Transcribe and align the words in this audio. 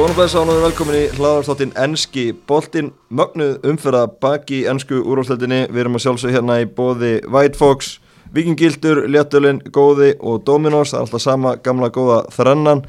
Góðan 0.00 0.14
og 0.14 0.16
blæsa 0.16 0.40
og 0.40 0.62
velkomin 0.62 0.96
í 0.96 1.08
hlaðarstáttinn 1.12 1.72
Enski 1.76 2.22
Boltinn. 2.48 2.86
Mögnuð 3.12 3.66
umferða 3.68 4.06
baki 4.22 4.62
ennsku 4.70 4.96
úrváðsleitinni 4.96 5.58
Við 5.68 5.80
erum 5.82 5.98
að 5.98 6.02
sjálfsög 6.06 6.32
hérna 6.32 6.54
í 6.62 6.68
bóði 6.78 7.10
White 7.28 7.60
Fox, 7.60 7.90
Vikingildur, 8.32 9.02
Léttölinn, 9.12 9.60
Góði 9.68 10.14
og 10.16 10.46
Dominos. 10.46 10.94
Það 10.94 10.96
er 10.96 11.04
alltaf 11.04 11.24
sama 11.26 11.52
gamla 11.60 11.90
góða 11.92 12.22
þrennan. 12.32 12.80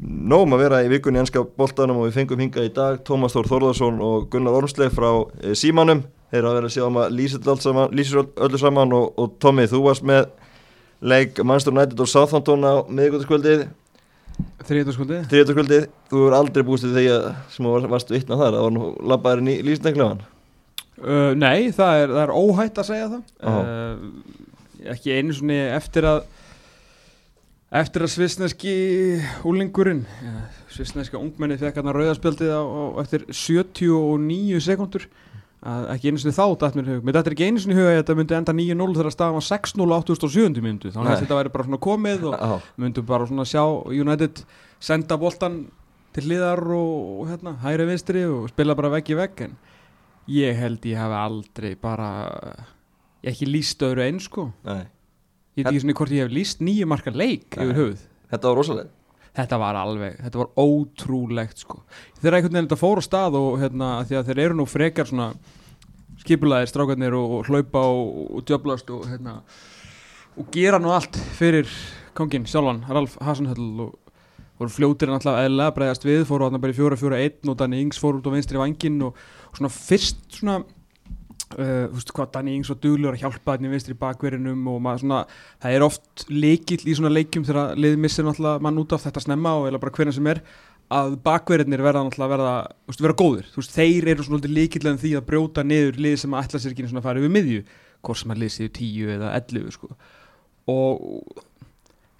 Nóum 0.00 0.56
að 0.56 0.64
vera 0.64 0.78
í 0.86 0.88
vikunni 0.94 1.20
ennska 1.20 1.44
boltanum 1.44 2.00
og 2.00 2.08
við 2.08 2.16
fengum 2.22 2.40
hinga 2.46 2.64
í 2.64 2.72
dag 2.72 3.04
Tómas 3.04 3.36
Þór 3.36 3.50
Þórðarsson 3.52 4.00
og 4.00 4.30
Gunnar 4.32 4.56
Ormsleif 4.62 4.96
frá 4.96 5.10
e, 5.42 5.52
Símanum. 5.52 6.00
Þeir 6.32 6.40
eru 6.40 6.54
að 6.54 6.58
vera 6.62 6.72
að 6.72 6.76
sjá 6.78 6.86
um 6.86 7.00
að 7.02 7.12
lýsir 7.92 8.24
öllu 8.24 8.62
saman 8.64 8.96
og, 8.96 9.12
og 9.20 9.36
Tómi, 9.36 9.68
þú 9.68 9.84
varst 9.84 10.08
með 10.08 10.32
leik 11.04 11.44
Manchester 11.44 11.76
United 11.76 12.00
og 12.00 12.08
Southampton 12.08 12.64
á 12.64 12.88
miðgóðaskvöldið 12.88 13.68
Þriðjöldaskvöldið? 14.62 15.24
Þriðjöldaskvöldið, 15.30 15.88
þú 16.10 16.22
er 16.26 16.36
aldrei 16.36 16.64
búist 16.66 16.86
til 16.86 16.92
þegar 16.94 17.32
sem 17.52 17.66
var, 17.68 17.88
varst 17.92 18.12
vittna 18.12 18.38
þar, 18.38 18.56
það 18.56 18.66
var 18.66 18.76
nú 18.76 18.90
labbaðurinn 19.12 19.50
í 19.52 19.56
lýsnæklaðan 19.66 20.22
uh, 20.22 21.32
Nei, 21.38 21.72
það 21.74 22.04
er, 22.04 22.14
það 22.14 22.22
er 22.22 22.34
óhætt 22.36 22.78
að 22.78 22.88
segja 22.88 23.10
það. 23.12 23.24
Uh, 23.42 24.46
ekki 24.92 25.18
einu 25.18 25.36
svoni 25.36 25.58
eftir 25.72 26.08
að 26.08 26.22
eftir 27.72 28.04
að 28.04 28.12
svisneski 28.12 28.72
úlingurinn 29.48 30.02
svisneska 30.72 31.20
ungmenni 31.20 31.56
fekk 31.60 31.80
hann 31.80 31.88
að 31.88 31.98
rauðarspjöldið 32.00 32.52
á, 32.52 32.60
á 32.60 32.82
eftir 33.02 33.24
79 33.32 34.60
sekundur 34.64 35.06
að 35.62 35.84
ekki 35.94 36.10
einu 36.10 36.20
sinni 36.22 36.34
þá 36.34 36.44
dætt 36.58 36.76
mér 36.78 36.88
hug, 36.90 37.04
mér 37.06 37.16
dættir 37.16 37.36
ekki 37.36 37.46
einu 37.48 37.62
sinni 37.62 37.76
hug 37.78 37.86
að 37.86 37.98
þetta 38.00 38.16
myndi 38.18 38.36
enda 38.38 38.54
9-0 38.58 38.96
þegar 38.98 39.14
staðan 39.14 39.36
var 39.38 39.46
6-0 39.46 39.86
á 39.94 39.98
87. 40.02 40.62
myndu, 40.64 40.90
þannig 40.94 41.12
að 41.12 41.22
þetta 41.22 41.38
væri 41.38 41.52
bara 41.54 41.66
svona 41.68 41.80
komið 41.86 42.24
og 42.30 42.34
Já. 42.34 42.54
myndum 42.82 43.06
bara 43.06 43.28
svona 43.30 43.46
sjá 43.46 43.62
United 43.94 44.42
senda 44.82 45.18
boltan 45.20 45.60
til 46.12 46.24
hliðar 46.26 46.64
og, 46.74 46.96
og 47.22 47.30
hérna, 47.30 47.54
hæri 47.62 47.86
vinstri 47.88 48.24
og 48.28 48.50
spila 48.52 48.74
bara 48.78 48.90
vegg 48.96 49.12
í 49.14 49.18
vegg 49.20 49.44
en 49.46 49.54
ég 50.32 50.58
held 50.58 50.84
ég 50.90 50.98
hafi 50.98 51.18
aldrei 51.18 51.72
bara 51.78 52.08
ég 53.22 53.30
hef 53.30 53.36
ekki 53.36 53.48
líst 53.48 53.82
öðru 53.86 54.04
einn 54.04 54.20
sko 54.22 54.48
Nei, 54.66 54.82
ég 55.56 55.62
veit 55.62 55.70
ekki 55.72 55.84
svona 55.84 55.96
hvort 56.00 56.16
ég 56.16 56.26
hef 56.26 56.34
líst 56.34 56.60
nýju 56.64 56.88
marka 56.90 57.14
leik 57.14 57.54
Nei. 57.56 57.64
yfir 57.68 57.78
höfuð 57.78 58.04
þetta 58.34 58.50
var 58.50 58.60
rosalega 58.60 58.90
þetta 59.36 59.58
var 59.60 59.78
alveg, 59.80 60.18
þetta 60.20 60.42
var 60.42 60.50
ótrúlegt 60.60 61.64
sko. 61.64 61.82
þegar 62.20 62.38
einhvern 62.38 62.56
veginn 62.56 62.68
þetta 62.68 62.80
fór 62.82 63.00
á 63.00 63.02
stað 63.06 63.38
og 63.40 63.58
hérna, 63.62 63.90
því 64.08 64.18
að 64.18 64.28
þeir 64.28 64.42
eru 64.44 64.58
nú 64.58 64.66
frekar 64.68 65.08
svona 65.08 65.32
skipulaðir 66.22 66.70
strákarnir 66.70 67.16
og, 67.18 67.38
og 67.38 67.48
hlaupa 67.50 67.86
og, 67.88 68.12
og 68.38 68.44
djöblast 68.48 68.92
og 68.94 69.08
hérna 69.10 69.40
og 70.38 70.52
gera 70.52 70.80
nú 70.80 70.92
allt 70.92 71.16
fyrir 71.36 71.68
kongin 72.16 72.46
sjálfan, 72.48 72.84
Ralf 72.88 73.16
Hasenhöll 73.24 73.86
og 73.86 73.98
voru 74.60 74.72
fljótir 74.72 75.10
en 75.10 75.16
alltaf 75.16 75.40
eðlega 75.40 75.74
bregðast 75.76 76.06
við, 76.06 76.22
fóru 76.28 76.46
hann 76.46 76.60
bara 76.62 76.74
í 76.74 76.78
4-4-1 76.78 77.50
og 77.50 77.58
Danny 77.58 77.80
Ings 77.82 78.00
fór 78.00 78.20
út 78.20 78.28
á 78.28 78.34
vinstri 78.34 78.60
vangin 78.60 79.00
og, 79.08 79.18
og 79.50 79.58
svona 79.58 79.72
fyrst 79.72 80.22
svona 80.36 80.60
Uh, 81.52 81.86
þú 81.90 81.98
veist 81.98 82.12
hvað 82.16 82.32
Danny 82.36 82.56
Ings 82.56 82.70
og 82.72 82.80
duglur 82.82 83.16
að 83.16 83.24
hjálpa 83.24 83.56
þannig 83.56 83.74
vinstri 83.74 83.96
bakverðinum 83.98 84.68
og 84.72 84.82
maður 84.84 85.02
svona 85.04 85.22
það 85.62 85.76
er 85.76 85.86
oft 85.86 86.26
leikill 86.30 86.82
í 86.86 86.96
svona 86.96 87.12
leikjum 87.12 87.46
þegar 87.48 87.76
liðið 87.76 88.02
missir 88.04 88.26
náttúrulega 88.26 88.64
mann 88.64 88.80
út 88.82 88.94
af 88.96 89.04
þetta 89.06 89.24
snemma 89.26 89.54
og 89.60 89.68
eða 89.70 89.82
bara 89.82 89.94
hvernig 89.98 90.16
sem 90.16 90.30
er 90.32 90.42
að 90.92 91.14
bakverðinir 91.24 91.84
verða 91.84 92.04
náttúrulega 92.06 92.34
verða, 92.34 92.56
veist, 92.88 93.04
vera 93.04 93.18
góðir 93.18 93.48
þú 93.52 93.62
veist, 93.62 93.76
þeir 93.76 94.10
eru 94.12 94.26
svona 94.26 94.52
leikill 94.52 94.88
en 94.90 95.00
því 95.00 95.14
að 95.18 95.28
brjóta 95.28 95.64
niður 95.66 96.00
lið 96.04 96.18
sem 96.22 96.34
að 96.34 96.44
ætla 96.46 96.62
sér 96.62 96.74
ekki 96.74 96.88
svona 96.88 97.02
að 97.02 97.08
fara 97.08 97.22
yfir 97.22 97.34
miðju 97.36 97.62
hvort 98.02 98.20
sem 98.20 98.34
að 98.34 98.42
lið 98.42 98.52
séu 98.56 98.72
10 98.80 99.14
eða 99.16 99.32
11 99.38 99.76
sko. 99.76 99.92
og 100.72 101.44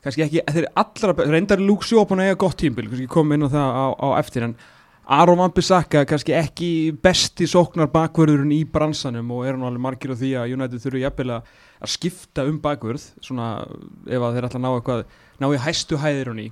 kannski 0.02 0.24
ekki, 0.26 0.44
þeir 0.54 0.68
allra 0.82 1.26
reyndar 1.30 1.62
búin 1.62 2.22
að 2.22 2.30
eiga 2.30 2.40
gott 2.44 2.58
tímbil 2.60 2.88
kannski 2.88 3.10
koma 3.10 3.36
inn 3.36 3.46
á 3.46 3.50
það 3.52 3.76
á, 3.76 3.86
á 3.92 4.08
eftir 4.18 4.48
en 4.48 4.56
Aron 5.02 5.40
Van 5.40 5.50
Bissaka 5.50 6.04
kannski 6.06 6.34
ekki 6.38 6.70
besti 7.02 7.48
sóknar 7.50 7.90
bakvörðurinn 7.90 8.54
í 8.54 8.62
bransanum 8.70 9.30
og 9.34 9.46
er 9.48 9.58
nú 9.58 9.66
alveg 9.66 9.82
margir 9.82 10.14
á 10.14 10.16
því 10.16 10.30
að 10.38 10.54
United 10.54 10.84
þurfu 10.84 11.02
jafnvel 11.02 11.30
að 11.38 11.52
að 11.82 11.90
skipta 11.90 12.44
um 12.46 12.58
bakvörð 12.62 13.04
svona 13.24 13.66
ef 14.06 14.22
að 14.22 14.36
þeir 14.36 14.46
ætla 14.46 14.58
að 14.60 14.64
ná 14.64 14.70
eitthvað 14.72 15.00
ná 15.42 15.46
í 15.48 15.62
hæstu 15.64 15.98
hæðir 15.98 16.30
hún 16.30 16.42
í 16.44 16.48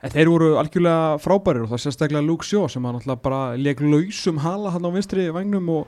en 0.00 0.14
þeir 0.14 0.30
voru 0.32 0.48
algjörlega 0.58 1.20
frábærir 1.22 1.66
og 1.66 1.70
það 1.70 1.82
sérstaklega 1.84 2.26
Luke 2.26 2.46
Shaw 2.48 2.66
sem 2.72 2.86
hann 2.88 2.98
alltaf 2.98 3.22
bara 3.22 3.42
leik 3.54 3.82
lausum 3.84 4.40
hala 4.42 4.72
hann 4.74 4.88
á 4.88 4.90
vinstri 4.90 5.28
vagnum 5.30 5.70
og, 5.76 5.86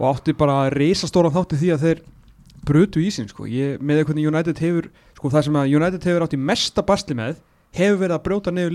og 0.00 0.08
átti 0.10 0.34
bara 0.34 0.70
reysastóran 0.74 1.34
þátti 1.36 1.60
því 1.60 1.70
að 1.76 1.86
þeir 1.86 2.02
brutu 2.66 2.98
í 3.00 3.10
sín 3.14 3.30
sko. 3.30 3.46
ég, 3.46 3.78
með 3.78 4.04
hvernig 4.08 4.26
United 4.32 4.58
hefur 4.58 4.90
sko, 5.14 5.30
það 5.30 5.46
sem 5.46 5.60
að 5.62 5.76
United 5.78 6.10
hefur 6.10 6.26
átti 6.26 6.40
mesta 6.50 6.82
basli 6.82 7.14
með 7.16 7.38
hefur 7.76 8.02
verið 8.02 8.16
að 8.18 8.24
brjóta 8.26 8.50
niður 8.50 8.74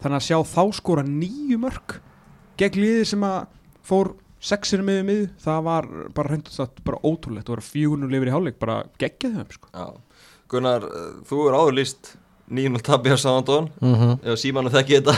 á 0.00 0.02
þannig 0.02 0.16
að 0.16 0.26
sjá 0.26 0.38
þá 0.48 0.62
skora 0.72 1.04
nýju 1.04 1.58
mörg 1.60 2.00
gegn 2.60 2.80
liði 2.80 3.04
sem 3.12 3.24
að 3.24 3.40
fór 3.86 4.14
sexir 4.40 4.80
miður 4.84 5.04
miður, 5.04 5.28
það 5.42 5.60
var 5.66 5.88
bara 6.16 6.32
reyndast 6.32 6.62
að 6.64 6.80
bara 6.86 7.00
ótrúlegt, 7.04 7.46
það 7.46 7.54
var 7.58 7.66
fjögunum 7.66 8.12
lifir 8.12 8.30
í 8.30 8.32
hálfleik, 8.32 8.58
bara 8.60 8.76
geggjað 9.00 9.36
þeim 9.36 9.54
sko. 9.56 9.70
Já. 9.74 9.86
Gunnar, 10.50 10.86
uh, 10.88 11.10
þú 11.28 11.40
er 11.48 11.56
áður 11.58 11.76
líst 11.76 12.14
nýjum 12.50 12.78
tabi 12.82 13.12
á 13.14 13.18
Sándón 13.20 13.68
mm 13.78 13.94
-hmm. 13.94 14.14
ef 14.24 14.38
símanu 14.40 14.70
þekki 14.72 14.98
þetta. 14.98 15.14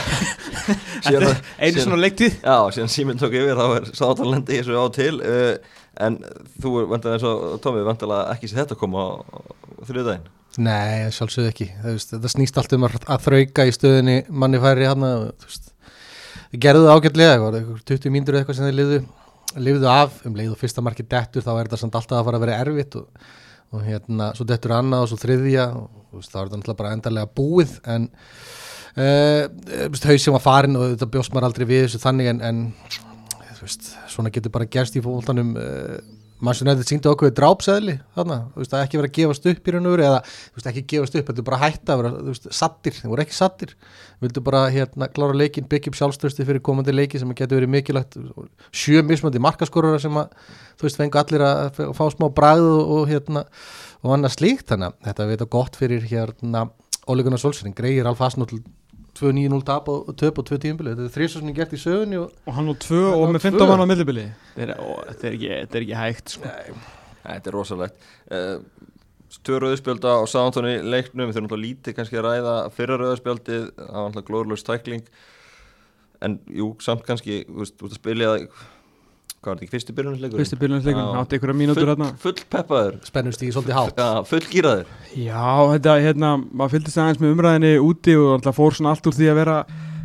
Einu 1.63 1.79
svona 1.81 1.97
leiktið 1.97 2.35
Já, 2.43 2.57
síðan 2.71 2.91
síminn 2.93 3.17
tók 3.17 3.33
yfir 3.33 3.57
þá 3.57 3.65
er 3.77 3.89
Sándón 3.95 4.31
lendi 4.31 4.53
í 4.53 4.59
þessu 4.61 4.77
á 4.77 4.85
til. 4.93 5.15
Uh, 5.21 5.55
en 6.01 6.17
þú 6.61 6.87
vantilega 6.89 7.17
eins 7.17 7.25
og 7.27 7.59
Tómi 7.61 7.83
vantilega 7.85 8.33
ekki 8.33 8.49
sér 8.49 8.63
þetta 8.63 8.77
koma 8.79 8.99
á, 8.99 9.09
á 9.21 9.81
þriðdægin 9.87 10.29
Nei, 10.61 11.09
sjálfsögðu 11.09 11.49
ekki. 11.49 11.67
Það, 11.81 11.95
veist, 11.95 12.11
þetta 12.13 12.29
snýst 12.29 12.57
allt 12.61 12.75
um 12.77 12.85
að, 12.85 12.97
að 13.09 13.23
þrauka 13.25 13.65
í 13.65 13.73
stöðinni 13.73 14.17
manni 14.29 14.61
færi 14.61 14.85
hann 14.85 15.05
gerðu 16.61 16.85
það 16.85 16.99
það 17.17 17.43
var 17.43 17.55
einhver 17.57 17.79
20 17.89 18.13
mínútur 18.13 18.37
eitthvað 18.37 18.59
sem 18.59 18.67
þeir 18.67 18.77
liðu 18.77 18.99
lifðu 19.57 19.89
af. 19.89 20.19
Um 20.27 20.37
leið 20.37 20.53
og 20.53 20.59
fyrsta 20.61 20.83
marki 20.85 21.05
dettur 21.09 21.45
þá 21.45 21.53
er 21.55 21.63
þetta 21.67 21.79
samt 21.81 21.97
alltaf 21.97 22.19
að 22.19 22.27
fara 22.27 22.39
að 22.39 22.45
vera 22.45 22.59
erfitt 22.61 22.97
og, 22.99 23.25
og 23.73 23.85
hérna, 23.87 24.29
svo 24.37 24.45
dettur 24.49 24.75
annað 24.77 25.05
og 25.05 25.11
svo 25.11 25.19
þriðja 25.23 25.67
og 25.79 25.87
veist, 26.19 26.29
þá 26.29 26.37
er 26.37 26.43
þetta 26.43 26.59
náttúrulega 26.59 26.81
bara 26.83 26.93
endarlega 26.97 27.31
búið 27.39 27.75
en 27.95 28.09
uh, 29.01 30.01
hausum 30.05 30.37
var 30.37 30.45
farin 30.45 30.77
og 30.77 30.93
þetta 30.93 31.09
bjóst 31.15 31.33
maður 31.33 31.49
aldrei 31.49 31.67
við 31.69 31.85
þessu 31.87 32.03
þannig 32.03 32.29
en, 32.33 32.43
en 32.49 32.63
veist, 33.61 33.93
svona 34.11 34.33
getur 34.33 34.53
bara 34.53 34.69
gerst 34.69 34.97
í 34.99 35.03
fólktanum 35.05 35.55
uh, 35.57 35.97
Manchester 36.43 36.67
United 36.67 36.89
síndu 36.89 37.11
okkur 37.13 37.31
drápseðli 37.35 37.93
þarna, 38.17 38.37
þú 38.51 38.61
veist, 38.61 38.73
að 38.75 38.83
ekki 38.83 38.99
vera 38.99 39.09
að 39.09 39.15
gefast 39.17 39.47
upp 39.47 39.69
í 39.69 39.73
raun 39.73 39.87
og 39.87 39.93
veru 39.95 40.05
eða, 40.09 40.17
þú 40.27 40.59
veist, 40.59 40.67
ekki 40.71 40.83
gefast 40.91 41.15
upp, 41.15 41.29
þetta 41.29 41.41
er 41.43 41.47
bara 41.47 41.59
hætta 41.61 41.95
að 41.95 42.01
vera, 42.01 42.11
þú 42.17 42.33
veist, 42.33 42.49
sattir, 42.57 42.97
þeir 42.97 43.13
voru 43.13 43.23
ekki 43.23 43.37
sattir. 43.37 43.73
Vildu 44.23 44.43
bara, 44.43 44.65
hérna, 44.73 45.09
klára 45.15 45.37
leikin, 45.39 45.69
byggja 45.71 45.93
upp 45.93 45.99
sjálfstöðsti 46.01 46.47
fyrir 46.49 46.63
komandi 46.67 46.95
leiki 46.95 47.21
sem 47.21 47.31
getur 47.31 47.61
verið 47.61 47.73
mikilvægt. 47.77 48.19
Sjö 48.75 49.05
mismöndi 49.07 49.41
markaskorura 49.43 50.03
sem 50.03 50.19
að, 50.19 50.35
þú 50.75 50.89
veist, 50.89 50.99
fengu 50.99 51.23
allir 51.23 51.47
að 51.47 51.81
fá 51.95 52.05
smá 52.11 52.27
bræð 52.35 52.69
og, 52.83 53.03
hérna, 53.11 53.47
og 54.03 54.17
annað 54.17 54.37
slíkt, 54.37 54.67
þannig 54.73 54.91
að 54.91 55.09
þetta 55.09 55.31
veit 55.31 55.49
gott 55.57 55.79
fyrir, 55.79 56.07
hérna, 56.11 56.67
Ólegunar 57.07 57.39
Solskjæring, 57.39 57.75
greiðir 57.75 58.07
alfasnúll 58.11 58.63
2-9-0 59.23 59.65
tap 59.67 59.89
og 59.91 60.09
og 60.11 60.17
töp 60.19 60.39
og 60.43 60.47
2 60.49 60.59
tímbili, 60.63 60.93
þetta 60.93 61.07
er 61.07 61.13
þrísvarsinni 61.15 61.55
gert 61.57 61.75
í 61.75 61.81
sögunni 61.81 62.19
og 62.21 62.31
og 62.45 62.57
hann 62.57 62.71
og 62.71 62.79
tvö 62.83 63.01
Hann 63.07 63.19
og 63.19 63.23
á 63.23 63.33
með 63.33 63.45
tvö. 63.45 63.51
15 63.53 63.71
mann 63.71 63.83
á 63.83 63.87
millibili. 63.89 64.25
Þetta 64.55 64.75
er, 64.75 65.13
er, 65.13 65.37
ekki, 65.37 65.51
þetta 65.53 65.79
er 65.79 65.85
ekki 65.87 65.99
hægt 66.01 66.35
sko. 66.35 66.51
Þetta 67.23 67.49
er 67.49 67.55
rosalegt. 67.57 68.09
Uh, 68.29 68.89
Tvö 69.43 69.57
rauðspjölda 69.63 70.11
á 70.13 70.21
Sándóni 70.29 70.75
leiknum. 70.85 71.25
Við 71.25 71.39
þurfum 71.39 71.47
náttúrulega 71.47 71.65
lítið 71.65 71.95
kannski 71.97 72.19
að 72.19 72.25
ræða 72.27 72.51
fyrra 72.75 72.97
rauðspjöldið, 73.01 73.63
það 73.79 73.95
var 73.95 74.03
náttúrulega 74.11 74.27
glóðurlaus 74.27 74.65
tækling. 74.67 75.07
En 76.23 76.35
jú, 76.53 76.67
samt 76.85 77.01
kannski 77.07 77.39
þú 77.47 77.63
veist, 77.63 77.79
út 77.81 77.89
að 77.89 77.97
spilja 77.97 78.35
hvað 79.43 79.51
var 79.51 79.59
þetta 79.59 79.65
ekki, 79.67 79.73
fyrsti 79.75 79.95
byrjunarsleikur? 79.97 80.41
fyrsti 80.41 80.59
byrjunarsleikum, 80.61 81.01
Já. 81.03 81.19
átti 81.21 81.37
einhverja 81.37 81.57
mínútur 81.59 81.83
full, 81.83 81.91
hérna 81.93 82.07
full 82.23 82.45
peppaður 82.55 82.95
spennust 83.07 83.43
í 83.43 83.49
svolítið 83.53 83.77
hátt. 83.77 83.99
Já, 83.99 84.29
full 84.29 84.45
gýraður 84.53 84.93
Já, 85.19 85.47
þetta, 85.73 85.97
hérna, 86.07 86.31
maður 86.51 86.73
fylgdist 86.77 87.01
aðeins 87.03 87.21
með 87.23 87.35
umræðinni 87.35 87.73
úti 87.83 88.15
og 88.19 88.29
alltaf 88.37 88.57
fór 88.57 88.77
svona 88.79 88.93
allt 88.95 89.11
úr 89.11 89.17
því 89.19 89.29
að 89.33 89.39
vera 89.41 89.57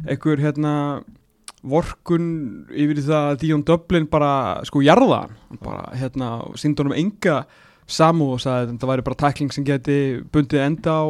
einhver, 0.08 0.42
hérna, 0.42 0.74
vorkun 1.68 2.28
yfir 2.70 3.00
það 3.06 3.30
að 3.32 3.40
Díón 3.42 3.64
Döblin 3.66 4.06
bara, 4.10 4.32
sko, 4.68 4.82
jarða 4.84 5.24
hann 5.28 5.62
bara, 5.62 5.88
hérna, 5.98 6.28
síndi 6.58 6.82
honum 6.84 6.98
enga 6.98 7.40
samú 7.88 8.34
og 8.34 8.42
sagði 8.44 8.66
að 8.66 8.72
þetta 8.74 8.90
væri 8.92 9.06
bara 9.06 9.20
tækling 9.24 9.54
sem 9.54 9.66
geti 9.66 9.96
bundið 10.32 10.64
enda 10.66 10.92
á, 10.92 11.04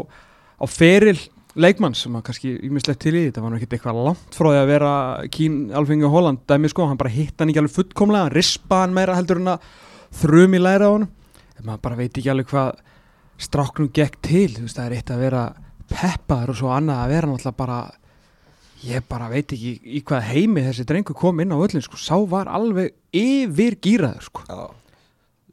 á 0.62 0.64
feril 0.70 1.18
leikmann 1.58 1.96
sem 1.98 2.14
að 2.16 2.24
kannski 2.28 2.54
ímislegt 2.68 3.02
til 3.02 3.14
í. 3.16 3.26
Þetta 3.28 3.44
var 3.44 3.58
ekkert 3.58 3.76
eitthvað 3.76 4.00
langt 4.06 4.38
frá 4.38 4.48
því 4.48 4.62
að 4.62 4.72
vera 4.72 4.94
Kín 5.34 5.60
Alfinga 5.76 6.10
Holland. 6.12 6.42
Dæmi 6.48 6.70
sko, 6.72 6.86
hann 6.88 7.00
bara 7.00 7.12
hitt 7.12 7.38
hann 7.38 7.52
ekki 7.52 7.62
alveg 7.62 7.76
fullkomlega, 7.76 8.28
hann 8.28 8.36
rispa 8.36 8.82
hann 8.84 8.96
meira 8.96 9.18
heldur 9.18 9.42
en 9.42 9.54
að 9.56 9.70
þrum 10.22 10.56
í 10.56 10.62
læra 10.62 10.88
á 10.88 10.92
hann 10.94 11.08
en 11.58 11.66
maður 11.66 11.84
bara 11.84 11.98
veit 11.98 12.12
ekki 12.18 12.30
alveg 12.32 12.50
hvað 12.52 12.82
stráknum 13.38 13.90
gekk 13.94 14.18
til, 14.24 14.50
þú 14.56 14.66
veist 14.66 14.78
það 14.78 14.88
er 14.88 14.96
eitt 14.98 15.12
að 15.14 15.24
vera 15.26 15.44
peppaður 15.88 16.52
og 16.52 16.60
svo 16.60 16.72
annað 16.74 17.02
að 17.02 17.12
vera 17.14 17.30
náttúrulega 17.30 17.58
bara 17.58 17.78
ég 18.86 19.06
bara 19.10 19.30
veit 19.32 19.54
ekki 19.54 19.72
í 19.82 20.02
hvað 20.06 20.26
heimi 20.30 20.64
þessi 20.66 20.86
drengur 20.86 21.18
kom 21.18 21.40
inn 21.42 21.54
á 21.54 21.58
öllin 21.58 21.84
sko, 21.84 21.98
sá 21.98 22.14
var 22.30 22.50
alveg 22.50 22.94
yfir 23.14 23.78
gýraður 23.82 24.28
sko. 24.28 24.44
Já, 24.46 24.68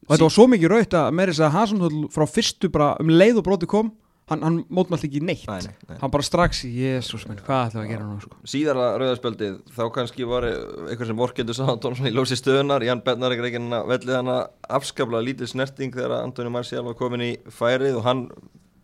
og 0.05 0.11
þetta 0.13 0.27
var 0.27 0.35
svo 0.37 0.47
mikið 0.51 0.73
raut 0.73 0.97
að 0.99 1.13
með 1.17 1.31
þess 1.31 1.45
að 1.47 1.55
Hasenhull 1.55 2.01
frá 2.13 2.25
fyrstu 2.29 2.71
bara 2.73 2.91
um 3.01 3.13
leið 3.13 3.41
og 3.41 3.47
broti 3.47 3.69
kom 3.69 3.93
hann, 4.31 4.41
hann 4.45 4.57
mótmælt 4.73 5.05
ekki 5.07 5.21
neitt 5.21 5.45
Nei, 5.49 5.59
nei, 5.67 5.73
nei. 5.89 5.97
hann 6.01 6.13
bara 6.13 6.25
strax, 6.25 6.63
jésús 6.65 7.27
minn, 7.29 7.41
hvað 7.45 7.69
ætlum 7.69 7.83
við 7.83 7.85
að 7.85 7.91
gera 7.93 8.07
nú 8.09 8.17
sko? 8.23 8.39
Síðara 8.55 8.87
rauðarspjöldið, 9.01 9.55
þá 9.77 9.83
kannski 9.99 10.27
var 10.29 10.47
eitthvað 10.49 11.11
sem 11.11 11.21
vorkendur 11.21 11.57
sá 11.59 11.65
í 12.09 12.13
lósi 12.15 12.39
stöðunar 12.39 12.85
Jan 12.87 13.03
Bednar 13.05 13.35
ekki 13.35 13.45
reygin 13.47 13.69
að 13.77 13.89
vellið 13.93 14.17
hana 14.19 14.37
afskaplega 14.79 15.27
lítið 15.29 15.51
snerting 15.53 15.93
þegar 15.95 16.17
Antoni 16.23 16.53
Marcial 16.53 16.85
var 16.87 16.97
komin 16.99 17.25
í 17.27 17.31
færið 17.53 17.99
og 18.01 18.07
hann 18.09 18.25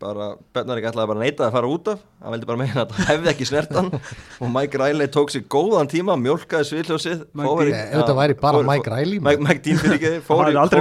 bara, 0.02 0.26
Bednar 0.56 0.78
ekki 0.80 0.88
ætlaði 0.90 1.08
bara 1.12 1.20
að 1.20 1.24
neita 1.24 1.44
að 1.46 1.54
fara 1.54 1.68
út 1.70 1.88
af. 1.92 2.00
Hann 2.22 2.34
veldi 2.34 2.48
bara 2.50 2.58
meina 2.60 2.82
að 2.84 2.90
það 2.96 3.08
hefði 3.12 3.30
ekki 3.32 3.46
snertan. 3.48 3.88
Og 4.42 4.50
Mike 4.52 4.80
Riley 4.82 5.08
tók 5.14 5.30
sér 5.34 5.44
góðan 5.54 5.88
tíma 5.92 6.16
Dean. 7.72 7.80
Ef 7.86 7.94
þetta 8.02 8.16
væri 8.18 8.36
bara 8.42 8.62
Mike 8.68 8.92
Riley, 8.94 9.20
Mike, 9.28 9.42
Mike 9.46 9.62
Dean 9.66 9.80
fyrir 9.82 9.96
ekki 9.98 10.12
hann 10.60 10.72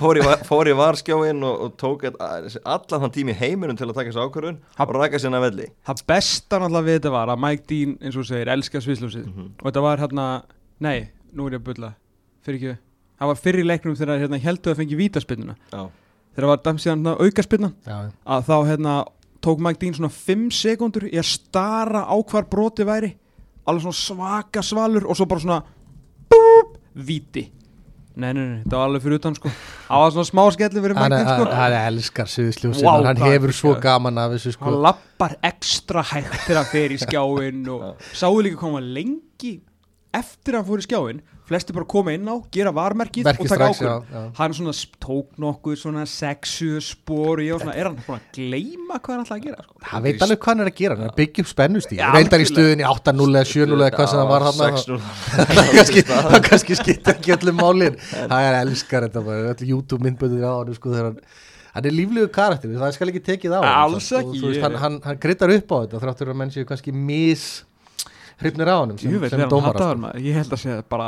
fór, 0.00 0.20
í- 0.20 0.38
varskjáin 0.80 1.44
og, 1.50 1.64
og 1.66 1.74
tók 1.80 2.04
allan 2.10 3.04
þann 3.06 3.14
tími 3.16 3.36
heiminum 3.40 3.76
til 3.80 3.88
að 3.90 3.96
taka 4.00 4.12
þessu 4.12 4.24
ákvörðun 4.28 4.60
og 4.86 5.00
rækja 5.00 5.22
sérna 5.26 5.40
velli. 5.44 5.68
Það 5.90 6.04
besta 6.14 6.60
náttúrulega 6.62 6.88
við 6.90 6.98
þetta 7.00 7.14
var 7.16 7.34
að 7.34 7.42
Mike 7.46 7.66
Dean 7.72 7.96
eins 8.00 8.20
og 8.20 8.28
segir, 8.30 8.52
elska 8.56 8.84
svisljósið 8.84 9.26
Mhm. 9.30 9.48
og 9.60 9.66
þetta 9.70 9.84
var 9.88 10.04
hérna, 10.04 10.28
nei, 10.80 10.98
nú 11.36 11.46
er 11.50 11.56
ég 11.58 11.62
að 11.62 11.66
bulla 11.70 11.92
fyrir 12.46 12.56
ekki, 12.60 12.76
það 13.20 13.28
var 13.34 13.40
fyrir 13.44 13.66
leiknum 13.68 13.96
þegar 14.00 14.22
hérna 14.24 14.38
heldur 14.40 14.72
að 14.74 14.80
fengi 14.80 14.96
vítaspinnuna 14.98 15.56
Þegar 16.34 16.50
var 16.52 16.60
dæmt 16.64 16.82
síðan 16.84 17.08
aukaspinna 17.16 17.72
Já, 17.86 17.96
að 18.24 18.44
þá 18.46 18.56
hérna 18.68 18.94
tók 19.44 19.62
Mike 19.64 19.80
Dean 19.80 19.96
svona 19.96 20.12
5 20.14 20.50
sekundur 20.54 21.08
í 21.08 21.16
að 21.18 21.30
stara 21.32 22.04
á 22.06 22.16
hvar 22.20 22.46
broti 22.50 22.86
væri 22.86 23.14
alveg 23.68 23.86
svona 23.86 24.00
svaka 24.00 24.62
svalur 24.64 25.06
og 25.08 25.18
svo 25.18 25.26
bara 25.30 25.42
svona 25.42 25.62
búp, 26.30 26.76
víti. 26.94 27.46
Nei, 28.20 28.32
nei, 28.34 28.42
nei, 28.42 28.58
þetta 28.64 28.76
var 28.76 28.88
alveg 28.90 29.04
fyrir 29.04 29.20
utan 29.20 29.36
sko. 29.38 29.50
Það 29.86 30.02
var 30.02 30.14
svona 30.16 30.28
smá 30.28 30.42
skelli 30.56 30.82
fyrir 30.84 30.96
Mike 30.98 31.10
Dean 31.14 31.28
sko. 31.30 31.48
hann 31.56 31.76
elskar 31.78 32.30
suðusljósin 32.30 32.86
Vá, 32.88 32.92
og 32.92 33.08
hann 33.08 33.22
hefur 33.24 33.54
svo 33.56 33.74
gaman 33.80 34.20
af 34.20 34.34
þessu 34.34 34.54
sko. 34.56 34.66
Hann 34.66 34.80
lappar 34.86 35.36
ekstra 35.46 36.04
hægt 36.10 36.36
þegar 36.44 36.60
hann 36.60 36.70
fer 36.72 36.94
í 36.94 37.00
skjáin 37.00 37.62
og 37.70 37.86
sáu 38.20 38.40
líka 38.44 38.60
koma 38.60 38.82
lengi 38.84 39.54
eftir 40.16 40.56
að 40.56 40.60
hann 40.60 40.68
fór 40.72 40.82
í 40.82 40.88
skjáin 40.88 41.22
flesti 41.50 41.74
bara 41.74 41.86
koma 41.90 42.12
inn 42.14 42.28
á, 42.30 42.34
gera 42.54 42.70
varmerkið 42.72 43.26
Verkið 43.26 43.42
og 43.44 43.50
taka 43.50 43.68
strax, 43.74 43.80
já, 43.82 43.90
ákvörðun 43.90 44.14
já. 44.14 44.22
hann 44.38 44.54
svona 44.54 44.74
sp- 44.78 44.98
tók 45.02 45.32
nokkuð 45.42 45.76
svona 45.80 46.04
sexu 46.06 46.68
spor 46.86 47.40
og 47.40 47.42
ég 47.42 47.56
var 47.56 47.64
svona, 47.64 47.74
er 47.74 47.88
hann 47.90 47.96
búin 48.06 48.20
að 48.20 48.28
gleyma 48.38 49.00
hvað 49.02 49.14
hann 49.16 49.24
ætlaði 49.26 49.40
að 49.40 49.46
gera 49.50 49.66
sko? 49.66 49.74
hann 49.90 50.04
veit 50.06 50.22
alveg 50.26 50.40
hvað 50.44 50.52
hann 50.54 50.62
er 50.64 50.70
að 50.70 50.78
gera, 50.80 50.94
hann 51.00 51.04
er 51.08 51.10
að 51.10 51.18
byggja 51.20 51.44
upp 51.44 51.50
spennustíð 51.50 51.98
Já, 52.00 52.08
reyndar 52.14 52.40
í 52.40 52.46
algjörlega. 52.46 52.54
stöðinni 52.54 52.86
8-0 52.86 53.28
eða 53.34 53.50
7-0 53.50 53.78
eða 53.80 53.90
hvað 53.98 54.10
sem 54.14 54.22
það 54.22 54.30
var 54.30 54.46
hann 54.46 54.58
6-0 54.64 55.00
það 55.34 55.72
kannski, 55.76 56.04
það 56.10 56.40
kannski 56.48 56.78
skipta 56.80 57.14
ekki 57.18 57.34
öllum 57.36 57.58
málin 57.64 57.98
það 58.14 58.48
er 58.50 58.58
elskar 58.62 59.08
þetta 59.08 59.24
bara 59.26 59.54
öll 59.54 59.70
YouTube 59.74 60.06
myndböndir 60.06 60.46
á 60.46 60.52
hann 60.62 60.74
sko, 60.78 60.94
þegar 60.94 61.10
hann 61.10 61.20
hann 61.70 61.86
er 61.86 61.94
líflegu 61.94 62.26
karakter, 62.34 62.70
það 62.74 62.94
skal 62.96 63.08
ekki 63.12 63.20
tekið 63.28 63.52
á 63.54 63.58
honum, 63.62 63.74
Alls 63.94 64.06
sko, 64.10 64.18
ekki, 64.18 64.30
og 64.30 64.40
þú 64.40 64.48
veist, 64.48 64.56
ég- 64.58 64.64
hann, 64.66 64.78
hann, 64.82 64.96
hann 65.04 65.18
kryttar 65.22 65.52
upp 65.54 65.70
á 65.70 65.76
þetta 65.84 66.00
þráttur 66.02 66.30
að 66.32 66.38
menn 66.40 66.50
séu 66.50 66.64
kannski 66.66 66.90
mis 66.94 67.44
hrifnir 68.42 68.66
á 68.72 68.76
honum 68.80 68.98
sem, 68.98 69.12
Jú 69.12 69.20
veit, 69.22 69.30
sem 69.30 69.38
þegar 69.38 69.44
hann 69.46 69.52
dómara 69.54 69.76
hataðar 69.78 69.94
sko. 69.94 70.02
maður, 70.02 70.24
ég 70.26 70.34
held 70.40 70.56
að 70.56 70.62
segja 70.64 70.82
bara 70.90 71.06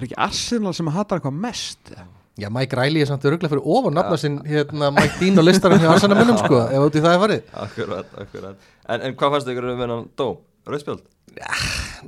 er 0.00 0.06
ekki 0.08 0.18
Arsenal 0.26 0.72
sem 0.76 0.86
hatar 0.94 1.18
eitthvað 1.20 1.38
mest 1.46 1.92
Já, 2.40 2.48
Mike 2.48 2.72
Riley 2.78 3.02
er 3.04 3.08
samt 3.10 3.24
öruglega 3.28 3.50
fyrir 3.52 3.66
ofan 3.68 3.92
nafna 3.92 4.16
sinn 4.16 4.38
hérna 4.48 4.88
Mike 4.96 5.18
Dean 5.20 5.36
og 5.38 5.44
listarum 5.44 5.78
hjá 5.82 5.90
Arsenal 5.92 6.30
sko, 6.40 6.60
ef 6.78 6.96
í 6.96 7.02
það 7.04 7.12
er 7.12 7.20
farið. 7.20 7.42
Akkurat, 7.66 8.14
akkurat. 8.22 8.70
En, 8.88 9.02
en 9.04 9.16
hvað 9.20 9.34
fannst 9.34 9.50
ykkur 9.52 9.66
um 9.74 9.82
hennan 9.84 10.06
dó? 10.16 10.28
Rauðspjöld? 10.64 11.02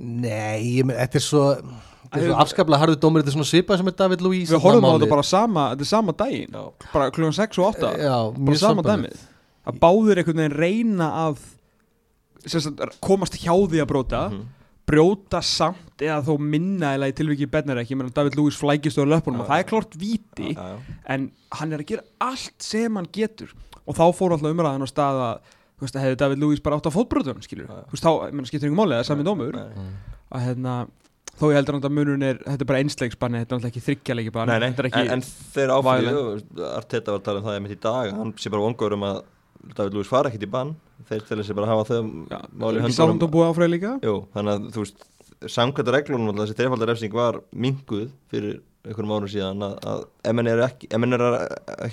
Nei, 0.01 0.79
ég, 0.79 0.87
men- 0.89 0.97
þetta 0.97 1.21
er 1.21 1.25
svo 1.27 1.43
þetta 1.59 2.23
er 2.23 2.27
svo 2.31 2.39
afskaplega 2.45 2.81
harðu 2.83 2.97
dómur, 3.03 3.21
þetta 3.23 3.33
er 3.33 3.37
svona 3.37 3.51
svipað 3.51 3.81
sem 3.83 3.91
er 3.93 3.97
David 4.01 4.25
Luiz 4.25 4.51
við 4.53 4.63
horfum 4.65 4.87
á 4.89 4.91
þetta 4.97 5.11
bara 5.13 5.27
sama, 5.29 5.67
þetta 5.75 5.87
er 5.87 5.91
sama 5.93 6.15
daginn 6.25 6.57
bara 6.93 7.11
klukkan 7.15 7.37
6 7.37 7.61
og 7.61 7.69
8 7.75 7.93
Já, 8.01 8.17
bara 8.33 8.49
mjög 8.49 8.61
sama 8.65 8.85
dæmið. 8.89 9.23
Að 9.65 9.79
báðir 9.85 10.21
einhvern 10.23 10.41
veginn 10.43 10.57
reyna 10.61 11.09
að 11.27 11.39
sem 12.45 12.61
sagt, 12.65 12.83
komast 13.05 13.37
hjá 13.41 13.53
því 13.57 13.81
að 13.85 13.91
bróta 13.93 14.25
Mhm. 14.31 14.43
Brjóta 14.89 15.41
samt 15.45 16.03
eða 16.05 16.21
þó 16.27 16.35
minna 16.41 16.95
eða 16.99 17.09
í 17.09 17.15
tilviki 17.17 17.47
bennar 17.51 17.81
ekki, 17.81 17.97
menn 17.97 18.13
David 18.15 18.37
Lewis 18.39 18.59
flækist 18.61 19.01
á 19.01 19.05
löpunum 19.09 19.45
og 19.45 19.49
það 19.49 19.63
er 19.63 19.69
klart 19.71 19.95
víti 20.01 20.51
Já, 20.53 20.65
já. 20.75 20.97
en 21.15 21.31
hann 21.61 21.73
er 21.73 21.85
að 21.85 21.91
gera 21.95 22.05
allt 22.21 22.57
sem 22.65 22.99
hann 23.01 23.09
getur. 23.13 23.55
Og 23.85 23.97
þá 23.97 24.05
fór 24.17 24.35
alltaf 24.37 24.53
umræðan 24.53 24.85
á 24.85 24.89
stað 24.89 25.23
að 25.29 25.55
þú 25.75 25.87
veist, 25.87 25.97
hefði 26.05 26.19
David 26.21 26.43
Lewis 26.45 26.63
bara 26.65 26.77
átt 26.79 26.87
að 26.91 26.95
fótbröðun 26.99 27.43
skilur, 27.45 27.71
þú 27.71 27.97
veist, 27.97 28.05
þá, 28.05 28.13
ég 28.29 28.37
menn, 28.37 28.47
skiptir 28.49 28.69
ykkur 28.71 28.79
máli 28.79 28.95
það 28.95 29.03
er 29.03 29.09
sami 29.09 29.27
dómur, 29.27 29.59
að 30.35 30.45
hérna 30.49 30.75
þó 31.35 31.45
ég 31.51 31.57
heldur 31.59 31.81
að 31.81 31.91
munurinn 31.91 32.23
er, 32.29 32.39
þetta 32.45 32.63
er 32.63 32.69
bara 32.71 32.81
einsleiksbanni 32.85 33.41
þetta 33.43 33.57
er 33.57 33.59
náttúrulega 33.59 33.73
ekki 33.75 33.85
þryggjarleiki 33.89 34.33
banni 34.37 34.55
Nei, 34.55 34.71
nei, 34.71 34.91
en, 35.01 35.09
en 35.17 35.25
þeir 35.57 35.73
áfæðu 35.75 36.21
Arteta 36.71 37.11
var 37.11 37.19
að 37.19 37.25
tala 37.27 37.41
um 37.41 37.49
það 37.49 37.57
einmitt 37.59 37.75
í 37.75 37.81
dag 37.83 38.13
hann 38.21 38.31
sé 38.39 38.53
bara 38.55 38.63
vongur 38.69 38.95
um 38.95 39.07
að 39.09 39.19
David 39.75 39.97
Lewis 39.97 40.11
fara 40.11 40.31
ekkit 40.31 40.47
í 40.47 40.51
bann. 40.51 40.75
Þeir 41.09 41.25
til 41.29 41.39
þessi 41.41 41.57
bara 41.59 41.71
hafa 41.73 41.85
þau 41.89 42.03
máli 42.61 42.81
ekki 42.83 42.97
sálandum 42.97 43.33
búið 43.33 43.51
áfræði 43.51 43.73
líka? 43.75 43.97
Jú, 44.05 44.15
þannig 44.37 44.55
að 44.55 44.69
þú 44.77 44.85
veist 44.85 45.05
samkvæmt 45.55 45.93
reglunum 45.99 46.31
alltaf 46.33 46.47
þessi 46.49 46.59
trefaldar 46.61 46.91
refsing 46.93 47.15
var 47.17 47.41
minguð 47.53 48.09
fyrir 48.33 48.61
einhverjum 48.85 49.15
árum 49.17 49.31
síðan 49.33 49.65
að, 49.65 49.75
að 49.89 50.03
ef 50.29 50.37
menn 50.37 50.51
er 50.53 50.63
ekki, 50.67 50.89
er 51.17 51.25
að, 51.25 51.37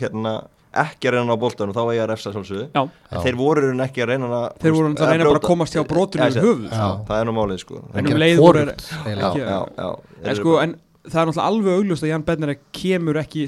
hérna, 0.01 0.33
ekki 0.81 1.09
að 1.09 1.15
reyna 1.17 1.35
á 1.35 1.43
boltanum 1.43 1.75
þá 1.75 1.81
eigi 1.83 2.01
að 2.03 2.09
refsa 2.11 2.33
Já. 2.75 2.81
þeir 3.25 3.37
voru 3.39 3.63
í 3.71 3.83
ekki 3.85 4.03
að 4.03 4.11
reyna 4.11 4.29
að 4.37 4.45
þeir 4.63 4.75
voru 4.77 4.91
að 4.91 5.11
reyna 5.11 5.27
bara 5.29 5.41
að 5.41 5.47
komast 5.47 5.75
hjá 5.75 5.81
yfir 5.81 6.45
höfuð 6.45 6.65
já, 6.67 6.75
sko. 6.77 7.05
það 7.09 7.17
er 7.17 7.27
nú 7.29 7.35
málið 7.37 7.61
sko. 7.63 7.81
En 7.91 8.11
um 8.11 8.21
leið 8.23 8.41
voru- 8.43 8.63
en 8.67 10.39
sko, 10.39 10.57
en 10.61 10.75
það 11.07 11.21
er 11.21 11.31
náttúrulega 11.31 11.47
alveg 11.49 11.79
augljóst 11.79 12.05
að 12.05 12.11
Jan 12.13 12.25
Bednar 12.27 12.53
kemur 12.75 13.19
ekki, 13.23 13.47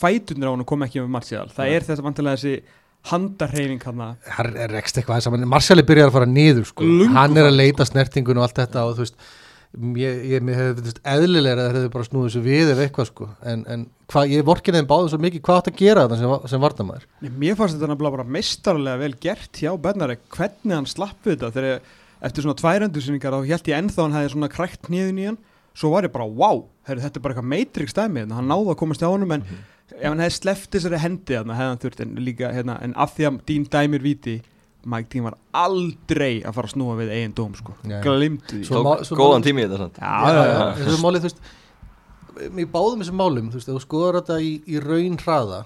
fæturnir 0.00 0.48
á 0.48 0.52
hann 0.54 0.66
kom 0.68 0.84
ekki 0.86 1.00
með 1.02 1.12
Martial, 1.16 1.48
það 1.52 1.66
Nei. 1.66 1.74
er 1.76 1.86
þetta 1.88 2.06
vantilega 2.06 2.40
þessi 2.40 2.79
handarreyfing 3.08 3.84
hann 3.86 4.00
hann 4.36 4.56
er 4.60 4.72
rekst 4.74 4.98
eitthvað 4.98 5.20
þess 5.20 5.30
að 5.30 5.44
Marciali 5.48 5.84
byrjar 5.88 6.10
að 6.10 6.16
fara 6.18 6.28
niður 6.28 6.66
sko. 6.68 6.88
Hann 7.14 7.36
er 7.36 7.46
að 7.46 7.50
farinn, 7.50 7.60
leita 7.60 7.86
snertingun 7.88 8.40
og 8.40 8.46
allt 8.46 8.58
þetta 8.60 8.82
og 8.86 8.98
þú 8.98 9.06
veist 9.06 9.16
ég, 10.00 10.18
ég 10.34 10.44
veist, 10.44 11.00
eðlilega 11.06 11.54
að 11.54 11.62
það 11.62 11.78
hefði 11.78 11.92
bara 11.94 12.08
snúið 12.08 12.26
þessu 12.26 12.42
við 12.44 12.72
ef 12.74 12.82
eitthvað 12.84 13.08
sko. 13.10 13.28
En, 13.46 13.64
en 13.70 13.86
hva, 14.10 14.24
ég 14.28 14.46
vorkin 14.46 14.76
þeim 14.76 14.90
báðum 14.90 15.12
svo 15.12 15.20
mikið 15.22 15.44
hvað 15.46 15.60
átt 15.60 15.70
að 15.70 15.80
gera 15.80 16.04
þetta 16.06 16.20
sem, 16.20 16.34
sem 16.52 16.64
varnamæður 16.64 17.06
Nei, 17.22 17.30
Mér 17.44 17.58
fannst 17.58 17.78
þetta 17.78 17.92
nefnilega 17.92 18.16
bara 18.18 18.34
mestarlega 18.36 19.02
vel 19.04 19.12
gert 19.22 19.62
hjá 19.62 19.70
Bednar 19.80 20.16
hvernig 20.34 20.76
hann 20.76 20.90
slapp 20.90 21.24
við 21.24 21.38
þetta. 21.38 21.52
Þegar 21.56 22.26
eftir 22.28 22.44
svona 22.44 22.60
tværendursinningar 22.60 23.36
þá 23.36 23.52
held 23.54 23.70
ég 23.70 23.78
ennþá 23.78 24.04
hann 24.04 24.18
hefði 24.18 24.34
svona 24.34 24.52
krækt 24.52 24.90
í 24.90 25.04
hann. 25.28 25.40
Svo 25.80 25.92
var 25.94 26.04
ég 26.04 26.12
bara, 26.12 26.26
wow, 26.26 26.64
heyrðu, 26.88 27.04
þetta 27.06 27.20
er 27.20 27.22
bara 27.24 27.36
eitthvað 27.36 27.50
Matrix 27.52 27.94
dæmi, 27.94 28.24
hérna, 28.24 28.40
hann 28.40 28.48
náði 28.50 28.72
að 28.72 28.80
komast 28.80 29.04
hjá 29.04 29.06
honum 29.06 29.36
en 29.36 29.44
ef 29.96 30.06
hann 30.08 30.22
hefði 30.22 30.36
sleppt 30.38 30.70
þessari 30.76 31.00
hendi 31.02 31.36
þannig 31.38 31.58
hefði 31.58 31.70
hann 31.72 31.82
þurft 31.84 32.00
en 32.04 32.14
líka, 32.26 32.50
hérna, 32.54 32.78
en 32.84 32.94
af 32.96 33.14
því 33.16 33.26
að 33.30 33.38
Dín 33.50 33.64
dæmir 33.72 34.02
viti, 34.04 34.36
Mike 34.84 35.10
Dín 35.12 35.24
var 35.26 35.36
aldrei 35.52 36.40
að 36.46 36.54
fara 36.56 36.70
að 36.70 36.74
snúa 36.76 36.94
við 37.00 37.10
eigin 37.16 37.34
dóm 37.36 37.54
sko, 37.58 37.74
Nei. 37.84 37.98
glimtu 38.04 38.62
því 38.62 39.16
góðan 39.18 39.44
tími 39.44 39.66
þetta 39.66 39.80
sant? 39.82 39.98
Já, 40.00 40.14
já, 40.30 40.44
já. 40.50 40.62
þessu 40.84 41.02
málið, 41.02 41.26
þú 41.26 41.30
veist 41.30 41.42
í 42.40 42.64
báðum 42.72 43.02
þessum 43.02 43.18
málum, 43.20 43.50
þú 43.52 43.58
veist, 43.60 43.68
ef 43.68 43.76
þú 43.76 43.82
skoðar 43.84 44.20
þetta 44.22 44.38
í, 44.40 44.50
í 44.70 44.80
raun 44.80 45.18
hraða 45.20 45.60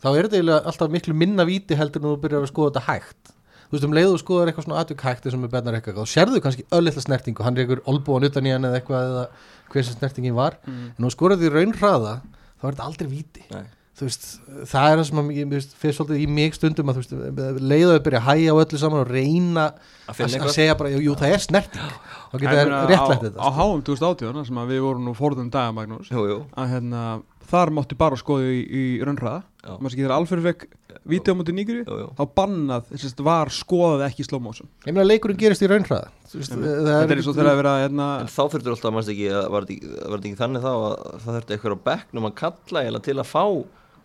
þá 0.00 0.08
er 0.14 0.26
þetta 0.28 0.38
eiginlega 0.38 0.70
alltaf 0.70 0.92
miklu 0.94 1.14
minna 1.18 1.44
víti 1.48 1.76
heldur 1.76 2.00
en 2.04 2.10
þú 2.12 2.16
byrjar 2.22 2.44
að 2.46 2.52
skoða 2.52 2.70
þetta 2.76 2.84
hægt 2.86 3.32
þú 3.70 3.74
veist, 3.74 3.86
um 3.88 3.96
leiðu 3.96 4.12
þú 4.14 4.20
skoðar 4.22 4.50
eitthvað 4.52 4.66
svona 4.68 4.80
atvik 4.84 5.02
hægt 5.08 5.26
sem 5.30 5.44
er 5.46 5.50
bennar 5.52 5.76
eitthvað, 5.80 5.98
þá 5.98 6.12
sérðu 6.14 6.40
kannski 6.44 6.64
öllitla 6.78 7.02
snertingu 7.04 7.44
hann 7.46 7.58
er 7.58 7.64
einhver 7.66 7.82
olbúan 7.90 8.26
utan 8.28 8.46
í 8.48 8.54
hann 8.54 8.66
eða 8.68 8.80
eitthvað 8.80 9.10
eða 9.10 9.24
hver 9.70 9.86
sem 9.86 9.96
snertingin 9.98 10.34
var, 10.38 10.56
Mm. 10.66 10.86
en 10.98 11.04
þú 11.06 11.10
skoðar 11.14 11.36
þetta 11.38 11.50
í 11.50 11.54
raun 11.54 11.74
hraða 11.78 12.14
þá 12.60 12.66
er 12.66 12.74
þetta 12.74 12.88
aldrei 12.88 13.10
víti. 13.10 13.44
Nei. 13.50 13.68
þú 14.00 14.06
veist, 14.06 14.26
það 14.70 14.86
er 14.90 14.94
það 14.96 15.02
sem 15.10 15.20
að, 15.20 15.30
ég, 15.36 15.48
veist, 15.50 15.72
fyrir 15.76 15.96
svolítið 15.96 16.20
í 16.22 16.28
mig 16.38 16.54
stundum 16.56 16.92
að 16.92 17.00
að 17.10 17.98
byrja 18.06 18.20
að 18.20 18.28
hæja 18.30 18.54
á 18.54 18.60
öllu 18.62 18.80
saman 18.80 19.02
og 19.02 19.10
reyna 19.10 19.66
að 20.08 20.22
að, 20.24 20.36
að 20.40 20.54
segja 20.54 20.76
bara, 20.78 20.92
jú, 20.94 21.02
jú, 21.04 21.16
það 21.20 21.34
er 21.34 21.44
snerting. 21.44 21.90
Þá 22.30 22.36
getur 22.38 22.72
það 22.72 22.94
á, 22.96 23.04
þetta 23.10 23.32
á 23.36 23.44
sko. 23.44 23.52
háum 23.58 23.82
2018 23.84 24.48
sem 24.48 24.62
að 24.62 24.72
við 24.72 24.82
vorum 24.86 25.04
nú 25.04 25.14
fórðum 25.18 25.50
daga 25.52 25.74
Magnús 25.76 26.08
jú, 26.08 26.24
jú, 26.30 26.38
að 26.56 26.72
hérna, 26.76 27.04
þar 27.50 27.74
mátti 27.76 27.98
bara 28.00 28.20
skoða 28.20 28.48
í, 28.54 28.62
í 28.64 28.84
raunhraða 29.04 29.42
Já. 29.60 29.74
maður 29.76 29.92
sem 29.92 30.00
getur 30.00 30.14
alferð 30.14 30.46
vekk 30.48 30.62
vídeo 31.10 31.34
á 31.34 31.38
mútið 31.38 31.56
nýgri 31.58 31.80
þá 31.84 32.22
bannað, 32.38 32.86
þess 32.94 33.10
að 33.12 33.26
var 33.26 33.50
skoðað 33.52 34.04
ekki 34.06 34.24
slow 34.24 34.40
motion. 34.40 34.70
Ég 34.86 34.94
meina 34.94 35.04
leikurinn 35.04 35.40
gerist 35.40 35.64
í 35.64 35.68
raunhraða. 35.68 36.08
Það 36.30 36.64
þetta 36.64 37.02
er 37.04 37.20
eins 37.20 37.28
og 37.28 37.36
þegar 37.36 37.50
að 37.50 37.60
vera 37.60 37.74
hérna, 37.82 38.06
En 38.22 38.30
þá 38.32 38.40
þurftur 38.54 38.74
alltaf, 38.76 38.94
mannst 38.96 39.12
ekki, 39.12 39.28
að 39.34 39.50
var 39.52 39.68
þetta 39.68 39.76
ekki, 39.76 40.30
ekki 40.30 40.40
þannig 40.40 40.64
þá 40.64 40.72
að 40.72 40.96
það 41.26 41.36
þurfti 41.36 41.56
eitthvað 41.56 41.76
á 41.76 41.86
bekknum 41.90 42.30
að 42.30 42.34
kalla 42.40 42.84
eða 42.88 43.04
til 43.04 43.16
að 43.20 43.30
fá 43.30 43.44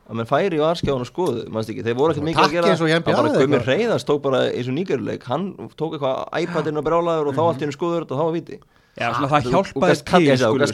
að 0.05 0.19
menn 0.19 0.29
færi 0.29 0.59
í 0.59 0.61
varskjáðan 0.61 1.01
og 1.01 1.09
skoðu, 1.09 1.43
mannst 1.49 1.71
ekki, 1.73 1.85
þeir 1.85 1.97
voru 1.97 2.13
ekkert 2.13 2.27
mikið 2.27 2.43
að 2.43 2.51
gera 2.53 2.73
það 2.75 2.89
var 2.91 3.05
bara 3.07 3.31
Guðmur. 3.39 3.63
Reyðars 3.65 4.05
tók 4.05 4.19
bara 4.21 4.41
eins 4.51 4.67
og 4.69 4.75
nýgjöruleik 4.77 5.25
hann 5.25 5.47
tók 5.79 5.95
eitthvað 5.95 6.43
iPadinn 6.43 6.77
og 6.77 6.85
brjálaður 6.85 7.31
og 7.31 7.37
þá 7.39 7.41
allt 7.45 7.63
í 7.63 7.65
hennu 7.65 7.73
skoður 7.73 8.05
og 8.05 8.11
þá 8.11 8.21
var 8.21 8.35
viti 8.35 8.59
já, 8.95 9.07
svona, 9.11 9.29
það 9.31 9.45
Þú- 9.45 9.51
og 9.51 9.67
hjálpaði 9.67 9.97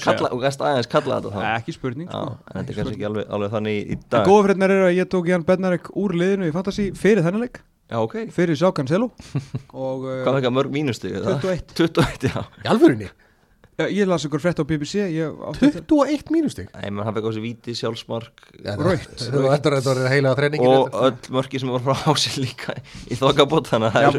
til 0.06 0.30
og 0.30 0.42
gast 0.46 0.62
aðeins 0.62 0.90
kalla 0.92 1.18
þetta 1.20 1.34
þá. 1.34 1.42
Ekki 1.58 1.76
spurning 1.76 2.08
Já, 2.12 2.20
sko. 2.22 2.38
en 2.46 2.60
þetta 2.60 2.74
er 2.74 2.80
kannski 2.80 2.96
ekki 2.98 3.08
alveg, 3.10 3.28
alveg 3.38 3.54
þannig 3.56 3.80
í, 3.82 3.98
dag. 4.14 4.28
góða 4.30 4.46
frétnar 4.48 4.76
eru 4.76 4.88
að 4.90 4.96
ég 5.00 5.10
tók 5.12 5.32
Jan 5.32 5.46
Bednarek 5.48 5.90
úr 5.98 6.16
liðinu 6.22 6.50
í 6.52 6.54
Fantasí 6.56 6.92
fyrir 6.98 7.26
þennan 7.26 7.46
leik. 7.48 7.62
Já, 7.92 7.98
ok, 8.00 8.16
fyrir 8.32 8.56
Sjá 8.56 8.70
Cancelo 8.72 9.10
og 9.74 10.06
uh, 10.06 10.20
hvað 10.24 10.38
fekk 10.38 10.48
að 10.48 10.56
mörg 10.56 10.72
mínustu 10.72 11.10
21 11.12 11.76
21, 11.76 12.30
já. 12.30 12.40
Í 12.64 12.70
alvörinni 12.72 13.10
Já, 13.80 13.88
ég 13.88 14.06
las 14.06 14.24
ykkur 14.28 14.42
frétt 14.44 14.60
á 14.62 14.66
BBC 14.68 15.08
ég 15.10 15.42
átti 15.48 15.72
þetta 15.72 15.82
21 15.90 16.32
mínustig 16.36 16.70
Nei, 16.76 16.92
menn 16.92 17.08
hann 17.08 17.16
fekk 17.18 17.28
á 17.28 17.32
sig 17.34 17.44
víti, 17.44 17.76
sjálfsmark. 17.76 18.46
Þú 18.62 19.44
að 19.48 19.56
þetta 19.56 19.82
var 19.88 20.02
heila 20.12 20.32
á 20.32 20.38
þreiningi 20.38 20.70
og 20.70 21.00
öll 21.08 21.34
mörki 21.36 21.62
sem 21.64 21.72
voru 21.72 21.84
frá 21.88 22.14
ási 22.14 22.44
líka 22.44 22.76
í 23.10 23.18
þokkabót 23.20 23.72
þannig 23.72 23.98
að 23.98 24.12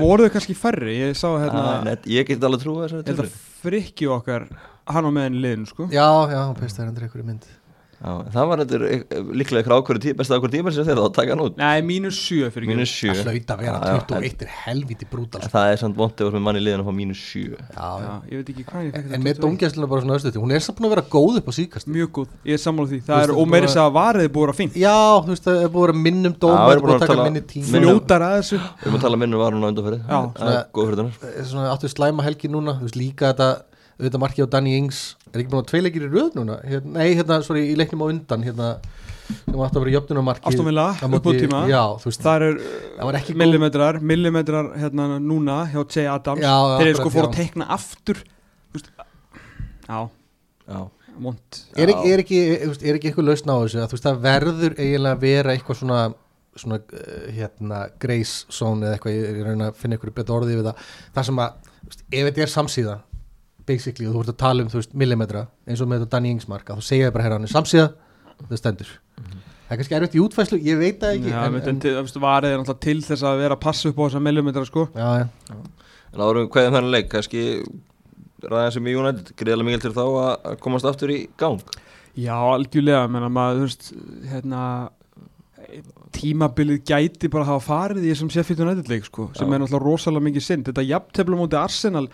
Það 3.63 3.71
frikki 3.71 4.09
okkar 4.11 4.49
Hann 4.91 5.07
á 5.07 5.11
meðan 5.15 5.37
í 5.39 5.43
liðinu 5.45 5.69
sko. 5.71 5.85
Já, 5.95 6.07
já, 6.27 6.41
pesta 6.59 6.83
er 6.83 6.89
endur 6.91 7.05
einhverju 7.07 7.27
mynd. 7.29 7.45
Já, 7.47 7.62
það 8.03 8.47
var 8.51 8.61
þetta 8.63 8.79
eh, 8.89 9.03
líklega 9.39 9.63
ykkur 9.63 9.75
ákvörðu 9.79 10.03
tí, 10.03 10.13
besta 10.19 10.35
ákvörðu 10.39 10.57
tíma 10.57 10.73
sem 10.75 10.87
þeir 10.89 10.99
þá 10.99 11.07
taka 11.15 11.31
hann 11.37 11.43
út. 11.45 11.55
Nei, 11.61 11.79
mínus 11.87 12.17
7 12.19 12.51
fyrir 12.55 12.67
mínus 12.73 12.91
7 12.99 13.13
Það 13.15 13.29
hlaut 13.31 13.51
að 13.55 13.59
vera 13.63 13.77
Já, 13.79 13.79
já, 13.83 14.01
21 14.11 14.43
er 14.43 14.51
helviti 14.65 15.07
brútal 15.13 15.41
en 15.43 15.53
það 15.53 15.67
er 15.71 15.79
samt 15.83 15.97
vondið 16.01 16.21
að 16.23 16.27
vera 16.29 16.37
með 16.39 16.45
manni 16.49 16.61
í 16.63 16.65
liðan 16.67 16.83
að 16.83 16.89
fá 16.89 16.95
mínus 16.99 17.21
7 17.31 17.55
Já, 17.79 17.91
ég 18.27 18.37
veit 18.41 18.49
ekki 18.55 18.65
hvað 18.71 18.81
ég 18.83 18.93
fekk 18.97 19.07
En 19.13 19.21
með 19.27 19.35
dóngjæslega 19.45 19.89
bara 19.93 20.01
svona 20.03 20.17
östuði 20.19 20.43
Hún 20.43 20.53
er 20.57 20.63
samt 20.67 20.77
búin 20.81 20.89
að 20.91 20.95
vera 20.97 21.07
góð 21.15 21.35
upp 21.43 21.47
á 21.47 21.53
síkast 21.59 21.87
Mjög 21.93 22.09
góð, 22.19 22.29
ég 22.49 22.55
er 22.57 22.63
sammála 22.63 22.89
því. 22.91 22.99
Það 23.07 23.15
er, 23.15 23.21
þetta 23.23 23.39
og 23.39 23.47
meiri 23.53 23.63
bara- 23.63 23.73
þess 23.73 23.83
að 23.83 23.95
varðið 23.99 24.29
búið 24.33 24.51
að 24.53 24.59
fínt. 24.59 24.75
Já, 24.83 24.99
þú 25.23 25.31
veist, 25.33 25.45
það 25.47 25.57
er 25.63 25.71
búin 25.73 25.93
að 25.93 26.01
minnum 26.03 26.33
Já, 26.33 26.39
dómar 26.43 26.67
við 26.67 26.73
erum 26.73 26.83
Búin 26.83 26.91
búin 32.53 33.43
að 33.43 33.72
á 34.03 34.09
er 34.09 34.09
Eh, 34.09 34.09
Auðvitað 34.09 34.23
markið 34.25 34.47
á 34.47 34.53
Danny 34.53 34.75
Ings. 34.79 35.01
Er 35.33 35.41
ekki 35.41 35.53
búin 35.53 35.63
að 35.63 35.71
tvei 35.71 35.81
leikir 35.83 36.05
í 36.07 36.11
röð 36.11 36.35
núna? 36.37 36.59
Hérna, 36.67 36.93
Nei, 36.99 37.15
hérna, 37.15 37.43
sorry, 37.47 37.63
í 37.73 37.77
leiknum 37.79 38.03
á 38.03 38.07
undan 38.11 38.43
Hérna, 38.45 38.69
sem 39.33 39.63
átti 39.65 39.79
að 39.79 39.85
vera 39.85 39.93
á. 41.55 41.61
Já, 41.71 41.83
þú 42.03 42.09
veist 42.11 42.23
Það 42.23 42.35
er 42.35 42.57
var 43.09 43.19
ekki 43.21 43.33
góð 43.33 43.39
millimetrar, 43.43 44.01
millimetrar 44.01 44.73
hérna 44.77 45.07
núna 45.23 45.61
hjá 45.73 45.85
J. 45.87 46.07
Adams. 46.11 46.43
Já, 46.43 46.57
Þeir 46.79 46.89
eru 46.91 46.99
sko 47.01 47.13
fóru 47.15 47.29
já. 47.29 47.31
að 47.31 47.39
teikna 47.39 47.69
aftur 47.71 48.23
veist, 48.75 48.91
Já, 49.89 50.09
Já, 50.69 50.81
vond 51.23 51.63
er 51.77 51.93
ekki, 51.93 52.13
er, 52.13 52.23
ekki, 52.25 52.43
er, 52.57 52.77
er 52.83 52.99
ekki 52.99 53.11
eitthvað 53.13 53.29
lausn 53.31 53.53
á 53.53 53.57
þessu? 53.63 53.81
Að 53.83 53.95
veist 53.97 54.07
það 54.09 54.21
verður 54.27 54.77
eiginlega 54.79 55.17
að 55.17 55.25
vera 55.27 55.55
eitthvað 55.57 55.81
svona 55.83 56.03
svona 56.53 56.77
uh, 56.77 57.29
hérna 57.33 57.79
zone 58.53 58.85
eða 58.87 58.99
eitthvað, 58.99 59.15
ég, 59.17 59.39
reyna 59.47 59.71
að 59.71 59.79
finna 59.81 59.97
eitthvað 59.97 60.17
betur 60.19 60.37
orðið 60.37 60.59
við 60.61 60.67
það, 60.69 60.83
það 61.17 61.29
sem 61.31 61.39
að 61.41 61.71
veist, 61.87 62.03
ef 62.13 62.27
þetta 62.29 62.43
er 62.45 62.53
samsíða 62.53 62.97
basically 63.73 64.09
og 64.09 64.17
þú 64.17 64.25
ert 64.25 64.33
að 64.35 64.41
tala 64.45 64.65
um 64.65 64.71
þú 64.73 64.81
veist 64.81 64.97
millimetra 65.03 65.47
eins 65.67 65.83
og 65.83 65.91
með 65.91 66.05
þetta 66.05 66.17
Danny 66.17 66.35
Ings 66.37 66.49
mark 66.51 66.71
að 66.71 66.83
þú 66.83 66.89
segja 66.89 67.13
bara 67.15 67.27
herra 67.27 67.39
hann 67.39 67.49
er 67.49 67.53
samsíða, 67.53 67.89
það 68.43 68.61
stendur. 68.61 68.95
Það 69.67 69.75
er 69.75 69.81
kannski 69.81 69.97
erfitt 69.97 70.17
í 70.17 70.23
útfæslu, 70.23 70.59
ég 70.67 70.81
veit 70.81 70.99
það 71.01 71.15
ekki 71.17 71.31
Já, 71.33 71.39
en, 71.47 71.55
en, 71.57 71.69
en, 71.73 72.01
en, 72.03 72.11
varðið 72.27 72.55
er 72.55 72.59
náttúrulega 72.61 72.85
til 72.85 72.99
þess 73.07 73.25
að 73.25 73.39
vera 73.41 73.57
að 73.57 73.63
passa 73.63 73.89
upp 73.89 74.01
á 74.01 74.05
þessa 74.05 74.21
millimetra 74.27 74.65
sko. 74.69 74.85
Já, 74.93 75.09
já, 75.23 75.61
en 76.13 76.25
árum 76.27 76.43
við 76.43 76.51
hverjum 76.57 76.77
þennan 76.77 76.93
leik? 76.93 77.09
Kannski 77.13 77.45
ræða 78.43 78.75
sem 78.75 78.91
í 78.91 78.97
United 78.99 79.33
greiðlega 79.39 79.69
mikil 79.69 79.85
til 79.87 79.95
þá 79.97 80.05
að 80.05 80.59
komast 80.65 80.89
aftur 80.91 81.15
í 81.15 81.21
gang? 81.41 81.63
Já, 82.19 82.35
algjörlega, 82.37 83.07
menna 83.09 83.31
maður, 83.33 83.63
þú 83.63 83.69
veist, 83.71 83.89
hérna 84.29 84.65
tímabilið 86.13 86.83
gæti 86.85 87.31
bara 87.33 87.47
að 87.47 87.53
hafa 87.55 87.65
farið 87.65 88.05
í 88.05 88.13
þessum 88.13 88.31
Sheffield 88.33 88.63
United 88.67 88.91
leik 88.91 89.07
sko, 89.09 89.31
sem 89.37 89.47
Já. 89.47 89.55
er 89.55 89.63
náttúrulega 89.63 89.87
rosalega 89.87 90.27
mikið 90.27 90.45
synd. 90.45 90.69
Þetta 90.69 90.85
jafntefla 90.91 91.39
mútið 91.39 91.61
Arsenal 91.63 92.05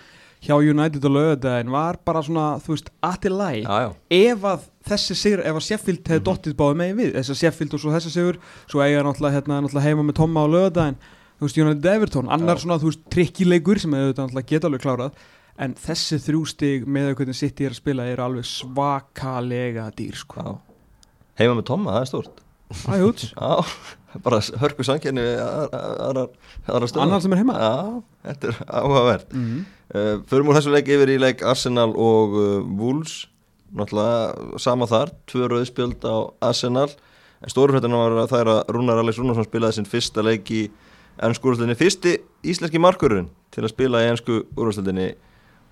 hjá 0.45 0.55
United 0.59 1.05
og 1.09 1.15
lögadaginn 1.17 1.73
var 1.75 1.99
bara 2.07 2.23
svona, 2.23 2.47
þú 2.63 2.75
veist, 2.75 2.91
aðtil 3.05 3.35
læg 3.39 3.67
ef 4.15 4.45
að 4.47 4.67
þessi 4.89 5.17
sigur, 5.19 5.43
ef 5.43 5.59
að 5.59 5.67
Sheffield 5.67 6.11
hefði 6.13 6.25
dottið 6.29 6.57
báði 6.59 6.79
megin 6.81 7.01
við, 7.01 7.13
þess 7.19 7.35
að 7.35 7.41
Sheffield 7.43 7.75
og 7.75 7.83
svo 7.83 7.95
þessi 7.97 8.13
sigur 8.15 8.41
svo 8.71 8.85
eiga 8.85 9.03
náttúrulega, 9.07 9.39
hérna, 9.39 9.61
náttúrulega 9.65 9.87
heima 9.89 10.07
með 10.07 10.19
Tomma 10.21 10.47
á 10.47 10.47
lögadaginn, 10.55 10.99
þú 11.39 11.49
veist, 11.49 11.61
United 11.65 11.91
Everton 11.95 12.33
annar 12.39 12.59
Já. 12.59 12.65
svona, 12.65 12.79
þú 12.79 12.93
veist, 12.93 13.05
trikkileikur 13.15 13.83
sem 13.83 13.99
hefur 13.99 14.15
náttúrulega 14.15 14.53
geta 14.55 14.71
alveg 14.71 14.85
klárað 14.87 15.23
en 15.59 15.75
þessi 15.75 16.21
þrjú 16.23 16.43
stig 16.55 16.87
með 16.87 17.15
hvernig 17.19 17.39
City 17.39 17.67
er 17.67 17.75
að 17.75 17.81
spila 17.83 18.07
eru 18.07 18.29
alveg 18.29 18.47
svakalega 18.47 19.89
dýr, 19.99 20.21
sko. 20.23 20.45
Já. 20.45 20.53
Heima 21.43 21.59
með 21.59 21.67
Tomma, 21.73 21.97
það 21.99 22.05
er 22.07 22.13
stórt 22.13 22.45
Æjúts, 22.69 23.33
bara 24.25 24.41
hörku 24.61 24.85
stöðum 26.91 27.07
annar 27.07 27.25
sem 27.25 27.35
er 27.35 27.41
heima? 27.43 27.57
Já, 27.57 27.75
þetta 28.29 28.51
er 28.51 28.61
áhugavert. 28.67 29.33
Mm. 29.33 29.65
uh, 29.95 30.15
Förum 30.31 30.51
úr 30.51 30.59
þessu 30.59 30.73
leik 30.75 30.91
yfir 30.93 31.13
í 31.15 31.19
leik 31.21 31.45
Arsenal 31.47 31.91
og 31.97 32.37
uh, 32.37 32.49
Wolves. 32.81 33.23
Náttúrulega 33.77 34.59
sama 34.61 34.89
þar, 34.89 35.13
tvö 35.29 35.49
rauðspjöld 35.53 36.05
á 36.09 36.17
Arsenal. 36.49 36.89
En 37.45 37.53
stórufrættina 37.53 38.01
var 38.01 38.17
að 38.25 38.31
það 38.33 38.41
er 38.43 38.53
að 38.55 38.61
Rúnar 38.75 39.01
Alex 39.03 39.21
Rúnarsson 39.21 39.47
spilaði 39.47 39.79
sinn 39.79 39.89
fyrsta 39.89 40.25
leik 40.25 40.49
í 40.51 40.63
ennsku 41.23 41.51
úrvarsleginni 41.51 41.79
Fyrsti 41.79 42.15
íslenski 42.47 42.81
markurinn 42.83 43.29
til 43.55 43.65
að 43.65 43.73
spila 43.75 44.03
í 44.03 44.09
ennsku 44.13 44.41
úrvarsleginni 44.57 45.13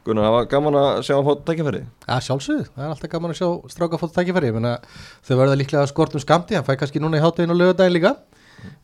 Gunnar, 0.06 0.28
það 0.28 0.36
var 0.36 0.48
gaman 0.52 0.78
að 0.80 0.88
sjá 1.06 1.14
hann 1.16 1.26
fótt 1.26 1.44
tækifæri 1.48 1.82
Já, 1.82 2.16
sjálfsögðu, 2.28 2.68
það 2.70 2.84
er 2.84 2.92
alltaf 2.94 3.12
gaman 3.16 3.34
að 3.34 3.40
sjá 3.40 3.48
stráka 3.74 4.00
fótt 4.00 4.14
tækifæri, 4.14 4.50
ég 4.52 4.56
meina 4.56 4.76
þau 5.26 5.34
verða 5.40 5.58
líklega 5.58 5.90
skortum 5.90 6.22
skamti, 6.22 6.56
hann 6.58 6.66
fæ 6.66 6.76
kannski 6.78 7.02
núna 7.02 7.18
í 7.18 7.24
háttegin 7.24 7.54
og 7.54 7.58
lögadagin 7.58 7.96
líka, 7.96 8.14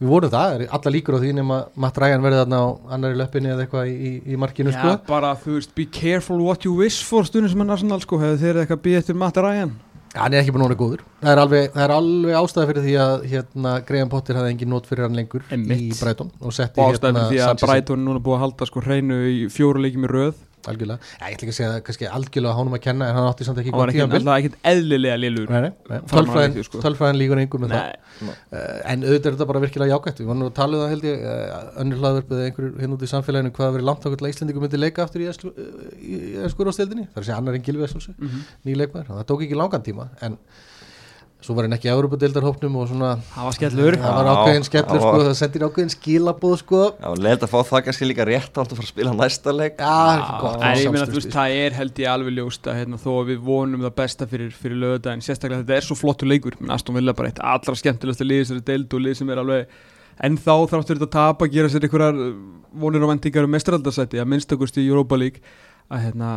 við 0.00 0.10
vorum 0.10 0.32
það. 0.32 0.56
Er 0.56 0.74
alla 0.78 0.94
líkur 0.96 1.16
á 1.16 1.22
því 1.22 1.30
nema 1.38 1.60
Matt 1.84 2.02
Ryan 2.02 2.26
verði 2.26 2.42
þarna 2.42 2.58
á 2.58 2.66
annari 2.96 3.20
löppinni 3.20 3.52
eða 3.52 3.66
eitthvað 3.66 3.92
í, 3.92 3.94
í, 3.94 4.12
í 4.34 4.40
markinu 4.40 4.74
sko. 4.74 4.96
Já, 4.96 5.00
bara, 5.08 5.32
þú 5.38 5.56
veist, 5.60 5.72
be 5.78 5.86
careful 5.86 6.42
what 6.42 6.66
you 6.66 6.74
wish 6.76 7.06
for 7.06 7.28
stundin 7.28 7.52
sem 7.52 7.64
er 7.64 7.72
Arsenal, 7.76 8.02
sko, 8.02 8.20
hefur 8.22 8.42
þeir 8.42 8.62
eitthvað 8.64 8.84
býð 8.88 9.00
eftir 9.02 9.18
Matt 9.22 9.40
Ryan? 9.42 9.74
Hann 10.12 10.34
er 10.34 10.42
ekki 10.42 10.52
búin 10.52 10.66
að 10.66 10.74
vera 10.74 10.80
góður. 10.82 11.02
Það 11.22 11.30
er 11.32 11.40
alveg, 11.40 11.68
það 11.72 11.84
er 11.86 11.92
alveg 11.94 12.34
ástæða 12.36 12.68
fyrir 12.68 12.84
því 12.84 12.96
að 13.00 13.22
hérna, 13.30 13.70
Graham 13.88 14.10
Potter 14.12 14.36
hafði 14.36 14.50
engin 14.52 14.68
nót 14.74 14.88
fyrir 14.90 15.06
hann 15.06 15.16
lengur 15.16 15.46
Einmitt. 15.48 15.80
í 15.80 15.96
Brighton 15.96 16.32
og 16.36 16.52
setti 16.52 16.82
og 16.82 16.92
ástæðan 16.92 17.30
fyrir 17.30 17.32
því 17.32 17.64
að 17.72 17.94
er 17.94 18.02
núna 18.02 18.20
búið 18.20 18.36
að 18.36 18.42
halda 18.44 18.68
sko 18.68 18.82
hreinu 18.84 19.20
í 19.30 19.38
fjóru 19.52 19.80
leikjum 19.80 20.04
í 20.04 20.10
röð 20.12 20.34
algjörlega, 20.70 20.98
ég 21.30 21.36
ætla 21.36 21.46
ekki 21.46 21.52
að 21.52 21.58
segja 21.58 21.70
það 21.72 21.82
kannski 21.88 22.08
algjörlega 22.18 22.54
hánum 22.58 22.76
að 22.76 22.82
kenna 22.86 23.08
en 23.10 23.16
hann 23.18 23.28
átti 23.32 23.46
samt 23.48 23.58
ekki 23.62 23.72
hann 23.72 23.80
var 23.82 23.88
góð 23.88 23.92
ekki, 23.92 24.02
tímabil 24.02 24.20
alltaf 24.22 24.38
ekkert 24.42 24.68
eðlilega 24.72 25.14
að 25.14 25.22
Tölfræðin, 26.12 26.66
sko. 26.68 26.82
líkur 27.22 27.42
einhver 27.42 27.62
með 27.64 27.74
það 27.76 28.00
Uh, 28.22 28.78
en 28.92 29.02
auðvitað 29.02 29.26
er 29.26 29.34
þetta 29.34 29.46
bara 29.48 29.60
virkilega 29.64 29.94
jákvæmt 29.96 30.18
við 30.20 30.28
nú 30.38 30.46
að 30.46 30.54
tala 30.54 30.76
um 30.76 30.82
það 30.82 30.90
held 30.92 31.06
ég 31.08 31.22
uh, 31.26 31.80
önnur 31.82 32.02
hlaðverfið 32.02 32.36
eða 32.36 32.48
einhverjur 32.50 32.82
hinn 32.84 32.92
út 32.94 33.02
í 33.02 33.08
samfélaginu 33.10 33.52
hvað 33.56 33.66
að 33.70 33.76
vera 33.78 33.86
langt 33.88 34.04
ákveðlega 34.06 34.34
Íslandingu 34.36 34.62
myndi 34.62 34.78
leika 34.82 35.06
aftur 35.06 35.24
í 35.24 35.28
ennskur 35.32 36.70
ástildinni 36.70 37.06
það 37.08 37.16
er 37.16 37.22
að 37.22 37.26
segja 37.30 37.38
annar 37.40 37.56
en 37.58 37.64
Gilvi 37.66 37.86
Essulsi, 37.88 38.12
Mhm. 38.18 38.44
ný 38.68 38.76
leikmæður 38.78 39.10
það 39.16 39.26
tók 39.32 39.42
ekki 39.48 39.58
langan 39.58 39.82
tíma 39.88 40.06
en 40.22 40.36
svo 41.42 41.56
var 41.56 41.66
hann 41.66 41.76
ekki 41.76 41.90
Európa-deildarhópnum 41.92 42.76
og 42.80 42.88
svona 42.90 43.10
það 43.32 43.46
var 43.48 43.56
skellur. 43.56 43.96
Það 44.02 44.16
var 44.18 44.30
ákveðin 44.32 44.66
skellur 44.68 45.02
sko, 45.02 45.12
það 45.18 45.36
sendir 45.40 45.64
ákveðin 45.66 45.92
skilabóð 45.92 46.56
sko. 46.60 46.82
Já, 46.94 47.08
leiðilegt 47.12 47.46
að 47.46 47.52
fá 47.52 47.58
það 47.70 47.84
kannski 47.88 48.08
líka 48.08 48.26
rétt 48.28 48.52
átt 48.52 48.74
að 48.74 48.78
fara 48.78 48.86
að 48.86 48.92
spila 48.92 49.14
næsta 49.18 49.54
leik. 49.56 49.80
Já, 49.82 50.28
gott 50.42 50.58
en 50.62 50.76
ég 50.78 50.92
meina, 50.92 51.02
sjálfstraust 51.02 51.12
þú 51.12 51.20
veist, 51.20 51.34
það 51.36 51.56
er 51.62 51.78
held 51.80 52.02
ég 52.04 52.12
alveg 52.12 52.36
ljóst 52.38 52.68
að 52.70 52.78
hérna, 52.80 53.00
þó 53.02 53.10
að 53.16 53.32
við 53.32 53.42
vonum 53.48 53.86
það 53.86 53.96
besta 54.02 54.28
fyrir, 54.30 54.52
fyrir 54.54 54.80
lögðaðin 54.84 55.26
sérstaklega 55.26 55.64
þetta 55.64 55.78
er 55.80 55.88
svo 55.88 55.98
flottur 55.98 56.30
leikur. 56.30 56.58
Menn 56.60 56.76
Aston 56.76 56.98
Villa 56.98 57.16
bara 57.18 57.32
eitt 57.32 57.42
allra 57.42 57.78
skemmtilegsta 57.78 58.28
lið 58.28 58.54
er 58.54 58.62
deild 58.70 58.94
og 58.94 59.02
lið 59.02 59.18
sem 59.18 59.34
er 59.34 59.42
alveg 59.42 59.82
en 60.22 60.38
þá 60.38 60.54
þráttur 60.70 60.98
þetta 60.98 61.08
að 61.08 61.14
tapa, 61.16 61.48
gera 61.50 61.70
sér 61.72 61.86
einhverjar 61.86 62.18
vonir 62.82 63.04
og 63.04 63.12
vendingar 63.12 63.46
um 63.48 63.54
mestraldarsæti 63.54 64.20
að 64.20 64.28
minnstakost 64.32 64.78
í 64.80 64.86
Europa 64.86 65.18
League 65.18 65.42
að 65.92 66.06
hérna, 66.06 66.32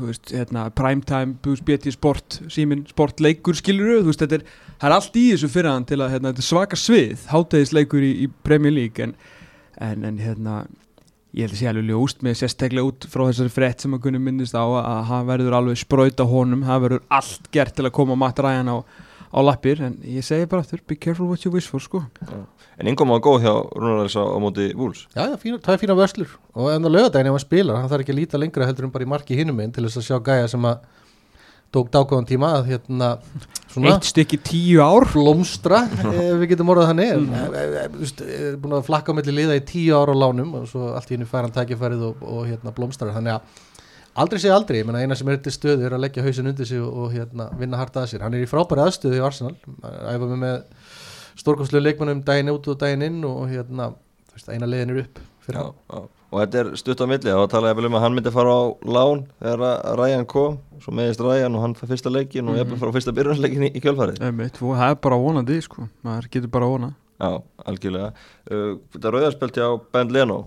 veist, 0.00 0.32
hérna 0.34 0.66
primetime, 0.76 1.36
BT 1.42 1.92
Sport 1.94 2.40
síminn, 2.52 2.86
sportleikur 2.90 3.56
skilur 3.58 4.04
veist, 4.06 4.22
þetta 4.22 4.40
er, 4.40 4.48
það 4.76 4.88
er 4.88 4.96
allt 4.96 5.20
í 5.20 5.26
þessu 5.32 5.52
fyrir 5.52 5.72
hann 5.72 5.86
til 5.88 6.00
að 6.00 6.16
hérna, 6.16 6.34
svaka 6.44 6.78
svið, 6.80 7.28
hátæðisleikur 7.32 8.06
í, 8.06 8.12
í 8.26 8.30
Premier 8.46 8.74
League 8.74 9.06
en, 9.06 9.16
en, 9.82 10.04
en 10.08 10.20
hérna 10.22 10.64
ég 11.36 11.44
held 11.44 11.52
að 11.52 11.60
sé 11.60 11.68
alveg 11.68 11.90
ljóst 11.90 12.22
með 12.24 12.38
sérstaklega 12.40 12.88
út 12.88 13.06
frá 13.12 13.26
þessari 13.26 13.52
frett 13.52 13.82
sem 13.84 13.96
að 13.96 14.06
kunni 14.06 14.20
minnist 14.22 14.56
á 14.56 14.64
að, 14.64 14.78
að 14.80 15.02
hann 15.10 15.26
verður 15.28 15.58
alveg 15.58 15.80
sprauta 15.82 16.24
honum, 16.28 16.64
hann 16.64 16.82
verður 16.86 17.02
allt 17.12 17.50
gert 17.52 17.76
til 17.76 17.84
að 17.84 17.94
koma 17.98 18.16
Matt 18.16 18.40
Ryan 18.40 18.72
á, 18.72 18.76
á 19.32 19.38
lappir 19.44 19.82
en 19.84 19.96
ég 20.04 20.24
segi 20.26 20.48
bara 20.50 20.64
aftur, 20.64 20.82
be 20.86 20.96
careful 20.96 21.30
what 21.30 21.44
you 21.44 21.52
wish 21.54 21.68
for 21.70 21.82
sko. 21.82 22.02
En 22.76 22.90
innkom 22.90 23.08
var 23.14 23.22
góð 23.24 23.46
hjá 23.46 23.54
Rúnar 23.72 24.02
Alex 24.04 24.18
á, 24.20 24.24
á 24.24 24.38
móti 24.42 24.68
Wolves? 24.76 25.06
Já, 25.14 25.30
já, 25.32 25.36
fína, 25.40 25.60
það 25.64 25.74
er 25.74 25.82
fína 25.84 25.96
vörslur 25.96 26.36
og 26.54 26.70
en 26.74 26.86
á 26.86 26.90
lögadaginn 26.92 27.30
ef 27.30 27.38
hann 27.38 27.46
spilar, 27.46 27.80
hann 27.80 27.90
þarf 27.92 28.04
ekki 28.04 28.14
að 28.14 28.20
líta 28.20 28.40
lengra 28.40 28.68
heldur 28.68 28.88
en 28.88 28.94
bara 28.94 29.06
í 29.06 29.10
marki 29.10 29.38
hinum 29.38 29.60
einn 29.64 29.72
til 29.72 29.86
þess 29.86 30.02
að 30.02 30.08
sjá 30.10 30.18
gæja 30.28 30.50
sem 30.52 30.68
að 30.68 30.84
tók 31.74 31.90
dákvæðan 31.92 32.28
tíma 32.28 32.52
að 32.56 32.70
hérna 32.70 33.08
svona 33.72 33.96
eitt 33.96 34.08
stykki 34.08 34.38
tíu 34.44 34.80
ár. 34.80 35.06
blómstra 35.12 35.82
ef 36.12 36.38
við 36.40 36.52
getum 36.52 36.72
orðað 36.72 36.92
þannig. 36.92 37.14
Mm. 37.20 37.32
þú 37.94 38.02
veist, 38.02 38.22
er 38.38 38.58
búin 38.62 38.76
að 38.78 38.86
flakka 38.88 39.12
á 39.12 39.16
milli 39.18 39.34
liða 39.34 39.58
í 39.58 39.64
tíu 39.66 39.96
ára 39.98 40.14
á 40.14 40.22
lánum 40.22 40.54
og 40.60 40.68
svo 40.70 40.92
allt 40.96 41.10
í 41.10 41.16
henni 41.16 41.28
fær 41.28 41.44
hann 41.46 41.56
tækifærið 41.56 42.06
og, 42.10 42.22
og 42.22 42.46
hérna 42.48 42.74
blómstrar. 42.76 43.12
Þannig 43.16 43.36
að 43.36 43.64
aldrei 44.22 44.40
sé 44.42 44.52
aldrei, 44.52 44.80
ég 44.80 44.88
meina 44.88 45.02
eina 45.04 45.16
sem 45.18 45.28
er 45.32 45.38
til 45.44 45.54
stöðu 45.54 45.86
er 45.86 45.96
að 45.96 46.04
leggja 46.06 46.24
hausin 46.24 46.50
undir 46.50 46.68
sig 46.68 46.82
og, 46.82 46.90
og 47.04 47.14
hérna 47.14 47.48
vinna 47.60 47.80
harta 47.80 48.02
að 48.02 48.12
sér, 48.14 48.26
hann 48.26 48.36
er 48.36 48.44
í 48.44 48.50
frábæri 48.50 48.84
aðstöðu 48.86 49.20
í 49.20 49.24
Arsenal, 49.26 49.54
æfa 49.84 50.28
með 50.32 50.42
með 50.42 50.58
stórkonslu 51.36 51.82
leikmannum 51.82 52.24
daginn 52.26 52.52
út 52.52 52.68
og 52.72 52.78
daginn 52.80 53.06
inn 53.06 53.24
og 53.28 53.46
hérna, 53.50 53.92
þú 54.28 54.38
veist, 54.38 54.52
eina 54.52 54.68
leiðin 54.68 54.94
er 54.94 55.02
upp 55.04 55.24
fyrir 55.46 55.60
já, 55.60 55.64
hann. 55.66 55.80
já. 55.92 56.12
Og 56.26 56.40
þetta 56.42 56.58
er 56.58 56.68
stutt 56.80 57.00
á 57.00 57.06
milli. 57.06 57.32
Og 57.38 57.44
talaði 57.52 57.76
vel 57.78 57.86
um 57.86 57.96
að 57.96 58.02
hann 58.02 58.16
myndi 58.16 58.32
fara 58.34 58.50
á 58.50 58.62
lán 58.82 59.20
þegar 59.38 59.62
að 59.68 59.92
Ryan 60.00 60.26
kom. 60.28 60.56
Svo 60.82 60.94
meðist 60.98 61.22
Ryan 61.22 61.54
og 61.54 61.62
hann 61.62 61.76
fær 61.78 61.90
fyrsta 61.92 62.10
leikin 62.10 62.50
og 62.50 62.58
ég 62.58 62.66
er 62.66 62.80
fara 62.80 62.90
á 62.92 62.96
fyrsta 62.96 63.14
byrjunarleikin 63.16 63.68
í, 63.68 63.70
í 63.78 63.82
kjölfarið. 63.84 64.18
Það 64.58 64.82
er 64.90 64.98
bara 65.06 65.20
vonandi 65.22 65.60
sko. 65.64 65.86
Maður 66.04 66.28
getur 66.34 66.52
bara 66.58 66.70
vona. 66.72 66.90
Já, 67.16 67.30
algjörlega. 67.70 68.10
Uh, 68.50 68.72
Þetta 68.92 69.14
rauðarspelti 69.14 69.62
á 69.64 69.70
Ben 69.94 70.10
Leno 70.12 70.42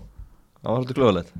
Það 0.60 0.68
var 0.68 0.82
svolítið 0.82 0.98
glöðulegt 1.00 1.32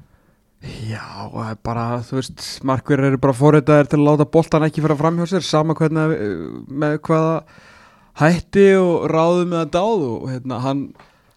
Já, 0.60 1.00
það 1.32 1.50
er 1.54 1.58
bara, 1.64 1.84
þú 2.04 2.16
veist, 2.18 2.46
markverðir 2.68 3.14
eru 3.14 3.20
bara 3.22 3.32
fórreitaðir 3.38 3.88
til 3.88 3.98
að 4.00 4.08
láta 4.10 4.26
boltan 4.28 4.66
ekki 4.66 4.82
fara 4.84 4.96
fram 5.00 5.16
hjá 5.16 5.26
sér, 5.30 5.46
sama 5.46 5.72
hvernig, 5.78 6.12
eh, 6.12 6.42
með 6.68 6.98
hvaða 7.06 7.36
hætti 8.20 8.66
og 8.76 9.06
ráðu 9.08 9.46
með 9.48 9.62
að 9.64 9.70
dáð 9.78 10.04
og 10.10 10.26
hérna, 10.28 10.58
hann 10.60 10.82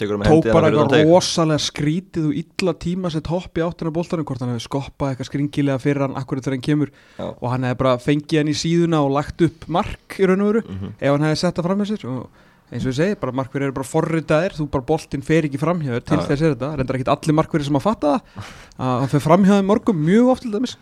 um 0.04 0.24
tók 0.26 0.48
bara 0.52 0.68
eitthvað 0.74 1.06
rosalega 1.08 1.62
skrítið 1.64 2.26
og 2.28 2.36
illa 2.36 2.74
tíma 2.82 3.12
sett 3.14 3.28
hopp 3.32 3.56
í 3.56 3.64
áttina 3.64 3.94
boltanum, 3.94 4.26
hvort 4.28 4.42
hann 4.44 4.52
hefði 4.52 4.66
skoppað 4.68 5.14
eitthvað 5.14 5.30
skringilega 5.30 5.80
fyrir 5.80 6.02
hann 6.08 6.18
akkurat 6.20 6.44
þegar 6.44 6.58
hann 6.58 6.66
kemur 6.68 6.90
Já. 7.16 7.28
og 7.30 7.46
hann 7.54 7.64
hefði 7.64 7.78
bara 7.78 7.98
fengið 8.04 8.38
hann 8.42 8.52
í 8.52 8.58
síðuna 8.60 9.00
og 9.06 9.14
lagt 9.16 9.42
upp 9.46 9.68
mark 9.70 10.18
í 10.20 10.28
raun 10.28 10.42
og 10.44 10.50
veru 10.52 10.64
Mhm. 10.68 10.94
ef 11.00 11.10
hann 11.14 11.22
hefði 11.30 11.38
sett 11.38 11.56
það 11.56 11.64
fram 11.70 11.80
með 11.80 11.92
sér 11.94 12.06
og 12.10 12.28
eins 12.72 12.86
og 12.86 12.94
ég 12.94 12.98
segi, 12.98 13.20
bara 13.22 13.36
markverðir 13.36 13.70
eru 13.70 13.78
bara 13.78 13.90
forritaðir 13.90 14.58
þú 14.58 14.68
bara 14.74 14.88
boltinn 14.94 15.26
fer 15.26 15.48
ekki 15.50 15.62
framhjáður 15.62 16.08
til 16.08 16.20
þess 16.24 16.40
er 16.40 16.56
þetta. 16.56 16.74
Reyndar 16.80 17.00
ekkit 17.00 17.14
allir 17.14 17.38
markverðir 17.42 17.70
sem 17.70 17.80
að 17.80 17.86
fatta 17.86 18.16
það. 18.16 18.52
Að 18.84 19.00
hann 19.04 19.14
fer 19.14 19.24
framhjáður 19.28 19.70
morgum 19.70 20.04
mjög 20.08 20.34
oft 20.34 20.46
til 20.48 20.54
dæmis. 20.56 20.78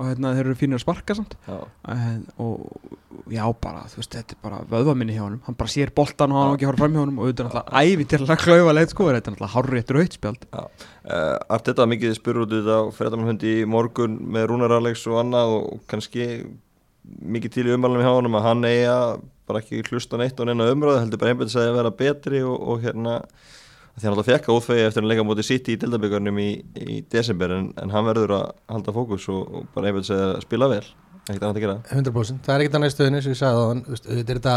Og 0.00 0.06
hérna 0.08 0.30
þeir 0.32 0.46
eru 0.46 0.56
fínir 0.56 0.78
að 0.78 0.80
sparka 0.86 1.14
samt. 1.18 1.34
Já. 1.44 1.56
en, 1.92 2.20
og 2.40 3.26
já 3.28 3.42
bara 3.60 3.82
þú 3.90 3.98
veist 4.00 4.14
þetta 4.16 4.32
er 4.32 4.38
bara 4.46 4.60
vöðvaminni 4.70 5.12
hjá 5.12 5.24
honum. 5.26 5.42
Hann 5.44 5.58
bara 5.60 5.72
sér 5.74 5.92
boltan 5.92 6.32
og 6.32 6.40
hann 6.40 6.48
á 6.48 6.54
ekki 6.56 6.64
að 6.64 6.70
fara 6.70 6.80
framhjá 6.80 7.02
honum 7.02 7.18
og 7.20 7.26
auðvitað 7.26 7.42
er 7.42 7.50
náttúrulega 7.50 7.82
ævi 7.84 8.06
til 8.08 8.20
að 8.24 8.40
klaufa 8.40 8.72
leið 8.78 8.94
sko 8.94 9.08
þetta 9.10 9.20
er 9.20 9.34
náttúrulega 9.34 9.52
hárréttur 9.56 9.98
rautspjald 10.00 10.46
Uh, 11.00 11.36
Arteta 11.52 11.86
mikið 11.88 12.16
spurur 12.16 12.46
út 12.46 12.52
þetta 12.54 12.78
fredamannhundi 12.96 13.52
í 13.60 13.68
morgun 13.68 14.16
með 14.30 14.50
Rúnar 14.50 14.74
Alex 14.76 15.04
og 15.10 15.20
annað 15.20 15.54
og 15.58 15.84
kannski 15.90 16.26
mikið 17.04 17.54
til 17.54 17.66
í 17.68 17.74
umvalunum 17.74 18.04
hjá 18.04 18.12
honum 18.12 18.36
að 18.38 18.46
hann 18.46 18.66
eigi 18.68 18.88
að 18.92 19.14
bara 19.50 19.62
ekki 19.64 19.82
hlusta 19.90 20.20
neitt 20.20 20.40
og 20.40 20.48
neina 20.48 20.70
umröðu 20.72 21.02
heldur 21.04 21.20
bara 21.22 21.34
einbætt 21.34 21.56
að 21.60 21.74
vera 21.76 21.92
betri 22.02 22.40
og, 22.46 22.56
og 22.72 22.80
hérna 22.86 23.18
því 24.00 24.06
hann 24.06 24.14
alltaf 24.14 24.28
fekk 24.30 24.48
að 24.48 24.56
útfegi 24.60 24.82
eftir 24.86 25.02
að 25.04 25.10
leika 25.10 25.24
móti 25.28 25.44
sitt 25.44 25.68
í 25.68 25.74
dildabögarnum 25.82 26.38
í, 26.40 26.48
í 26.80 27.00
desember 27.12 27.52
en, 27.58 27.70
en 27.82 27.90
hann 27.92 28.06
verður 28.06 28.36
að 28.38 28.44
halda 28.72 28.94
fókus 28.96 29.26
og, 29.34 29.42
og 29.60 29.66
bara 29.74 29.90
einbætt 29.90 30.12
að 30.16 30.36
spila 30.46 30.68
vel. 30.72 30.84
Ekkert 31.26 31.42
annað 31.44 31.58
að 31.58 31.64
gera. 31.66 31.74
100% 31.92 32.46
það 32.46 32.54
er 32.54 32.62
ekkert 32.64 32.78
annað 32.78 32.92
í 32.92 32.94
stöðinni 32.94 33.24
sem 33.26 33.34
ég 33.34 33.40
sagði 33.42 33.64
það 33.66 34.06
þetta 34.06 34.20
er 34.20 34.38
þetta 34.40 34.54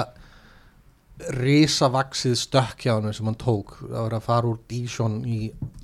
risavaksið 1.37 2.33
stökk 2.39 2.85
hjá 2.87 2.93
hann 2.95 3.13
sem 3.15 3.27
hann 3.29 3.37
tók. 3.39 3.75
Að 3.89 3.99
vera 4.07 4.19
að 4.21 4.25
fara 4.27 4.49
úr 4.49 4.61
Dísjón 4.71 5.19
í 5.29 5.39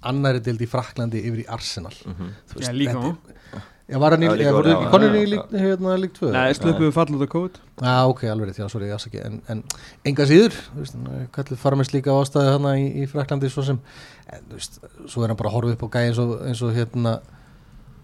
annari 0.09 0.41
dild 0.45 0.63
í 0.65 0.69
Fraklandi 0.69 1.21
yfir 1.21 1.43
í 1.43 1.49
Arsenal. 1.53 1.93
Mhm. 2.09 2.31
Þú 2.49 2.63
Já, 2.63 2.71
líka 2.73 2.95
þetta 2.95 3.11
á. 3.13 3.17
er- 3.59 3.67
Já, 3.89 3.98
var 4.01 4.13
hann 4.13 4.22
í, 4.24 4.29
líka 4.38 4.51
voru 4.53 4.69
á, 4.69 4.75
ekki 4.75 5.00
já, 5.01 5.10
í 5.10 5.22
já. 5.24 5.29
lík, 5.31 5.53
hérna, 5.63 5.96
lík 5.98 6.13
2? 6.19 6.29
Nei, 6.36 6.53
sluppuðu 6.58 6.93
fall 6.93 7.08
út 7.15 7.24
af 7.25 7.31
COVID 7.34 7.55
Já, 7.81 7.93
ok, 8.12 8.22
alveg 8.29 8.60
já, 8.60 8.67
sorry, 8.69 8.89
ég 8.91 9.05
ekki 9.10 9.22
en, 9.25 9.39
en 9.50 9.63
enga 10.05 10.27
síður, 10.29 10.58
þú 10.67 10.84
veist, 10.84 11.00
kallið 11.34 11.62
fara 11.63 11.79
með 11.79 11.89
slíka 11.89 12.13
ástæði 12.13 12.53
hana 12.53 12.75
í, 12.77 12.86
í 13.01 13.08
Fraklandi 13.10 13.50
svo 13.50 13.65
sem, 13.65 13.79
en 14.29 14.46
þú 14.51 14.60
veist, 14.60 14.79
svo 15.10 15.25
er 15.25 15.34
hann 15.34 15.39
bara 15.39 15.50
að 15.50 15.58
horfa 15.58 15.74
upp 15.74 15.88
á 15.89 15.93
gæði 15.96 16.12
eins 16.12 16.22
og, 16.22 16.36
eins 16.51 16.62
og 16.67 16.77
hérna 16.77 17.15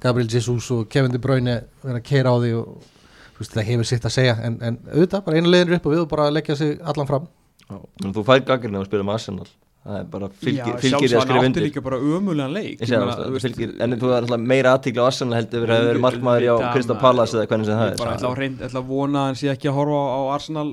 Gabriel 0.02 0.32
Jesus 0.32 0.72
og 0.74 0.90
Kevin 0.90 1.14
De 1.14 1.22
Bruyne 1.22 1.60
vera 1.86 2.02
að 2.02 2.08
keira 2.10 2.34
á 2.34 2.38
því 2.42 2.54
og 2.64 2.92
þú 3.36 3.44
veist, 3.44 3.54
það 3.54 3.70
hefur 3.70 3.92
sitt 3.92 4.10
að 4.10 4.16
segja, 4.18 4.38
en, 4.42 4.58
en 4.66 4.82
auðvitað, 4.90 5.26
bara 5.28 5.38
einu 5.38 5.54
leiðin 5.54 5.78
upp 5.78 5.86
og 5.86 5.96
við 5.96 6.06
og 6.08 6.10
bara 6.16 6.32
leggja 6.34 6.58
sig 6.58 6.80
allan 6.82 7.12
fram 7.12 7.30
Já. 7.66 7.78
Men 8.02 8.14
þú 8.14 8.26
fær 8.26 8.44
gaggrinn 8.46 8.78
að 8.78 8.90
spila 8.90 9.06
með 9.06 9.20
Arsenal 9.20 9.48
það 9.86 9.98
er 10.00 10.06
bara 10.16 10.30
fylgir, 10.42 10.72
Já, 10.74 10.78
fylgir 10.82 11.06
í 11.06 11.16
að 11.16 11.22
skrifa 11.22 11.36
hann 11.38 11.48
undir. 11.52 11.66
líka 11.68 11.84
bara 11.86 12.00
ömulegan 12.02 12.56
leik 12.56 12.80
Ég 12.82 12.90
Ég 12.90 13.56
það, 13.56 13.76
en 13.86 13.96
þú 14.02 14.10
er 14.10 14.18
alltaf 14.24 14.42
meira 14.42 14.74
aðtíkla 14.76 15.06
á 15.06 15.10
Arsenal 15.12 15.38
heldur 15.38 15.66
við 15.66 15.76
að 15.76 15.88
vera 15.92 16.04
markmaður 16.08 16.46
í 16.46 16.50
á 16.50 16.56
Auðvitað, 16.56 16.74
Krista 16.74 16.94
maður. 16.96 17.04
Pallas 17.06 17.36
eða 17.36 17.46
hvernig 17.52 17.70
sem 17.70 17.80
það 17.80 17.92
Ég 17.92 18.02
bara 18.02 18.16
er 18.18 18.42
reynd, 18.42 18.66
ætla 18.66 18.82
að 18.82 18.90
vona 18.90 19.22
að 19.22 19.30
hann 19.30 19.40
sé 19.42 19.52
ekki 19.54 19.70
að 19.70 19.78
horfa 19.78 20.02
á, 20.02 20.22
Arsenal 20.36 20.68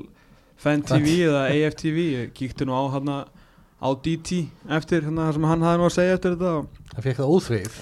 Fan 0.62 0.82
TV 0.88 1.06
eða 1.28 1.44
AFTV 1.52 1.98
Ég 2.08 2.32
kíkti 2.40 2.68
nú 2.68 2.72
á 2.72 2.82
hann 2.96 3.12
á 3.82 3.88
DT 3.98 4.42
eftir 4.78 5.02
hérna 5.08 5.28
það 5.28 5.36
sem 5.36 5.48
hann 5.50 5.64
hafði 5.66 5.80
nú 5.82 5.88
að 5.90 5.96
segja 5.98 6.16
eftir 6.16 6.36
þetta 6.36 6.52
og, 6.60 6.68
Það 6.92 7.06
fekk 7.08 7.18
það 7.20 7.32
óþrið 7.36 7.80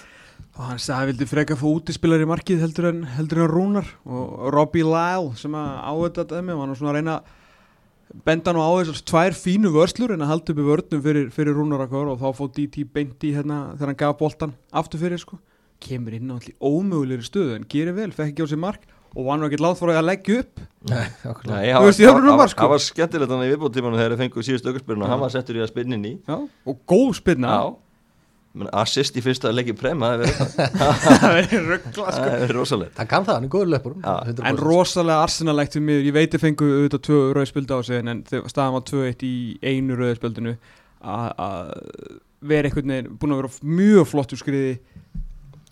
og 0.61 0.65
hann 0.67 0.81
sagði 0.83 0.93
að 0.93 0.99
hann 1.01 1.09
vildi 1.11 1.27
freka 1.31 1.55
að 1.55 1.61
fá 1.61 1.69
útispilar 1.71 2.21
í 2.21 2.27
markið 2.29 2.63
heldur 2.65 2.87
en, 2.91 2.99
heldur 3.17 3.39
en 3.45 3.49
Rúnar? 3.53 3.87
Og 4.05 4.49
Robbie 4.53 4.85
Lyle 4.85 5.31
sem 5.41 5.55
að 5.57 5.69
á 5.81 5.93
þetta 6.05 6.25
dæmi 6.35 6.53
og 6.53 6.61
hann 6.65 6.73
var 6.75 6.81
svona 6.81 6.91
að 6.91 6.97
reyna 6.99 7.15
að 7.21 7.37
benda 8.27 8.53
nú 8.55 8.63
á 8.63 8.71
þessar 8.81 9.03
tvær 9.07 9.37
fínu 9.39 9.73
vörslur 9.75 10.15
en 10.15 10.25
að 10.25 10.33
halda 10.33 10.53
upp 10.53 10.61
í 10.61 10.67
vörnum 10.67 11.03
fyrir, 11.05 11.29
fyrir 11.35 11.57
Rúnar 11.57 11.85
akkur 11.85 12.11
og 12.13 12.23
þá 12.23 12.29
fóð 12.39 12.55
DT 12.57 12.87
beint 12.93 13.27
í 13.27 13.35
hérna 13.37 13.61
þegar 13.77 13.93
hann 13.93 14.01
gaf 14.03 14.17
boltan 14.21 14.55
aftur 14.73 15.03
fyrir 15.03 15.21
sko. 15.23 15.39
Kemur 15.81 16.17
inn 16.17 16.33
á 16.33 16.37
allir 16.37 16.57
ómögulegri 16.59 17.27
stöðu 17.27 17.59
en 17.59 17.69
gerir 17.71 17.97
vel, 17.97 18.11
fekk 18.13 18.35
ekki 18.35 18.45
á 18.45 18.51
sig 18.51 18.61
mark 18.61 18.83
og 19.15 19.27
var 19.27 19.39
nú 19.39 19.47
ekkert 19.47 19.63
látt 19.65 19.79
fyrir 19.81 20.01
að 20.01 20.09
leggja 20.09 20.41
upp. 20.43 20.65
Þú 20.87 20.97
það 21.31 22.15
var, 22.15 22.27
var, 22.43 22.51
sko. 22.51 22.65
það 22.65 22.73
var 22.75 22.83
skemmtilegt 22.85 23.33
hann 23.35 23.47
í 23.47 23.53
viðbúttímanu 23.53 24.01
þegar 24.01 24.15
þeir 24.15 24.23
fengu 24.25 24.45
síðust 24.47 24.69
aukarspyrinu 24.69 25.07
og 25.07 25.15
hann 25.15 25.23
var 25.23 25.33
settur 25.35 25.59
í 25.59 25.63
að 25.65 25.73
spyrna 25.73 25.99
inn 25.99 26.11
í. 26.11 26.13
Já, 26.27 26.37
og 26.41 26.83
góð 26.91 27.15
spilna 27.19 27.55
Já. 27.55 27.63
Men 27.71 27.90
assist 28.75 29.15
í 29.15 29.23
fyrsta 29.23 29.53
leiki 29.55 29.75
prem 29.79 30.01
það 30.03 30.25
hefur 30.27 30.49
það 31.23 31.37
er 31.41 31.67
ruggla 31.69 32.15
sko. 32.17 32.31
rosalegt. 32.57 32.95
Það 32.99 33.09
kann 33.13 33.27
það, 33.29 33.37
hann 33.39 33.47
er 33.47 33.53
góður 33.55 33.71
löpur. 33.77 33.95
Já, 34.03 34.47
En 34.51 34.59
rosalega 34.59 35.23
arsenalegt 35.27 35.77
við 35.79 35.85
mig, 35.87 36.01
ég 36.09 36.17
veit 36.17 36.35
ég 36.35 36.43
fengu 36.43 36.67
auðvitað 36.67 37.05
tvö 37.07 37.21
rauðspildi 37.39 37.79
á 37.79 37.81
sig 37.87 38.03
en 38.03 38.25
staðan 38.51 38.75
var 38.79 38.87
2-1 38.91 39.23
í 39.29 39.35
einu 39.63 39.99
rauðspildinu 40.01 40.57
að 41.01 41.71
vera 42.51 42.69
einhvern 42.71 42.93
veginn 42.95 43.15
búin 43.21 43.35
að 43.37 43.43
vera 43.43 43.53
mjög 43.79 44.11
flott 44.11 44.35
úr 44.35 44.41
skriði 44.41 44.75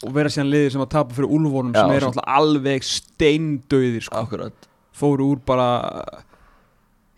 og 0.06 0.14
vera 0.14 0.30
síðan 0.30 0.52
liðið 0.52 0.72
sem 0.76 0.84
að 0.84 0.92
tapa 0.94 1.16
fyrir 1.16 1.34
úlvónum 1.34 1.74
sem 1.74 1.92
er 1.96 2.06
alltaf 2.06 2.28
alveg 2.38 2.86
steindauðir 2.86 4.06
sko. 4.06 4.50
Fóru 4.98 5.32
úr 5.34 5.40
bara 5.46 5.68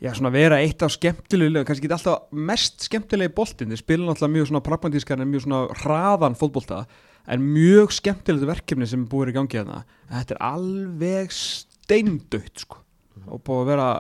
já 0.01 0.13
svona 0.17 0.33
vera 0.33 0.61
eitt 0.63 0.83
af 0.83 0.95
skemmtilega 0.95 1.67
kannski 1.69 1.89
ekki 1.89 1.97
alltaf 1.97 2.31
mest 2.33 2.87
skemmtilegi 2.87 3.35
boltinn. 3.37 3.73
Þeir 3.75 3.83
spila 3.83 4.09
náttúrulega 4.09 4.37
mjög 4.37 4.51
svona 4.51 4.65
pragmatískan 4.65 5.25
en 5.25 5.33
mjög 5.33 5.47
svona 5.47 5.63
hraðan 5.83 6.39
fótbolta. 6.41 6.85
En 7.31 7.45
mjög 7.45 7.93
skemmtilegt 7.99 8.49
verkefni 8.49 8.89
sem 8.89 9.05
er 9.05 9.13
búið 9.13 9.35
í 9.35 9.37
gangi 9.37 9.61
þarna 9.61 9.85
þetta 10.11 10.37
er 10.37 10.43
alveg 10.49 11.37
steindautt 11.37 12.65
sko. 12.65 12.81
Og 13.29 13.45
búið 13.45 13.63
að 13.63 13.71
vera 13.75 13.93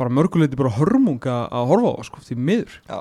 bara 0.00 0.12
mörguleiti 0.16 0.58
bara 0.58 0.74
hörmunga 0.74 1.40
að 1.52 1.70
horfa 1.70 1.92
á 1.92 1.94
það, 1.94 2.06
sko, 2.08 2.22
því 2.26 2.38
miður. 2.48 2.76
Já 2.90 3.00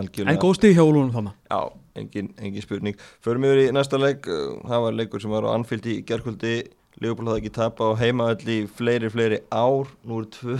en 0.00 0.08
Algjörlega 0.08 0.40
góð 0.40 0.56
stig 0.58 0.76
hjá 0.76 0.84
Úlunum 0.84 1.12
þannig 1.14 1.34
Já, 1.50 1.60
engin, 2.00 2.28
engin 2.40 2.64
spurning. 2.64 3.00
Förum 3.24 3.46
yfir 3.48 3.62
í 3.66 3.70
næsta 3.74 4.00
leik. 4.00 4.28
Uh, 4.28 4.60
Það 4.68 4.84
var 4.86 4.98
leikur 4.98 5.22
sem 5.22 5.34
var 5.34 5.48
á 5.48 5.54
Anfield 5.54 5.88
í 5.90 6.00
gerkvöldi 6.06 6.54
Leopold 7.00 7.30
hafði 7.30 7.44
ekki 7.44 7.54
tapa 7.56 7.86
á 7.86 8.00
heimaðalli 8.00 8.56
í 8.60 8.68
fleiri, 8.68 9.08
fleiri 9.12 9.40
ár. 9.54 9.88
Nú 10.04 10.20
eru 10.20 10.30
tvö 10.34 10.56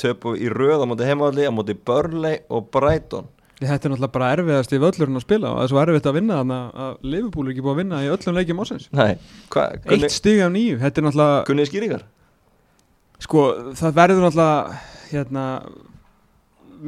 töpu 0.00 0.34
í 0.38 0.48
röð 0.52 0.84
á 0.84 0.86
móti 0.90 1.08
heimaðalli 1.08 1.48
á 1.48 1.52
móti 1.54 1.76
Burnley 1.76 2.40
og 2.48 2.70
Brighton. 2.74 3.28
Þetta 3.58 3.88
er 3.88 3.92
náttúrulega 3.92 4.14
bara 4.14 4.30
erfiðast 4.36 4.72
í 4.74 4.78
völlurinn 4.78 5.18
að 5.18 5.24
spila 5.24 5.50
og 5.50 5.56
það 5.58 5.64
er 5.64 5.70
svo 5.72 5.80
erfitt 5.82 6.06
að 6.06 6.16
vinna 6.20 6.36
þannig 6.38 6.76
að 6.84 7.08
Liverpool 7.10 7.46
er 7.48 7.54
ekki 7.54 7.64
búið 7.66 7.72
að 7.72 7.80
vinna 7.82 8.02
í 8.04 8.10
öllum 8.12 8.36
leikjum 8.38 8.62
ásins 8.62 8.84
eitt 9.96 10.14
stig 10.14 10.42
af 10.44 10.52
nýju, 10.54 10.76
þetta 10.78 11.00
er 11.00 11.06
náttúrulega 11.08 11.40
kunnið 11.48 11.70
skýringar? 11.72 12.04
Sko, 13.24 13.42
það 13.80 13.96
verður 13.98 14.22
náttúrulega 14.28 14.78
hérna 15.10 15.46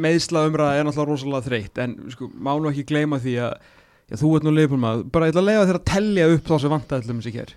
meðsla 0.07 0.45
umræða 0.47 0.77
er 0.79 0.87
náttúrulega 0.87 1.11
rosalega 1.11 1.47
þreytt 1.49 1.83
en 1.83 1.97
sko, 2.15 2.31
má 2.31 2.53
nú 2.55 2.71
ekki 2.71 2.87
gleyma 2.93 3.19
því 3.19 3.35
að 3.49 3.57
já, 4.07 4.21
þú 4.23 4.33
ert 4.37 4.47
nú 4.47 4.55
leifum 4.55 4.85
maður, 4.85 5.05
bara 5.11 5.27
ég 5.27 5.35
ætla 5.35 5.43
að 5.43 5.51
leifa 5.51 5.67
þér 5.73 5.81
að 5.81 5.89
tellja 5.91 6.31
upp 6.37 6.47
þá 6.47 6.55
sem 6.63 6.75
vantaði 6.77 7.09
til 7.09 7.17
þessi 7.19 7.35
hér 7.41 7.55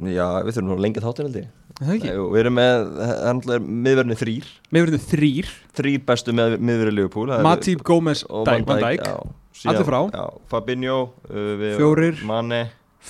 Já, 0.00 0.26
við 0.46 0.54
þurfum 0.56 0.68
nú 0.72 0.76
lengi 0.80 1.02
þáttin 1.04 1.26
held 1.28 1.36
ég. 1.36 1.48
Er 1.72 1.84
það 1.88 1.94
ekki? 1.96 2.12
Jú, 2.16 2.24
Við 2.32 2.40
erum 2.42 2.54
með, 2.56 2.84
hann 3.26 3.40
er 3.52 3.62
miðverðinni 3.64 4.16
þrýr 4.20 4.46
Mér 4.72 4.84
verður 4.86 5.02
þrýr, 5.10 5.48
Þrýr 5.76 6.02
bestu 6.08 6.34
með, 6.36 6.54
miðverði 6.64 6.94
Liverpool 6.96 7.26
það 7.28 7.40
eru- 7.40 7.46
Matip, 7.48 7.82
Gómez, 7.88 8.22
Dæk, 8.28 8.66
Van 8.68 8.82
Dijk 8.84 9.02
já, 9.04 9.16
síðan- 9.56 9.72
Allir 9.74 9.88
frá. 9.88 10.00
já, 10.12 10.24
Fabinho 10.52 10.96
uh, 11.28 11.52
við- 11.60 11.76
Fjórir. 11.80 12.22
Mane, 12.28 12.60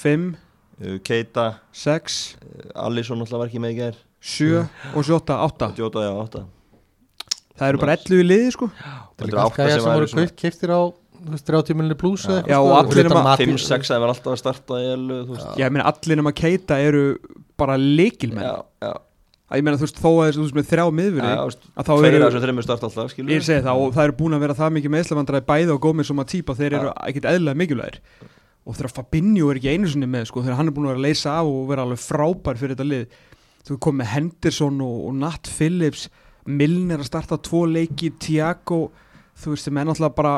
5, 0.02 0.26
uh, 0.82 0.98
Keita. 1.06 1.46
6, 1.72 2.18
uh, 2.42 2.86
Alisson 2.86 3.22
alltaf 3.22 3.38
var 3.44 3.46
ekki 3.52 3.62
með 3.62 3.74
í 3.74 3.78
gær. 3.82 4.00
7 4.22 4.68
og 4.94 5.04
7, 5.04 5.38
8 5.38 5.72
Jota, 5.78 6.06
já, 6.06 6.12
8 6.26 6.44
Það 7.58 7.68
eru 7.68 7.78
bara 7.82 7.96
11 7.98 8.22
í 8.22 8.26
liði 8.26 8.52
sko. 8.54 8.70
Það 8.72 9.22
er 9.22 9.28
líka 9.28 9.42
allt 9.42 9.56
gæja 9.60 9.74
sem 9.78 9.92
voru 9.92 10.06
kaupt 10.16 10.36
keiftir 10.40 10.70
á 10.72 10.80
30 11.22 11.76
miljonir 11.78 11.98
pluss 12.00 12.26
eða 12.26 12.42
Já, 12.42 12.56
eitthvað, 12.56 12.64
og 12.64 12.72
sko, 12.72 12.80
allir 12.80 12.96
fyrir 12.96 13.08
utan 13.10 13.16
nema- 13.18 13.30
Matip. 13.30 13.52
5-6 13.52 13.90
það 13.92 14.02
var 14.02 14.12
alltaf 14.12 14.32
að 14.32 14.40
starta 14.42 14.80
í 14.82 14.90
elu. 14.92 15.18
Já, 15.36 15.48
ég 15.62 15.72
meina 15.72 15.86
allir 15.92 16.20
nema 16.20 16.32
Keita 16.32 16.78
eru 16.82 17.04
bara 17.58 17.76
leikilmenn 17.78 18.44
já, 18.46 18.54
já, 18.82 18.92
að 19.52 19.56
Ég 19.60 19.64
meina 19.66 19.76
þú 19.78 19.86
veist 19.86 20.00
þó 20.02 20.10
að 20.12 20.36
þú 20.36 20.44
veist 20.46 20.56
með 20.58 20.68
þrjá 20.72 20.84
já, 20.84 20.94
miðveri 20.98 21.32
að 21.32 21.86
þá 21.86 21.92
eru 21.92 22.28
alltaf 22.72 23.10
skilur 23.12 23.32
Ég 23.32 23.42
segi 23.46 23.64
það 23.66 23.82
og 23.82 23.92
það 23.94 24.04
eru 24.08 24.16
búin 24.20 24.36
að 24.36 24.44
vera 24.46 24.58
það 24.58 24.76
mikið 24.78 24.94
meðslavandræði 24.96 25.46
bæði 25.52 25.76
á 25.76 25.78
Gómez 25.82 26.10
og 26.10 26.16
Matip 26.16 26.52
að 26.52 26.62
þeir 26.62 26.78
eru 26.78 26.94
ekkit 27.06 27.28
eðlilega 27.32 27.60
mikilvægir. 27.62 28.00
Og 28.62 28.76
þegar 28.78 28.94
Fabinho 28.94 29.50
er 29.50 29.58
ekki 29.58 29.72
einu 29.74 29.88
sinni 29.90 30.06
með 30.06 30.28
sko, 30.30 30.42
þegar 30.42 30.56
hann 30.56 30.70
er 30.70 30.74
búin 30.76 30.86
að 30.86 30.94
vera 30.94 31.02
að 31.02 31.06
leysa 31.08 31.34
af 31.34 31.50
og 31.50 31.68
vera 31.68 31.82
alveg 31.82 31.98
frábær 31.98 32.60
fyrir 32.60 32.76
þetta 32.76 32.86
lið. 32.86 33.16
Þú 33.66 33.78
kom 33.82 33.98
með 33.98 34.10
Henderson 34.14 34.80
og, 34.82 34.98
og 35.08 35.16
Nat 35.18 35.50
Phillips 35.50 36.08
Milner 36.46 37.02
að 37.02 37.06
starta 37.06 37.38
tvo 37.38 37.62
leiki 37.70 38.10
Tiago, 38.18 38.88
þú 39.38 39.52
veist, 39.54 39.68
þeim 39.68 39.78
er 39.78 39.88
náttúrulega 39.90 40.16
bara 40.16 40.34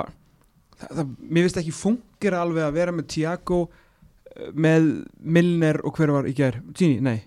það, 0.80 0.90
það, 0.90 1.14
mér 1.28 1.46
finnst 1.46 1.62
ekki 1.62 1.76
fungir 1.76 2.36
alveg 2.38 2.66
að 2.66 2.76
vera 2.78 2.94
með 2.94 3.08
Tiago 3.14 3.60
eh, 3.68 4.50
með 4.52 4.90
Milner 5.20 5.80
og 5.84 5.96
hver 5.98 6.14
var 6.16 6.28
í 6.30 6.36
gær? 6.36 6.60
Gini, 6.76 7.00
nei, 7.04 7.18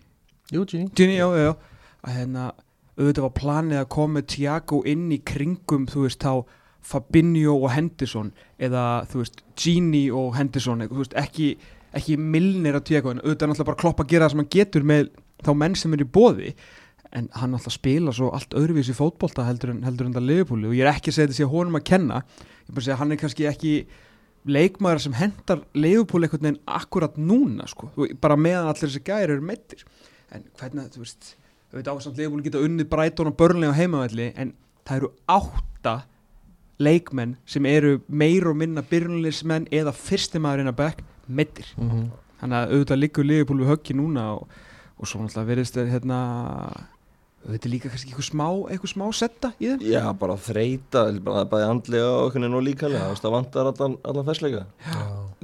Jú, 0.54 0.64
Gini 0.66 0.92
Gini, 0.96 1.18
já, 1.20 1.28
já, 1.36 1.50
já. 1.50 1.84
Að 2.08 2.20
hérna, 2.22 2.50
auðvitað 2.98 3.26
var 3.28 3.36
planið 3.42 3.82
að 3.82 3.90
koma 3.98 4.24
Tiago 4.24 4.84
inn 4.88 5.10
í 5.12 5.22
kringum, 5.28 5.90
þú 5.92 6.06
veist, 6.08 6.24
þá 6.24 6.46
Fabinho 6.88 7.58
og 7.58 7.72
Henderson 7.74 8.30
eða, 8.64 8.84
þú 9.12 9.24
veist, 9.24 9.42
Gini 9.60 10.06
og 10.14 10.38
Henderson, 10.38 10.86
þú 10.88 11.02
veist, 11.02 11.18
ekki 11.20 11.56
ekki 11.96 12.18
milnir 12.20 12.78
að 12.78 12.88
tíka 12.90 13.14
en 13.14 13.22
auðvitað 13.22 13.46
er 13.46 13.52
náttúrulega 13.52 13.70
bara 13.70 13.82
klopp 13.84 14.04
að 14.04 14.12
gera 14.12 14.28
það 14.28 14.34
sem 14.34 14.42
hann 14.44 14.52
getur 14.58 14.86
með 14.88 15.10
þá 15.46 15.52
menn 15.62 15.78
sem 15.78 15.96
er 15.96 16.04
í 16.04 16.10
bóði 16.18 16.52
en 17.16 17.30
hann 17.40 17.54
náttúrulega 17.54 17.78
spila 17.78 18.14
svo 18.16 18.32
allt 18.36 18.56
öðruvísi 18.60 18.96
fótbolta 18.98 19.46
heldur 19.48 19.74
en, 19.74 19.84
heldur 19.88 20.10
en 20.10 20.18
það 20.18 20.30
liðupúli 20.32 20.70
og 20.70 20.76
ég 20.78 20.84
er 20.86 20.92
ekki 20.92 21.14
að 21.14 21.18
segja 21.18 21.30
þetta 21.30 21.40
sé 21.40 21.50
honum 21.54 21.80
að 21.80 21.88
kenna 21.92 22.22
ég 22.68 22.76
bara 22.76 22.86
segja 22.86 23.00
hann 23.00 23.12
er 23.12 23.22
kannski 23.22 23.48
ekki 23.50 23.74
leikmaður 24.48 25.04
sem 25.08 25.16
hendar 25.18 25.64
liðupúli 25.76 26.28
einhvern 26.28 26.46
veginn 26.46 26.62
akkurat 26.80 27.18
núna 27.20 27.68
sko, 27.68 27.90
bara 28.22 28.38
meðan 28.40 28.70
allir 28.72 28.88
þessi 28.88 29.04
gæri 29.08 29.36
eru 29.36 29.44
meittir 29.44 29.84
en 30.32 30.46
hvernig 30.60 30.92
þú 30.94 31.04
veist 31.04 31.34
við 31.72 31.80
veit 31.80 31.90
ásamt 31.92 32.20
liðupúli 32.20 32.48
geta 32.48 32.64
unnið 32.64 32.90
Brighton 32.92 33.32
og 33.32 33.38
Burnley 33.40 33.72
á 33.72 33.76
heimavelli 33.76 34.30
en 34.36 34.54
það 34.88 35.02
eru 35.02 35.12
átta 35.28 35.96
leikmenn 36.80 37.36
sem 37.50 37.66
eru 37.68 37.98
meir 38.08 38.48
og 38.48 38.58
minna 38.60 38.84
byrjunleismenn 38.86 39.68
eða 39.74 39.96
fyrstimæðurinn 39.98 40.72
að 40.72 40.80
bekk 40.84 41.04
meittir 41.28 41.72
mm 41.76 41.90
-hmm. 41.90 42.06
þannig 42.42 42.58
að 42.58 42.74
auðvitað 42.74 43.02
liggur 43.02 43.26
liðupúli 43.26 43.64
við 43.64 43.72
höggi 43.74 43.98
núna 43.98 44.28
og, 44.36 44.48
og 44.98 45.08
svo 45.08 45.22
náttúrulega 45.22 45.50
verðist 45.52 45.76
þeir 45.76 45.92
hérna 45.96 46.20
auðvitað 47.48 47.72
líka 47.74 47.90
kannski 47.94 48.12
eitthvað 48.12 48.28
smá, 48.28 48.48
eitthvað 48.72 48.92
smá 48.94 49.06
setta 49.16 49.52
í 49.58 49.70
þeim. 49.72 49.86
Já, 49.88 50.02
bara 50.20 50.36
þreita, 50.48 51.04
bara 51.24 51.46
bæði 51.48 51.68
andlega 51.72 52.10
og 52.12 52.26
einhvern 52.28 52.44
veginn 52.48 52.58
og 52.60 52.66
líkalega, 52.68 53.12
það 53.22 53.36
vantar 53.38 53.70
allan, 53.72 53.96
allan 54.04 54.28
fæsleika 54.28 54.66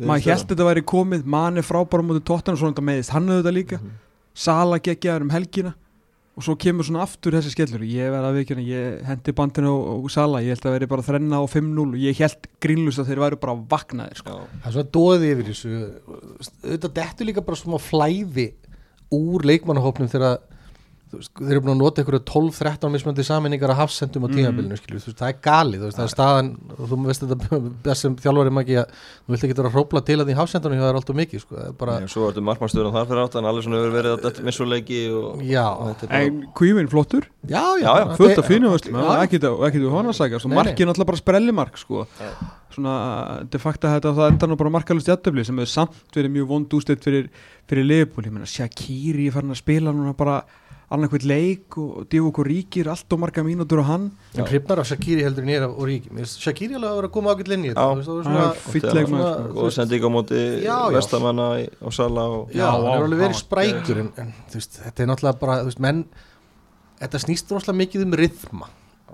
maður 0.03 0.25
held 0.27 0.41
að 0.43 0.49
þetta 0.53 0.67
væri 0.71 0.83
komið 0.89 1.23
mann 1.35 1.57
er 1.61 1.67
frábæra 1.67 2.03
mútið 2.07 2.25
tóttan 2.27 2.57
og 2.57 2.59
svona 2.63 2.73
þetta 2.73 2.87
meðist 2.89 3.13
hann 3.15 3.29
auðvitað 3.29 3.57
líka, 3.59 3.79
Mhm. 3.79 3.95
Sala 4.33 4.79
geggjaður 4.81 5.21
um 5.27 5.29
helgina 5.29 5.73
og 6.35 6.41
svo 6.41 6.55
kemur 6.57 6.81
svona 6.87 7.03
aftur 7.05 7.35
þessi 7.35 7.51
skellur. 7.53 7.83
Ég 7.85 8.09
verði 8.09 8.29
að 8.31 8.37
vikina, 8.39 8.63
ég 8.65 9.03
hendi 9.05 9.31
bandinu 9.37 9.69
og, 9.69 10.03
og 10.03 10.09
Sala, 10.09 10.39
ég 10.41 10.55
held 10.55 10.65
að 10.65 10.73
veri 10.73 10.87
bara 10.89 11.03
þrenna 11.05 11.41
og 11.43 11.51
5-0 11.53 11.93
og 11.93 11.99
ég 12.01 12.17
held 12.17 12.47
grínlust 12.59 12.97
að 13.03 13.11
þeir 13.11 13.21
væri 13.21 13.37
bara 13.43 13.53
vaknaðir 13.69 14.17
sko. 14.17 14.39
Það 14.63 14.65
er 14.65 14.73
svona 14.73 14.89
dóðið 14.97 15.27
yfir 15.29 15.51
þessu. 15.51 15.73
Auðvitað 16.63 16.95
dettur 16.97 17.29
líka 17.29 17.45
bara 17.45 17.59
svona 17.61 17.79
veist, 21.19 21.31
þeir 21.37 21.51
eru 21.53 21.61
búin 21.65 21.73
að 21.73 21.81
nota 21.83 22.01
einhverju 22.03 22.21
12-13 22.29 22.91
mismöndi 22.93 23.23
saminningar 23.27 23.69
að 23.73 23.79
hafsendum 23.83 24.23
á 24.23 24.27
Mhm. 24.27 24.35
tímabilinu 24.37 24.77
þú 24.79 24.93
veist, 24.97 25.17
það 25.19 25.29
er 25.29 25.37
galið, 25.43 25.79
þú 25.79 25.87
veist, 25.89 25.97
það 25.99 26.07
er 26.07 26.13
staðan 26.13 26.49
og 26.77 26.89
þú 26.89 26.99
veist 27.05 27.23
þetta 27.23 27.59
best 27.83 28.01
sem 28.01 28.15
þjálfari 28.15 28.51
magi 28.53 28.75
að 28.81 28.87
þú 28.93 29.29
vilt 29.35 29.43
ekki 29.43 29.57
vera 29.59 29.69
að 29.69 29.75
hrópla 29.77 30.01
til 30.05 30.17
að 30.19 30.25
því 30.31 30.35
hafsendunum 30.41 30.79
það 30.83 30.89
er 30.89 30.99
alltaf 31.01 31.15
mikið, 31.21 31.39
sko, 31.45 31.55
er 31.67 31.71
bara 31.83 31.99
Já, 32.01 32.07
svo 32.13 32.27
ertu 32.31 32.41
markmannstöðun 32.49 32.93
þar 32.97 33.07
fyrir 33.11 33.23
áttan, 33.27 33.45
allir 33.49 33.63
svona 33.67 33.79
hefur 33.83 33.95
verið 33.99 34.11
að 34.17 34.23
þetta 34.27 34.43
missuleiki 34.49 34.99
er 36.03 36.23
en 36.23 36.41
Kvífin 36.53 36.89
flottur, 36.89 37.23
já, 37.47 37.63
Já, 37.79 37.93
já, 37.99 38.15
fullt 38.17 38.37
af 38.37 38.47
fínu 38.47 38.69
ekkert 39.67 39.83
við 39.83 39.89
hona 39.93 40.09
að 40.09 40.19
sagja, 40.19 40.39
svo 40.39 40.49
Nei, 40.49 40.55
nei. 40.55 40.63
markið 40.63 40.87
náttúrulega 40.89 41.11
bara 41.11 41.17
sprellimark 41.23 41.77
sko. 41.77 42.07
svona 42.73 43.45
de 43.49 43.59
facto 43.61 43.87
þetta 43.87 44.13
það 44.17 44.31
enda 44.31 44.47
nú 44.49 44.55
bara 44.57 44.71
markalust 44.73 45.05
jættöfli 45.07 45.43
sem 45.45 45.57
hefur 45.61 45.69
samt 45.69 46.15
verið 46.15 46.31
mjög 46.33 46.47
vond 46.49 46.73
úsleitt 46.73 47.03
fyrir, 47.05 47.27
fyrir 47.69 47.85
Leopold, 47.85 48.25
ég 48.25 48.33
meina 48.33 48.49
Shaqiri 48.49 49.27
er 49.29 49.35
farin 49.35 49.53
að 49.53 49.59
spila 49.61 49.93
núna 49.93 50.15
bara 50.17 50.39
annarkvæmt 50.91 51.23
leik 51.25 51.77
og 51.77 52.07
Divock 52.11 52.37
Ríkir 52.45 52.87
allt 52.91 53.13
og 53.15 53.19
marga 53.23 53.41
mínútur 53.45 53.79
á 53.81 53.85
hann. 53.87 54.11
En 54.35 54.45
hrifnar 54.45 54.79
af 54.83 54.85
Shakiri 54.89 55.23
heldur 55.23 55.45
nýra 55.47 55.69
og 55.71 55.87
Ríki 55.87 56.11
Mér 56.11 56.25
finnst 56.25 56.41
Shakiri 56.43 56.75
alveg 56.75 56.89
að 56.91 56.97
vera 56.99 57.07
að 57.09 57.13
koma 57.15 57.33
ágætt 57.33 57.51
inn 57.55 57.65
í 57.65 57.71
þetta. 57.71 57.87
Var 59.23 59.57
og 59.63 59.71
sendi 59.73 59.95
ekki 59.97 60.05
á 60.05 60.11
móti 60.13 60.43
vestamanna 60.97 61.47
í- 61.63 61.71
á 61.81 61.89
Sala 61.93 62.27
og 62.29 62.51
já, 62.53 62.67
hann 62.69 62.85
er 62.91 63.07
alveg 63.07 63.23
verið 63.23 63.39
sprækur 63.41 63.99
en, 64.03 64.11
en 64.17 64.33
þú 64.51 64.59
veist, 64.59 64.79
þetta 64.83 65.03
er 65.03 65.07
náttúrulega 65.13 65.39
bara 65.39 65.57
þú 65.63 65.71
veist, 65.71 65.79
menn, 65.87 66.03
þetta 67.01 67.23
snýst 67.25 67.51
rosalega 67.55 67.79
mikið 67.83 68.05
um 68.07 68.13
rithma. 68.19 68.69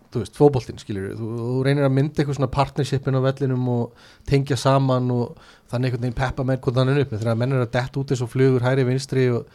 Þú 0.10 0.24
veist, 0.24 0.36
fótboltinn 0.40 0.80
skilur 0.82 1.12
þú, 1.14 1.28
þú 1.38 1.64
reynir 1.68 1.86
að 1.86 1.94
mynda 1.94 2.18
eitthvað 2.24 2.38
svona 2.40 2.50
partnershipin 2.54 3.18
á 3.20 3.22
vellinum 3.22 3.68
og 3.70 4.06
tengja 4.26 4.58
saman 4.58 5.12
og 5.14 5.36
þannig 5.70 5.92
einhvern 5.94 6.02
veginn 6.08 6.18
peppa 6.18 6.44
með 6.50 6.60
hvort 6.66 6.80
hann 6.82 6.90
er 6.90 7.02
upp 7.04 7.12
þegar 7.14 7.38
menn 7.38 7.54
er 7.54 7.62
að 7.68 7.72
detta 7.76 8.00
út 8.02 8.10
eins 8.16 8.24
og 8.26 8.32
flugur 8.32 8.66
hæri 8.66 8.86
vinstri 8.88 9.28
og 9.30 9.46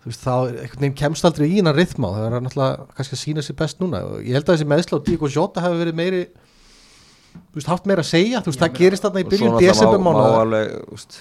þú 0.00 0.10
veist, 0.10 0.22
þá 0.24 0.34
er 0.34 0.60
einhvern 0.64 0.84
veginn 0.84 0.98
kemst 1.00 1.26
aldrei 1.28 1.46
í 1.48 1.56
hennar 1.58 1.76
rithma 1.76 2.10
og 2.10 2.16
það 2.16 2.28
er 2.28 2.44
náttúrulega 2.46 2.86
kannski 2.96 3.16
að 3.16 3.22
sína 3.24 3.44
sér 3.44 3.58
best 3.58 3.82
núna. 3.82 4.00
Og 4.06 4.22
ég 4.24 4.38
held 4.38 4.46
að 4.46 4.56
þessi 4.56 4.68
meðsla 4.72 5.00
á 5.00 5.04
Díko 5.08 5.28
Jota 5.30 5.64
hafi 5.64 5.80
verið 5.80 5.98
meiri 5.98 6.22
þú 6.30 7.58
veist, 7.58 7.68
haft 7.70 7.90
meira 7.90 8.04
að 8.04 8.10
segja. 8.10 8.40
Þú 8.40 8.52
veist, 8.52 8.62
það 8.62 8.78
gerist 8.78 9.06
þarna 9.06 9.20
í 9.20 9.26
og 9.26 9.34
byrjun 9.34 9.52
náttúrulega 9.54 9.74
desember 9.74 10.00
má, 10.00 10.06
má 10.06 10.12
mánuðar. 10.16 10.40
alveg 10.46 10.94
úst, 10.96 11.20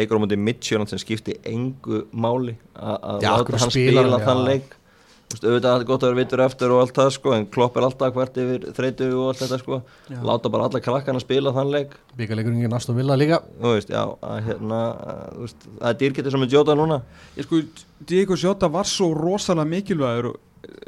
leikur 0.00 0.18
á 0.18 0.22
móti 0.24 0.40
Midtjörnand 0.48 0.92
sem 0.92 1.02
skipti 1.02 1.36
engu 1.46 2.02
máli 2.10 2.56
að 2.74 3.22
láta 3.22 3.62
hann 3.62 3.74
spila 3.76 4.20
þann 4.24 4.42
leik 4.48 4.76
auðvitað 5.26 5.56
er 5.56 5.64
þetta 5.64 5.86
gott 5.88 6.04
að 6.04 6.12
vera 6.12 6.18
vittur 6.20 6.42
eftir 6.44 6.72
og 6.72 6.80
allt 6.84 6.96
það 6.96 7.08
sko 7.16 7.32
en 7.34 7.46
klopp 7.50 7.76
er 7.76 7.86
alltaf 7.86 8.12
hvert 8.14 8.36
yfir 8.40 8.66
þreytu 8.76 9.08
og 9.10 9.30
allt 9.32 9.40
þetta 9.42 9.58
sko. 9.60 9.78
Já. 10.06 10.18
láta 10.28 10.52
bara 10.54 10.68
alla 10.68 10.80
krakkana 10.84 11.22
spila 11.22 11.52
þann 11.56 11.72
leik. 11.74 11.96
Byggarleikurinn 12.18 12.62
ekki 12.62 12.78
Aston 12.78 12.98
Villa 12.98 13.16
líka. 13.18 13.40
Þú 13.58 13.72
veist, 13.74 13.90
já, 13.90 14.02
að 14.06 14.38
hérna 14.46 14.80
að, 14.92 15.24
þú 15.32 15.46
veist, 15.46 15.66
það 15.72 15.88
er 15.90 15.98
dýrkettir 16.02 16.36
sem 16.36 16.46
er 16.46 16.52
Jota 16.54 16.76
núna. 16.78 17.00
Ég 17.36 17.48
sko, 17.48 17.60
Diego 18.06 18.38
Sjóta 18.38 18.70
var 18.72 18.90
svo 18.90 19.10
rosalega 19.18 19.72
mikilvægur 19.72 20.30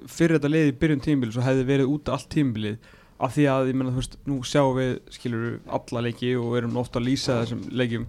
fyrir 0.06 0.38
þetta 0.38 0.52
liði 0.52 0.70
í 0.70 0.78
byrjun 0.78 1.04
tímbil 1.04 1.34
og 1.34 1.44
hefði 1.44 1.66
verið 1.68 1.92
út 1.96 2.14
allt 2.14 2.30
tímbilið 2.32 2.94
af 3.18 3.34
því 3.34 3.48
að, 3.50 3.72
ég 3.72 3.78
menna, 3.78 3.94
þú 3.94 4.02
veist, 4.04 4.18
nú 4.30 4.38
sjáum 4.46 4.78
við 4.78 4.94
skilur 5.14 5.46
alla 5.66 6.04
leiki 6.06 6.36
og 6.38 6.54
erum 6.60 6.78
ofta 6.78 7.02
að 7.02 7.08
lýsa 7.10 7.40
þessum 7.42 7.64
leikjum 7.74 8.06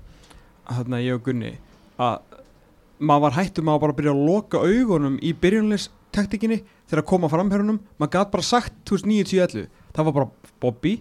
þarna 0.69 1.01
ég 1.01 1.17
og 1.17 1.25
Gunni 1.25 1.55
að 1.99 2.37
maður 2.99 3.23
var 3.25 3.37
hættum 3.39 3.71
að 3.71 3.81
bara 3.83 3.95
byrja 3.97 4.13
að 4.13 4.25
loka 4.27 4.61
augunum 4.61 5.17
í 5.23 5.33
byrjunleistaktikinni 6.09 6.63
þegar 6.89 7.03
að 7.03 7.09
koma 7.09 7.29
framherunum, 7.29 7.79
maður 7.99 8.15
gæti 8.17 8.33
bara 8.33 8.45
sagt 8.45 8.73
2009-10-11, 8.89 9.67
það 9.95 10.07
var 10.07 10.17
bara 10.17 10.53
Bobby, 10.59 10.95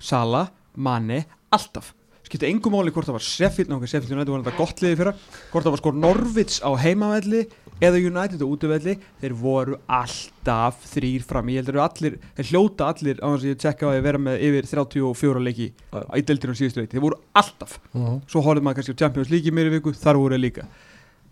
Sala, 0.00 0.48
Mane 0.74 1.24
alltaf, 1.54 1.92
skipti 2.24 2.48
engum 2.48 2.72
máli 2.74 2.90
hvort 2.90 3.06
það 3.06 3.18
var 3.18 3.24
Sheffield, 3.24 3.68
náttúrulega 3.70 3.92
Sheffield 3.92 4.16
United 4.16 4.32
var 4.32 4.42
þetta 4.42 4.58
gott 4.58 4.80
liði 4.82 4.96
fyrra. 4.98 5.12
Hvort 5.52 5.66
það 5.66 5.74
var 5.74 5.82
sko 5.82 5.92
Norvits 5.92 6.56
á 6.64 6.70
heimavelli 6.80 7.42
eða 7.84 8.00
United 8.00 8.40
á 8.40 8.46
útivelli. 8.48 8.94
Þeir 9.20 9.34
voru 9.38 9.76
alltaf 9.92 10.80
þrýr 10.94 11.26
fram. 11.28 11.52
Ég 11.52 11.60
heldur 11.60 11.82
allir, 11.84 12.16
þeir 12.38 12.48
hljóta 12.48 12.88
allir 12.88 13.20
á 13.20 13.28
þess 13.28 13.44
að 13.44 13.50
ég 13.52 13.60
tjekka 13.60 13.86
á 13.86 13.88
að 13.92 14.00
vera 14.08 14.22
með 14.24 14.46
yfir 14.48 14.70
34 14.72 15.44
leiki 15.44 15.68
í 15.68 16.24
deildinu 16.24 16.56
síðustu 16.56 16.82
leiki, 16.82 16.96
þeir 16.96 17.04
voru 17.04 17.20
alltaf. 17.36 17.76
Svo 17.92 18.42
horfði 18.48 18.64
maður 18.64 18.80
kannski 18.80 18.96
á 18.96 19.00
Champions 19.04 19.30
League 19.30 19.52
í 19.52 19.54
mér 19.54 19.70
í 19.70 19.76
viku 19.76 19.94
þar 19.94 20.22
voru 20.24 20.38
þeir 20.38 20.46
líka 20.48 20.66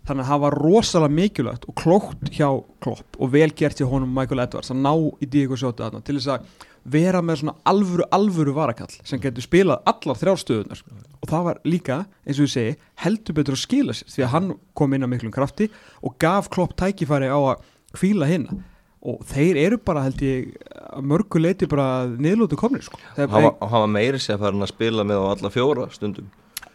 þannig 0.07 0.25
að 0.25 0.29
það 0.31 0.43
var 0.43 0.57
rosalega 0.59 1.17
mikilvægt 1.19 1.65
og 1.69 1.75
klókt 1.79 2.29
hjá 2.35 2.49
Klopp 2.83 3.19
og 3.19 3.31
vel 3.33 3.49
gert 3.55 3.79
hjá 3.79 3.87
honum 3.87 4.11
Michael 4.15 4.43
Edwards 4.43 4.73
að 4.73 4.81
ná 4.83 4.93
í 5.23 5.29
Diego 5.31 5.57
Sjóta 5.59 5.87
þarna 5.87 6.03
til 6.03 6.17
þess 6.19 6.33
að 6.35 6.69
vera 6.93 7.21
með 7.23 7.39
svona 7.39 7.55
alvöru 7.71 8.07
alvöru 8.11 8.55
varakall 8.57 8.91
sem 9.07 9.21
getur 9.23 9.45
spilað 9.45 9.85
allar 9.87 10.19
þrjástöðunar 10.19 10.81
og 11.23 11.29
það 11.31 11.47
var 11.47 11.61
líka, 11.63 12.01
eins 12.27 12.41
og 12.41 12.49
ég 12.49 12.53
segi 12.57 12.75
heldur 13.05 13.37
betur 13.37 13.55
að 13.55 13.63
skila 13.63 13.95
sér 13.95 14.11
því 14.11 14.25
að 14.25 14.33
hann 14.33 14.51
kom 14.75 14.95
inn 14.97 15.07
að 15.07 15.13
miklum 15.13 15.35
krafti 15.35 15.69
og 16.03 16.17
gaf 16.19 16.51
Klopp 16.51 16.75
tækifæri 16.79 17.31
á 17.31 17.39
að 17.39 17.63
kvíla 17.95 18.27
hinna 18.27 18.59
og 19.03 19.23
þeir 19.27 19.59
eru 19.59 19.79
bara 19.83 20.05
held 20.05 20.21
ég 20.23 20.53
að 20.93 21.07
mörgu 21.11 21.41
leiti 21.41 21.67
bara 21.67 22.05
niðlótu 22.07 22.55
komnir 22.59 22.85
sko. 22.85 22.99
Hann 23.17 23.31
hann 23.31 23.57
var 23.59 23.91
meiri 23.91 24.21
sér 24.21 24.37
að 24.37 24.45
fara 24.45 24.63
að 24.63 24.71
spila 24.71 25.03
með 25.07 25.19
á 25.19 25.25
alla 25.33 25.51
fjóra 25.51 25.89
stundum. 25.91 26.29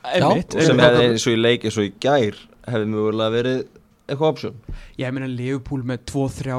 Einmitt, 0.09 0.55
og 0.55 0.65
sem 0.65 0.81
hefði 0.81 1.07
eins 1.07 1.25
og 1.27 1.35
í 1.35 1.41
leik 1.41 1.65
eins 1.69 1.79
og 1.81 1.89
í 1.89 1.93
gær 2.01 2.37
hefði 2.73 2.91
mjögulega 2.93 3.35
verið 3.35 3.63
eitthvað 4.09 4.29
option 4.33 4.61
Ég 5.01 5.15
meina 5.15 5.31
Leopold 5.31 5.89
með 5.89 6.05
2-3 6.13 6.59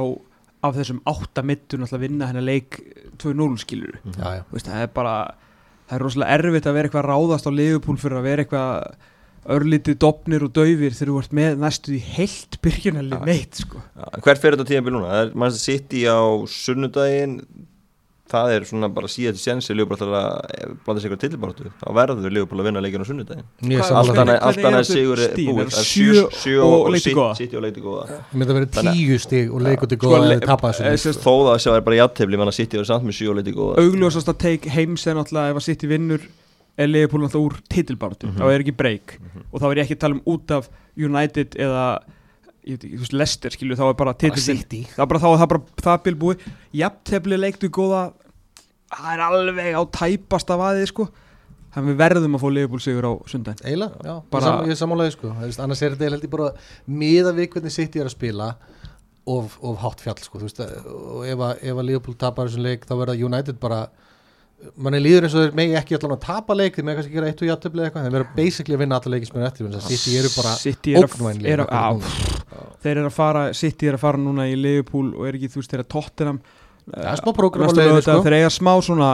af 0.68 0.76
þessum 0.76 1.04
8 1.08 1.46
mittur 1.48 1.80
náttúrulega 1.80 2.04
vinna 2.06 2.30
hennar 2.30 2.46
leik 2.46 2.82
2-0 3.22 3.62
skilur 3.64 4.00
já, 4.04 4.40
já. 4.40 4.44
veist, 4.52 4.68
það 4.68 4.84
er 4.84 4.92
bara 4.96 5.16
það 5.90 5.96
er 5.96 6.04
rosalega 6.06 6.36
erfitt 6.40 6.68
að 6.68 6.76
vera 6.78 6.90
eitthvað 6.90 7.06
að 7.06 7.10
ráðast 7.14 7.48
á 7.48 7.52
Leopold 7.56 8.04
fyrir 8.04 8.20
að 8.20 8.28
vera 8.28 8.46
eitthvað 8.46 9.08
örlítið 9.50 9.98
dopnir 10.04 10.44
og 10.46 10.54
daufir 10.54 10.94
þegar 10.94 11.12
þú 11.12 11.20
ert 11.24 11.36
með 11.40 11.62
næstu 11.64 11.96
í 11.96 12.02
heilt 12.18 12.58
byrjunalið 12.64 13.26
meitt 13.26 13.62
sko. 13.64 13.82
Hvert 14.20 14.42
fyrir 14.42 14.58
þetta 14.58 14.68
tíðanbíl 14.70 14.94
núna? 14.94 15.12
Það 15.14 15.24
er 15.24 15.32
mannst 15.42 15.62
að 15.62 15.64
sitt 15.64 15.96
í 15.96 16.04
á 16.06 16.22
sunnudaginn 16.54 17.38
það 18.30 18.52
er 18.56 18.66
svona 18.70 18.88
bara 18.94 19.08
síðan 19.10 19.36
til 19.38 19.42
sensi 19.42 19.74
Leopold 19.76 20.00
ætlar 20.06 20.26
að 20.30 20.74
blanda 20.86 21.02
sig 21.02 21.10
ykkur 21.10 21.22
tilbáratu 21.24 21.72
þá 21.82 21.88
verður 21.98 22.34
Leopold 22.36 22.62
að 22.62 22.68
vinna 22.70 22.82
leikinu 22.86 23.04
á 23.04 23.08
sammála. 23.90 24.36
allt 24.50 24.60
annað 24.70 24.80
er 24.80 24.88
sigur 24.90 25.20
er 25.24 25.34
búið. 25.36 25.60
Er 25.60 25.70
Það 25.70 25.80
er 25.80 25.90
sjö 25.90 26.12
sjö, 26.14 26.24
sjö 26.44 26.60
og 26.64 26.74
og 26.86 26.92
leikti 26.94 27.04
sitt 27.10 27.18
góða? 27.18 27.36
sitt 27.42 27.54
og 27.58 27.64
leiti 27.66 27.82
góða 27.82 28.04
Ég 28.10 28.36
myndi 28.40 28.52
að 28.54 28.60
vera 28.60 28.66
Þannig- 28.80 29.00
tíu 29.00 29.20
stig 29.20 29.54
og 29.54 29.62
Sko, 29.98 30.08
góða 30.10 30.20
eh, 30.94 30.98
sem- 30.98 31.14
sko. 31.14 31.22
þó 31.26 31.34
það 31.46 31.54
að 31.56 31.62
sjá 31.66 31.72
er 31.76 31.82
bara 31.90 31.96
jættefli 32.02 32.38
mann 32.38 32.48
að 32.54 32.58
í 32.60 32.78
verið 32.80 32.90
samt 32.94 33.06
með 33.10 33.18
sjö 33.20 33.30
og 33.30 33.36
leiti 33.40 33.54
góða 33.58 33.74
augljósast 33.84 34.28
að 34.30 34.38
take 34.38 34.70
heims 34.70 35.08
er 35.08 35.16
náttúrulega 35.16 35.50
ef 35.50 35.58
að 35.58 35.68
í 35.84 35.90
vinnur 35.90 36.22
er 36.80 36.88
Leopold 36.88 37.24
náttúrulega 37.24 37.50
úr 37.50 37.56
titilbáratu 37.70 38.28
Mhm. 38.30 38.38
þá 38.40 38.46
er 38.54 38.60
ekki 38.64 38.78
break. 38.78 39.18
Og 39.52 39.60
þá 39.62 39.66
er 39.72 39.76
ég 39.76 39.84
ekki 39.90 39.96
að 39.98 40.00
tala 40.00 40.14
um 40.16 40.22
út 40.26 40.52
af 40.52 40.70
United 40.98 41.50
eða 41.60 42.00
ég 42.70 42.76
veit 42.78 42.84
ekki, 42.88 42.98
þú 43.00 43.04
veist, 43.06 43.16
Leicester 43.20 43.56
skilju 43.56 43.78
þá 43.80 43.86
er 43.88 43.94
bara 44.00 44.14
Bara 44.14 44.20
titil 44.22 44.44
City. 44.46 44.82
það 44.96 45.04
er 45.06 45.10
bara 45.14 45.22
þá 45.24 45.30
er 45.34 45.40
það 45.44 45.50
bara 45.54 45.86
það 45.88 46.04
bilbúi 46.08 46.36
jafntefli 46.84 47.40
leiktu 47.42 47.70
góða 47.80 48.04
það 48.94 49.10
er 49.16 49.24
alveg 49.26 49.74
á 49.78 49.84
tæpasta 50.00 50.58
vaðið 50.60 50.88
sko. 50.94 51.10
Þannig 51.70 51.92
við 51.94 51.98
verðum 52.02 52.34
að 52.36 52.42
fá 52.42 52.48
Leopold 52.50 52.82
sigur 52.82 53.06
á 53.06 53.14
sundaginn 53.30 53.68
Eiginlega, 53.70 54.00
já, 54.02 54.14
Bara- 54.34 54.54
ég 54.66 54.72
er 54.74 54.80
sammálaði 54.80 55.12
sko. 55.14 55.30
Þú 55.38 55.44
veist, 55.46 55.60
annars 55.62 55.82
er 55.86 55.92
þetta 55.94 56.08
held 56.10 56.24
ég 56.26 56.32
bara 56.34 56.48
miða 56.90 57.34
við 57.38 57.50
hvernig 57.54 57.72
City 57.76 58.00
er 58.02 58.08
að 58.10 58.16
spila 58.16 58.48
of, 59.30 59.60
of 59.62 59.78
hátt 59.84 60.02
fjall 60.02 60.18
sko, 60.18 60.40
þú 60.42 60.48
veist, 60.48 60.62
og 60.90 61.28
ef 61.30 61.38
að, 61.46 61.60
ef 61.70 61.78
að 61.84 61.86
Leopold 61.92 62.18
tapar 62.18 62.50
þessum 62.50 62.66
leik 62.66 62.88
þá 62.90 62.96
verða 63.04 63.18
United 63.28 63.60
bara 63.62 63.84
manni 64.76 65.00
líður 65.02 65.28
eins 65.28 65.36
og 65.38 65.46
þeir 65.46 65.58
megi 65.60 65.76
ekki 65.80 65.96
allan 65.98 66.16
að 66.18 66.24
tapa 66.26 66.56
leik 66.58 66.76
þeir 66.76 66.88
megi 66.88 67.00
kannski 67.00 67.16
gera 67.16 67.30
eitt 67.32 67.44
og 67.44 67.50
játtöfli 67.50 67.84
eitthvað 67.86 68.08
þeir 68.08 68.16
vera 68.18 68.30
basically 68.36 68.76
að 68.76 68.82
vinna 68.84 69.00
alla 69.00 69.20
er 69.20 69.48
eftir 69.50 69.78
City 69.88 70.16
eru 70.20 70.32
bara 70.36 70.56
City 70.60 70.96
er 71.00 71.08
þeir 72.84 72.96
eru 72.98 73.08
að 73.08 73.16
fara 73.16 73.44
City 73.56 73.90
er 73.90 73.98
að 73.98 74.04
fara 74.04 74.22
núna 74.22 74.48
í 74.50 74.58
Liverpool 74.60 75.14
og 75.16 75.28
er 75.30 75.40
ekki 75.40 75.52
þú 75.54 75.62
veist 75.62 75.76
þeir 75.76 75.86
að 75.86 75.92
Tottenham 75.96 76.42
Það 76.90 77.12
er 77.12 77.20
smá 77.22 77.34
prógram 77.38 77.70
á 77.70 77.74
lögðardag, 77.78 78.06
sko. 78.08 78.22
þeir 78.26 78.36
eiga 78.40 78.50
smá 78.54 78.72
svona 78.82 79.10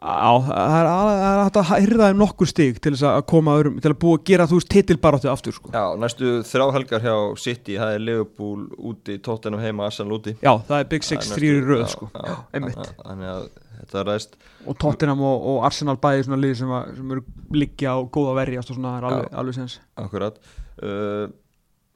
á, 0.00 0.32
það 0.48 0.74
er 0.80 1.40
hægt 1.44 1.58
að 1.60 1.70
hyrða 1.84 2.06
þeim 2.10 2.20
nokkur 2.22 2.48
stig 2.48 2.78
til 2.80 2.92
að 2.96 3.18
koma 3.28 3.56
öðrum, 3.60 3.78
til 3.84 3.92
að 3.92 3.98
búa 4.00 4.16
að 4.18 4.24
gera 4.30 4.46
þú 4.48 4.58
veist 4.60 4.70
titilbaráttu 4.72 5.28
aftur 5.32 5.56
sko. 5.56 5.72
Já, 5.74 5.82
næstu 6.00 6.30
þrjá 6.48 6.66
helgar 6.76 7.04
hjá 7.04 7.16
City 7.42 7.76
það 7.80 7.96
er 7.98 8.04
Liverpool 8.06 8.62
úti, 8.90 9.18
Tottenham 9.20 9.60
heima 9.60 9.88
Arsenal 9.90 10.16
úti 10.16 10.36
já, 10.40 10.54
það 10.68 10.76
er 10.78 10.88
Big 10.94 11.04
Six 11.04 11.28
3 11.34 11.44
í 11.44 11.50
næstu- 11.58 11.66
röð 11.68 11.84
sko. 11.92 12.08
já, 12.16 12.36
einmitt. 12.56 12.94
þannig 13.04 13.28
að- 13.34 13.44
að 13.50 13.84
þetta 13.84 14.06
ræst 14.08 14.34
og 14.68 14.78
Tottenham 14.78 15.20
og, 15.24 15.44
og 15.52 15.64
Arsenal 15.68 15.96
bæði 16.00 16.24
svona 16.26 16.40
lið 16.40 16.56
sem, 16.62 16.72
að, 16.78 16.96
sem 16.96 17.12
eru 17.16 17.22
liggja 17.56 17.94
á 17.96 17.98
góða 18.12 18.34
verjast 18.40 18.70
og 18.72 18.76
svona, 18.80 18.94
það 18.96 18.98
er 19.00 19.06
alveg, 19.10 19.30
alveg 19.44 19.54
sens 19.60 19.78
akkurat 19.96 20.40
uh, 20.84 21.28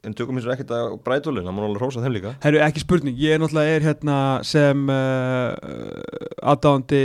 En 0.05 0.13
tökum 0.13 0.37
eins 0.37 0.45
og 0.45 0.51
ekkert 0.53 0.69
að 0.69 0.91
breytulinn, 1.01 1.47
það 1.47 1.55
má 1.57 1.61
alveg 1.65 1.81
rósa 1.81 2.01
þeim 2.03 2.13
líka 2.13 2.33
Herru, 2.43 2.59
ekki 2.61 2.83
spurning, 2.83 3.15
ég 3.17 3.33
er 3.33 3.39
náttúrulega 3.41 3.77
er 3.79 3.85
hérna 3.87 4.17
sem 4.45 4.83
uh, 4.93 5.55
aðdáðandi 6.45 6.99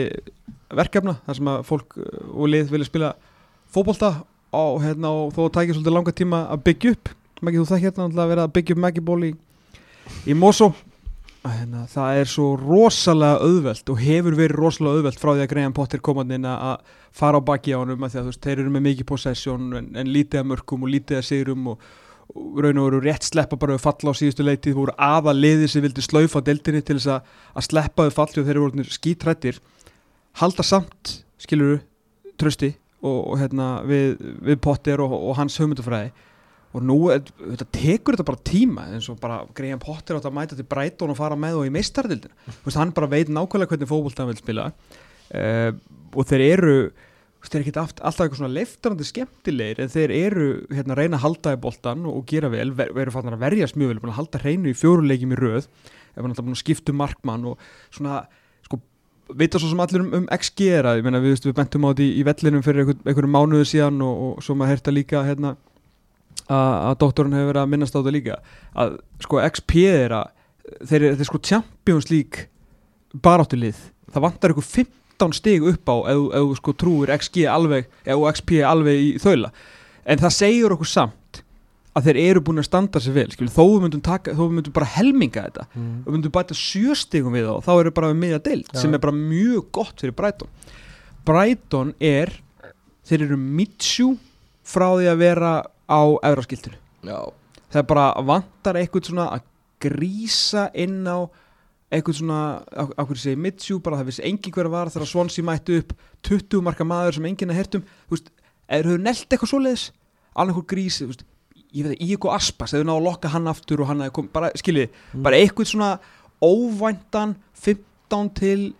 verkefna 0.79 1.17
þar 1.27 1.39
sem 1.39 1.51
að 1.53 1.65
fólk 1.69 1.97
uh, 1.99 2.11
og 2.35 2.53
lið 2.53 2.75
vilja 2.75 2.91
spila 2.91 3.15
fótbolta 3.71 4.13
á, 4.51 4.63
hérna, 4.83 5.11
og 5.15 5.35
þó 5.37 5.43
tækir 5.55 5.77
svolítið 5.77 5.97
langa 5.97 6.15
tíma 6.17 6.45
að 6.51 6.65
byggja 6.69 6.95
upp. 6.97 7.13
Maggi, 7.41 7.61
þú 7.61 7.67
þekki 7.71 7.87
hérna 7.87 8.05
náttúrulega 8.05 8.25
að 8.27 8.33
vera 8.35 8.47
að 8.47 8.55
byggja 8.57 8.77
upp 8.77 8.85
Maggi-ból 8.85 9.21
í, 9.25 9.35
í 10.29 10.37
Mosó 10.37 10.73
hérna, 11.49 11.87
það 11.89 12.19
er 12.21 12.29
svo 12.29 12.49
rosalega 12.61 13.41
auðvelt 13.41 13.91
og 13.93 14.03
hefur 14.03 14.37
verið 14.37 14.59
rosalega 14.59 14.99
auðvelt 14.99 15.23
frá 15.23 15.31
því 15.31 15.45
að 15.45 15.51
Graham 15.55 15.77
Potter 15.77 16.03
komandi 16.05 16.37
inn 16.37 16.45
að 16.49 16.83
fara 17.17 17.41
á 17.41 17.49
baki 17.49 17.73
á 17.73 17.81
honum 17.81 18.05
að 18.05 18.13
því 18.13 18.21
að 18.21 18.27
þú 18.27 18.33
veist, 18.33 18.43
þeir 18.45 18.59
eru 18.59 18.75
með 18.75 18.85
mikið 18.89 19.09
possession 19.09 19.73
en, 19.79 19.89
en 19.97 20.13
lítið 20.13 20.43
að 20.43 20.51
mörkum 20.51 20.85
og 20.85 20.93
lítið 20.93 21.21
að 21.21 21.27
sigrum 21.31 21.71
og, 21.73 21.87
og 22.35 22.61
raun 22.61 22.83
og 22.83 22.89
veru 22.91 23.01
rétt 23.07 23.25
sleppa 23.25 23.57
bara 23.57 23.79
við 23.79 23.85
falla 23.87 24.13
á 24.13 24.21
síðustu 24.21 24.47
leitið, 24.47 24.77
voru 24.77 24.97
aða 25.01 25.35
liðið 25.39 25.73
sem 25.73 25.87
vildi 25.87 26.05
slaufa 26.05 26.45
deildinni 26.45 26.85
til 26.85 26.99
þess 27.01 27.15
að, 27.17 27.33
sleppa 27.71 28.09
við 28.11 28.17
falli 28.19 28.43
og 28.43 28.51
þeir 28.51 28.61
eru 28.61 28.87
skítrættir 28.99 29.63
halda 30.39 30.65
samt, 30.67 31.21
skiluru 31.41 31.81
trösti 32.41 32.73
og, 33.01 33.19
og 33.33 33.39
hérna 33.41 33.69
við, 33.89 34.19
við 34.45 34.61
Potter 34.63 35.03
og, 35.05 35.15
og 35.15 35.39
hans 35.39 35.59
hugmyndafræði. 35.61 36.13
Og 36.71 36.85
nú 36.87 36.97
þetta 37.11 37.67
tekur 37.75 38.15
þetta 38.15 38.29
bara 38.29 38.47
tíma 38.47 38.87
eins 38.95 39.09
og 39.11 39.19
bara 39.19 39.41
Graham 39.57 39.81
Potter 39.83 40.15
átt 40.15 40.29
að 40.29 40.37
mæta 40.37 40.59
til 40.59 40.69
Brighton 40.71 41.11
og 41.11 41.19
fara 41.19 41.39
með 41.39 41.59
og 41.59 41.67
í 41.67 41.73
veist, 41.75 42.79
hann 42.79 42.95
bara 42.95 43.11
veit 43.11 43.33
nákvæmlega 43.33 43.75
hvernig 43.75 43.91
fótbolta 43.91 44.23
hann 44.23 44.31
vil 44.31 44.43
spila. 44.43 44.69
Uh, 45.31 45.73
og 46.15 46.27
þeir 46.31 46.45
eru 46.47 46.75
þeir 47.41 47.57
eru 47.57 47.65
ekki 47.65 47.81
alltaf 47.81 48.21
eitthvað 48.21 48.41
svona 48.43 48.53
leiftarandi 48.53 49.07
skemmtilegir 49.09 49.81
en 49.81 49.93
þeir 49.93 50.13
eru 50.13 50.49
hérna 50.69 50.93
að 50.93 51.01
reyna 51.01 51.17
að 51.17 51.25
halda 51.25 51.55
í 51.57 51.61
boltan 51.63 52.03
og, 52.05 52.19
gera 52.29 52.51
vel, 52.53 52.69
ver, 52.77 52.91
veru 52.97 53.15
fannar 53.15 53.39
að 53.39 53.45
verjast 53.47 53.79
mjög 53.81 53.95
vel 53.95 54.11
að 54.11 54.19
halda 54.19 54.41
hreinu 54.43 54.69
í 54.71 54.77
fjóruleikjum 54.77 55.33
í 55.33 55.39
röð 55.41 55.63
ef 55.71 56.21
hann 56.21 56.35
alltaf 56.35 56.45
um 56.93 56.99
markmann 57.01 57.47
og 57.49 57.63
svona 57.89 58.27
vita 59.39 59.59
svo 59.61 59.71
sem 59.71 59.81
allir 59.83 60.03
um, 60.05 60.11
um 60.21 60.27
XG 60.35 60.69
er 60.79 60.89
að, 60.91 61.01
við, 61.23 61.37
við 61.47 61.57
bentum 61.57 61.85
á 61.87 61.91
þetta 61.93 62.05
í, 62.07 62.11
í 62.21 62.25
vellinum 62.27 62.63
fyrir 62.67 62.85
einhver, 62.85 62.99
einhverjum 63.07 63.35
mánuðu 63.37 63.67
síðan 63.71 64.01
og, 64.07 64.23
og 64.37 64.45
svo 64.45 64.57
maður 64.59 64.75
heyrta 64.75 64.95
líka 64.95 65.23
hérna 65.27 65.53
að, 66.51 66.97
doktorinn 67.03 67.37
hefur 67.37 67.51
verið 67.53 67.63
að 67.63 67.73
minnast 67.75 67.95
á 67.95 67.99
þetta 68.01 68.15
líka. 68.17 68.39
Að 68.75 68.97
sko 69.27 69.43
XP 69.47 69.77
er 69.91 70.17
að 70.21 70.87
þeir 70.91 71.07
eru 71.11 71.29
sko 71.29 71.43
Champions 71.51 72.11
League 72.11 72.47
baráttulið, 73.25 73.79
það 74.15 74.25
vantar 74.27 74.55
ykkur 74.55 74.67
15 74.69 75.37
stig 75.37 75.65
upp 75.67 75.91
á 75.91 75.97
ef 76.13 76.21
þú- 76.35 76.59
sko 76.61 76.75
trúir 76.79 77.13
XG 77.17 77.47
alveg, 77.51 77.89
ef 78.07 78.27
XP 78.35 78.61
alveg 78.67 79.01
í 79.03 79.09
þaula, 79.23 79.51
en 80.07 80.23
það 80.23 80.37
segir 80.37 80.75
okkur 80.77 80.91
samt 80.91 81.17
að 81.99 82.07
þeir 82.07 82.19
eru 82.23 82.41
búin 82.47 82.61
að 82.63 82.67
standa 82.69 83.01
sér 83.03 83.15
vel, 83.17 83.27
skilur, 83.35 83.51
þó 83.51 83.65
við 83.67 83.81
myndum 83.85 84.03
taka 84.07 84.35
þó 84.37 84.43
við 84.47 84.53
myndum 84.59 84.75
bara 84.77 84.87
helminga 84.95 85.43
þetta 85.49 85.65
Mm. 85.75 86.03
og 86.07 86.13
myndum 86.15 86.33
bæta 86.37 86.55
sjö 86.55 86.95
stigum 86.95 87.35
við 87.35 87.49
þá 87.51 87.65
þá 87.67 87.73
eru 87.81 87.91
bara 87.97 88.11
við 88.13 88.21
miðja 88.23 88.39
deild 88.47 88.69
Já. 88.73 88.79
sem 88.81 88.95
er 88.95 88.99
bara 89.03 89.13
mjög 89.17 89.65
gott 89.73 90.01
fyrir 90.01 90.15
Brighton. 90.15 90.49
Brighton 91.27 91.95
er 92.01 92.31
þeir 93.09 93.25
eru 93.27 93.37
mitsjú 93.37 94.13
frá 94.65 94.87
því 94.97 95.09
að 95.11 95.19
vera 95.25 95.53
á 95.91 96.01
efraskiltinu 96.31 96.79
það 97.71 97.87
bara 97.91 98.07
vantar 98.23 98.79
eitthvað 98.79 99.11
svona 99.11 99.27
að 99.35 99.47
grísa 99.81 100.69
inn 100.75 101.03
á 101.11 101.27
eitthvað 101.91 102.21
svona, 102.21 102.41
á 102.71 103.03
hverju 103.03 103.19
segi 103.25 103.39
mitsjú 103.41 103.81
bara 103.83 103.99
það 103.99 104.11
vissi 104.13 104.23
engin 104.29 104.53
hver 104.55 104.69
að 104.69 104.75
var 104.77 104.91
þegar 104.95 105.11
Swansea 105.11 105.43
mættu 105.47 105.79
upp 105.83 105.95
20 106.23 106.63
marka 106.63 106.87
maður 106.87 107.17
sem 107.19 107.27
enginn 107.27 107.51
að 107.51 107.59
hertum 107.65 107.83
þú 108.07 108.15
veist, 108.15 108.31
eða 108.71 108.93
höfðu 108.93 109.03
nelt 109.03 109.27
eitthvað 109.35 109.51
svoleiðis? 109.51 109.85
Alveg 110.39 110.55
eitthvað 110.55 110.69
grísi, 110.71 111.03
þú 111.03 111.11
veist 111.11 111.25
ég 111.75 111.87
veit 111.87 111.95
að 111.95 112.05
Ígo 112.07 112.33
Aspas, 112.35 112.75
eða 112.75 112.89
ná 112.89 112.95
að 112.97 113.07
lokka 113.07 113.33
hann 113.33 113.51
aftur 113.51 113.85
og 113.85 113.91
hann 113.91 114.05
að 114.05 114.13
kom, 114.17 114.29
bara, 114.33 114.51
skiljið, 114.59 114.97
bara 115.25 115.41
eitthvað 115.41 115.71
svona 115.73 115.91
óvæntan 116.41 117.37
15 117.61 118.33
til 118.39 118.71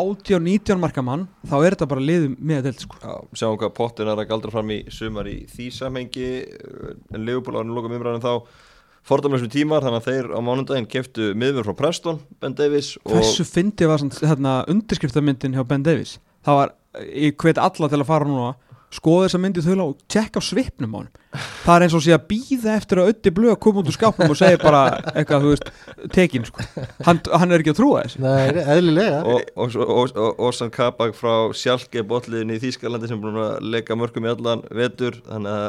80 0.00 0.38
19 0.46 0.80
marka 0.80 1.02
mann, 1.04 1.26
þá 1.50 1.54
er 1.58 1.74
þetta 1.74 1.88
bara 1.90 2.04
liðum 2.04 2.36
með 2.38 2.60
að 2.60 2.66
delt 2.68 2.84
sko. 2.84 2.98
já, 3.02 3.14
sjáum 3.40 3.58
hvað 3.60 3.72
pottin 3.76 4.08
er 4.08 4.20
að 4.20 4.28
galdra 4.30 4.52
fram 4.54 4.70
í 4.70 4.80
sumar 4.94 5.28
í 5.28 5.36
því 5.50 5.66
samhengi 5.74 6.28
en 7.10 7.26
nú 7.26 7.74
lokum 7.74 7.96
umræðin 7.96 8.22
þá 8.22 8.32
fordæmlega 9.10 9.50
tímar, 9.50 9.82
þannig 9.82 10.00
að 10.00 10.08
þeir 10.08 10.30
á 10.36 10.40
mánundaginn 10.44 10.88
keftu 10.90 11.30
miður 11.38 11.66
frá 11.66 11.76
Preston, 11.82 12.20
Ben 12.40 12.54
Davies 12.54 12.94
og 13.02 13.16
Hversu 13.16 13.46
fyndið 13.48 13.90
var 13.90 14.02
samt, 14.02 14.20
hérna, 14.22 14.60
undirskriftamyndin 14.70 15.56
hjá 15.56 15.64
Ben 15.66 15.84
Davies? 15.84 16.18
Það 16.46 16.60
var, 16.60 16.74
ég 17.10 17.38
hvet 17.40 17.60
alla 17.60 17.90
til 17.90 18.00
að 18.00 18.10
fara 18.12 18.28
núna 18.28 18.52
skoða 18.90 19.28
þessa 19.28 19.40
myndi 19.42 19.64
þau 19.64 19.74
og 19.84 19.98
tjekka 20.10 20.42
á 20.42 20.42
svipnum 20.42 20.96
á 20.96 20.98
hann 21.00 21.10
það 21.30 21.74
er 21.76 21.84
eins 21.84 21.94
og 21.94 22.02
sé 22.04 22.14
að 22.14 22.24
býða 22.30 22.72
eftir 22.74 23.00
að 23.00 23.10
öddi 23.12 23.32
blöð 23.34 23.56
koma 23.62 23.82
út 23.82 23.90
úr 23.90 23.94
skápnum 23.94 24.32
og 24.32 24.38
segja 24.38 24.58
bara 24.60 24.80
eitthvað, 25.12 25.44
þú 25.44 25.52
veist, 25.52 25.68
tekin 26.14 26.46
sko. 26.48 26.64
hann, 27.06 27.20
hann 27.30 27.54
er 27.54 27.62
ekki 27.62 27.74
að 27.74 27.78
trúa 27.78 28.02
þessu. 28.04 28.22
Nei, 28.24 28.64
eðlilega. 28.64 29.20
Og, 29.30 29.52
og, 29.54 29.76
og, 29.76 29.92
og, 29.94 30.16
og 30.24 30.42
Orsan 30.48 30.72
Kabak 30.74 31.14
frá 31.18 31.34
Sjálke 31.56 32.02
botliðin 32.06 32.56
í 32.56 32.58
Þýskalandi 32.64 33.10
sem 33.10 33.20
er 33.20 33.26
búin 33.26 33.38
að 33.44 33.70
leika 33.76 33.98
mörgum 33.98 34.26
í 34.26 34.32
allan 34.32 34.64
vetur. 34.74 35.20
Þannig 35.28 35.60
að 35.60 35.68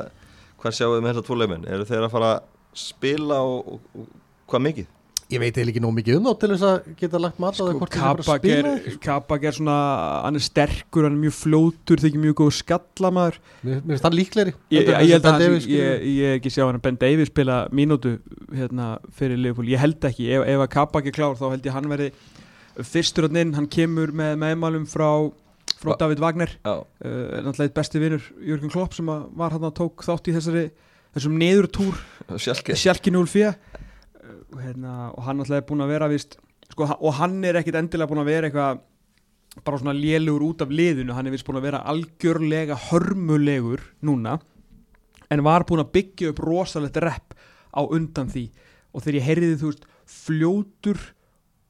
hvað 0.64 0.78
sjáum 0.78 0.96
við 0.96 1.06
með 1.06 1.14
þessa 1.14 1.28
tvoleimin 1.30 1.70
eru 1.70 1.88
þeir 1.90 2.08
að 2.08 2.16
fara 2.16 2.34
að 2.38 2.42
spila 2.82 3.42
og, 3.46 3.76
og, 3.76 4.02
og 4.02 4.10
hvað 4.50 4.66
mikið? 4.70 4.90
Ég 5.32 5.39
veit 5.39 5.56
eiginlega 5.56 5.72
ekki 5.72 5.82
nóg 5.84 5.94
mikið 5.96 6.17
um 6.17 6.26
þá 6.28 6.34
til 6.41 6.50
þess 6.52 6.65
að 6.67 6.88
geta 7.00 7.20
lagt 7.22 7.38
mat 7.39 7.56
á 7.56 7.62
það 7.62 7.70
sko, 7.70 7.80
hvort 7.80 7.94
þið 7.94 8.02
bara 8.02 8.24
Kabak 8.26 8.41
spila. 8.41 8.72
Er. 8.74 8.98
Kabak 9.06 9.46
er 9.48 9.56
svona 9.56 9.76
hann 10.26 10.39
er 10.39 10.44
sterkur, 10.44 11.08
hann 11.08 11.15
er 11.15 11.22
mjög 11.22 11.36
flótur 11.38 12.04
þykir 12.04 12.24
mjög 12.26 12.36
góð 12.41 12.52
skallamaður. 12.58 13.39
Mér 13.63 13.80
finnst 13.86 14.06
það 14.08 14.17
líklegri. 14.20 14.54
Ég, 14.76 14.91
held 14.91 15.30
að 15.32 15.46
hann, 15.46 15.58
ég, 15.72 16.36
ekki 16.36 16.52
sjá 16.52 16.65
hann 16.65 16.82
að 16.82 16.84
Ben 16.89 17.00
Davies 17.06 17.32
spila 17.32 17.62
mínútu 17.72 18.17
hérna, 18.52 18.91
fyrir 19.15 19.39
Liverpool, 19.39 19.72
ég 19.72 19.80
held 19.82 20.12
ekki 20.12 20.28
ef, 20.36 20.46
ef 20.52 20.65
að 20.65 20.72
Kabak 20.76 21.08
er 21.08 21.15
klár 21.15 21.39
þá 21.39 21.48
held 21.54 21.72
ég 21.72 21.80
hann 21.80 21.89
verði 21.91 22.12
fyrstur 22.91 23.30
hann 23.30 23.39
inn, 23.46 23.56
hann 23.56 23.72
kemur 23.72 24.12
með 24.15 24.38
meðmælum 24.44 24.88
frá, 24.91 25.10
frá 25.80 25.96
David 25.96 26.24
Wagner. 26.24 26.58
Uh, 26.67 26.84
náttúrulega 27.39 27.70
eitt 27.70 27.80
besti 27.80 28.04
vinnur 28.04 28.32
Jörgen 28.44 28.72
Klopp 28.74 29.00
sem 29.00 29.12
að 29.12 29.28
var 29.39 29.56
hann 29.56 29.67
að 29.67 29.78
tók 29.80 30.04
þátt 30.08 30.28
í 30.28 30.36
þessari 30.36 30.70
þessum 31.12 31.36
neðurtúr 31.39 31.98
Sjálki 32.39 33.12
04 33.12 33.50
uh, 33.52 33.56
hérna, 34.60 35.12
og 35.16 35.24
hann 35.26 35.40
náttúrulega 35.40 35.64
er 35.64 35.68
búin 35.70 35.84
að 35.86 35.94
vera 35.94 36.10
vist, 36.12 36.38
sko, 36.72 36.88
og 36.92 37.14
hann 37.20 37.40
er 37.48 37.60
ekkit 37.62 37.78
endilega 37.80 38.12
búin 38.12 38.24
að 38.24 38.32
vera 38.32 38.50
eitthvað 38.50 38.82
bara 39.66 39.80
svona 39.82 39.96
lélugur 39.96 40.46
út 40.48 40.64
af 40.64 40.72
liðinu. 40.72 41.14
Hann 41.16 41.28
er 41.28 41.36
vist 41.36 41.48
búin 41.48 41.60
að 41.60 41.68
vera 41.68 41.84
algjörlega 41.92 42.78
hörmulegur 42.90 43.84
núna 44.08 44.38
en 45.32 45.44
var 45.44 45.66
búin 45.68 45.84
að 45.84 45.94
byggja 45.96 46.32
upp 46.32 46.44
rosalegt 46.44 47.00
rep 47.04 47.36
á 47.72 47.82
undan 47.84 48.32
því. 48.32 48.46
Og 48.92 49.04
þegar 49.04 49.20
ég 49.20 49.28
heyrði 49.28 49.58
þú 49.60 49.72
veist 49.72 49.90
fljótur 50.12 51.02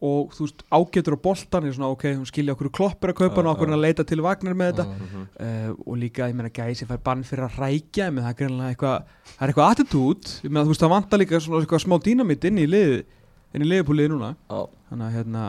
og 0.01 0.33
þú 0.33 0.45
veist 0.47 0.63
ágætur 0.73 1.15
á 1.15 1.19
boltan 1.21 1.67
er 1.67 1.75
svona 1.75 1.91
ok, 1.93 2.05
hún 2.17 2.27
skilja 2.29 2.55
okkur 2.55 2.71
kloppur 2.73 3.13
að 3.13 3.19
kaupa 3.19 3.37
hann 3.37 3.49
og 3.49 3.55
okkur 3.55 3.73
að 3.75 3.83
leita 3.83 4.05
til 4.07 4.21
Vagnar 4.25 4.57
með 4.57 4.71
þetta. 4.71 4.85
Mhm. 4.89 5.25
uh, 5.45 5.69
og 5.85 5.99
líka, 6.01 6.29
ég 6.31 6.37
meina, 6.37 6.49
gæsi 6.49 6.87
fær 6.89 7.01
bann 7.05 7.25
fyrir 7.27 7.45
að 7.47 7.59
rækja, 7.61 8.07
ég 8.07 8.15
meina, 8.15 8.27
það 8.27 8.33
er 8.33 8.39
greinlega 8.41 8.73
eitthvað 8.73 8.97
það 9.35 9.43
er 9.45 9.53
eitthvað 9.53 9.75
attitút, 9.75 10.31
ég 10.41 10.49
meina, 10.49 10.65
þú 10.65 10.73
veist, 10.73 10.85
það 10.85 10.95
vantar 10.95 11.21
líka 11.21 11.43
svona 11.43 11.61
eitthvað 11.61 11.85
smá 11.85 11.99
dýnamitt 12.07 12.49
inn 12.49 12.57
í 12.61 12.65
liði 12.69 13.03
inn 13.51 13.65
í 13.65 13.69
liðupúliði 13.69 14.13
núna, 14.13 14.33
þannig 14.89 15.05
að 15.05 15.15
hérna 15.19 15.45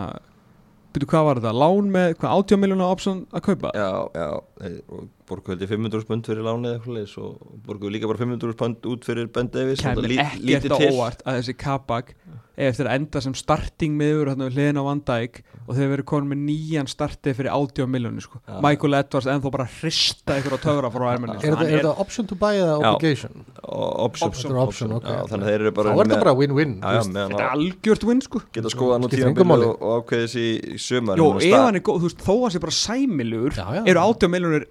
byrju, 0.92 1.08
hvað 1.08 1.26
var 1.28 1.40
þetta, 1.40 1.52
lán 1.56 1.90
með 1.92 2.14
hvað 2.20 2.40
80 2.42 2.60
miljónu 2.60 2.84
option 2.86 3.20
að 3.32 3.44
kaupa? 3.48 3.72
Já, 3.78 3.90
já 4.12 4.28
þeir 4.60 4.80
borguðu 5.28 5.54
held 5.54 5.62
ég 5.66 5.72
500 5.72 6.06
pund 6.08 6.26
fyrir 6.28 6.42
lánið 6.46 6.68
eða 6.72 6.78
eitthvað 6.80 6.98
leis 6.98 7.16
og 7.22 7.58
borguðu 7.66 7.94
líka 7.94 8.10
bara 8.10 8.18
500 8.24 8.56
pund 8.62 8.88
út 8.92 9.04
fyrir 9.06 9.30
Ben 9.32 9.48
Davies 9.54 9.80
kemur 9.84 10.08
Lít- 10.08 10.18
ekkert 10.22 10.46
lítið 10.48 10.72
á 10.74 10.78
til. 10.78 10.92
óvart 10.92 11.22
að 11.26 11.38
þessi 11.40 11.56
Kabak 11.62 12.14
eftir 12.62 12.84
að 12.86 12.94
enda 12.98 13.20
sem 13.24 13.32
starting 13.34 13.94
miður 13.96 14.28
hérna 14.28 14.46
við 14.50 14.58
hliðin 14.58 14.76
á 14.78 14.84
Van 14.84 15.00
Dijk 15.08 15.38
og 15.66 15.76
þeir 15.78 15.88
verið 15.94 16.04
konum 16.10 16.28
með 16.34 16.40
nýjan 16.50 16.88
starti 16.90 17.32
fyrir 17.34 17.48
80 17.54 17.86
miljónu 17.88 18.20
sko. 18.20 18.40
Já. 18.44 18.58
Michael 18.60 18.94
Edwards 18.98 19.26
ennþá 19.30 19.50
bara 19.54 19.64
hrista 19.78 20.36
ykkur 20.36 20.58
á 20.58 20.60
töfra 20.60 20.90
frá 20.92 21.06
Ermenni 21.14 21.36
Er 21.38 21.54
þetta- 21.54 21.66
er 21.70 21.78
þetta 21.80 21.94
option 22.04 22.26
to 22.26 22.34
buy 22.36 22.52
eða 22.58 22.74
Já. 22.82 22.90
obligation? 22.92 23.44
Og 23.62 23.88
option, 24.04 24.28
Option. 24.28 24.56
Option, 24.58 24.92
ok. 24.92 25.04
Já, 25.06 25.22
þannig 25.30 25.46
að 25.46 25.48
þeir 25.48 25.60
eru 25.62 25.70
Þá 25.70 25.74
bara 25.80 25.90
er 25.90 26.04
þetta 26.04 26.20
bara 26.26 26.34
win-win 26.34 26.74
já, 26.82 26.92
já, 26.92 27.02
Þetta 27.02 27.40
er 27.40 27.50
algjört 27.56 28.04
win 28.04 28.20
sko 28.20 28.42
geta 28.52 28.68
skoða 28.68 29.00
nú 29.00 29.08
máli. 29.48 29.66
og, 29.80 30.06
þessi 30.12 30.46
í 30.60 30.76
sömar 30.76 31.16
Jó, 31.16 31.36
ef 31.40 31.52
hann 31.56 31.76
er 31.76 31.80
góð, 31.80 32.00
þú 32.02 32.08
veist, 32.10 32.18
þó 32.26 32.32
að 32.36 32.42
hann 32.42 32.50
sé 32.50 32.60
bara 32.60 32.76
sæmilugur 32.82 33.52
Já, 33.56 33.66
já. 33.80 33.82
eru 33.86 34.00
80 34.00 34.28
miljónur 34.28 34.66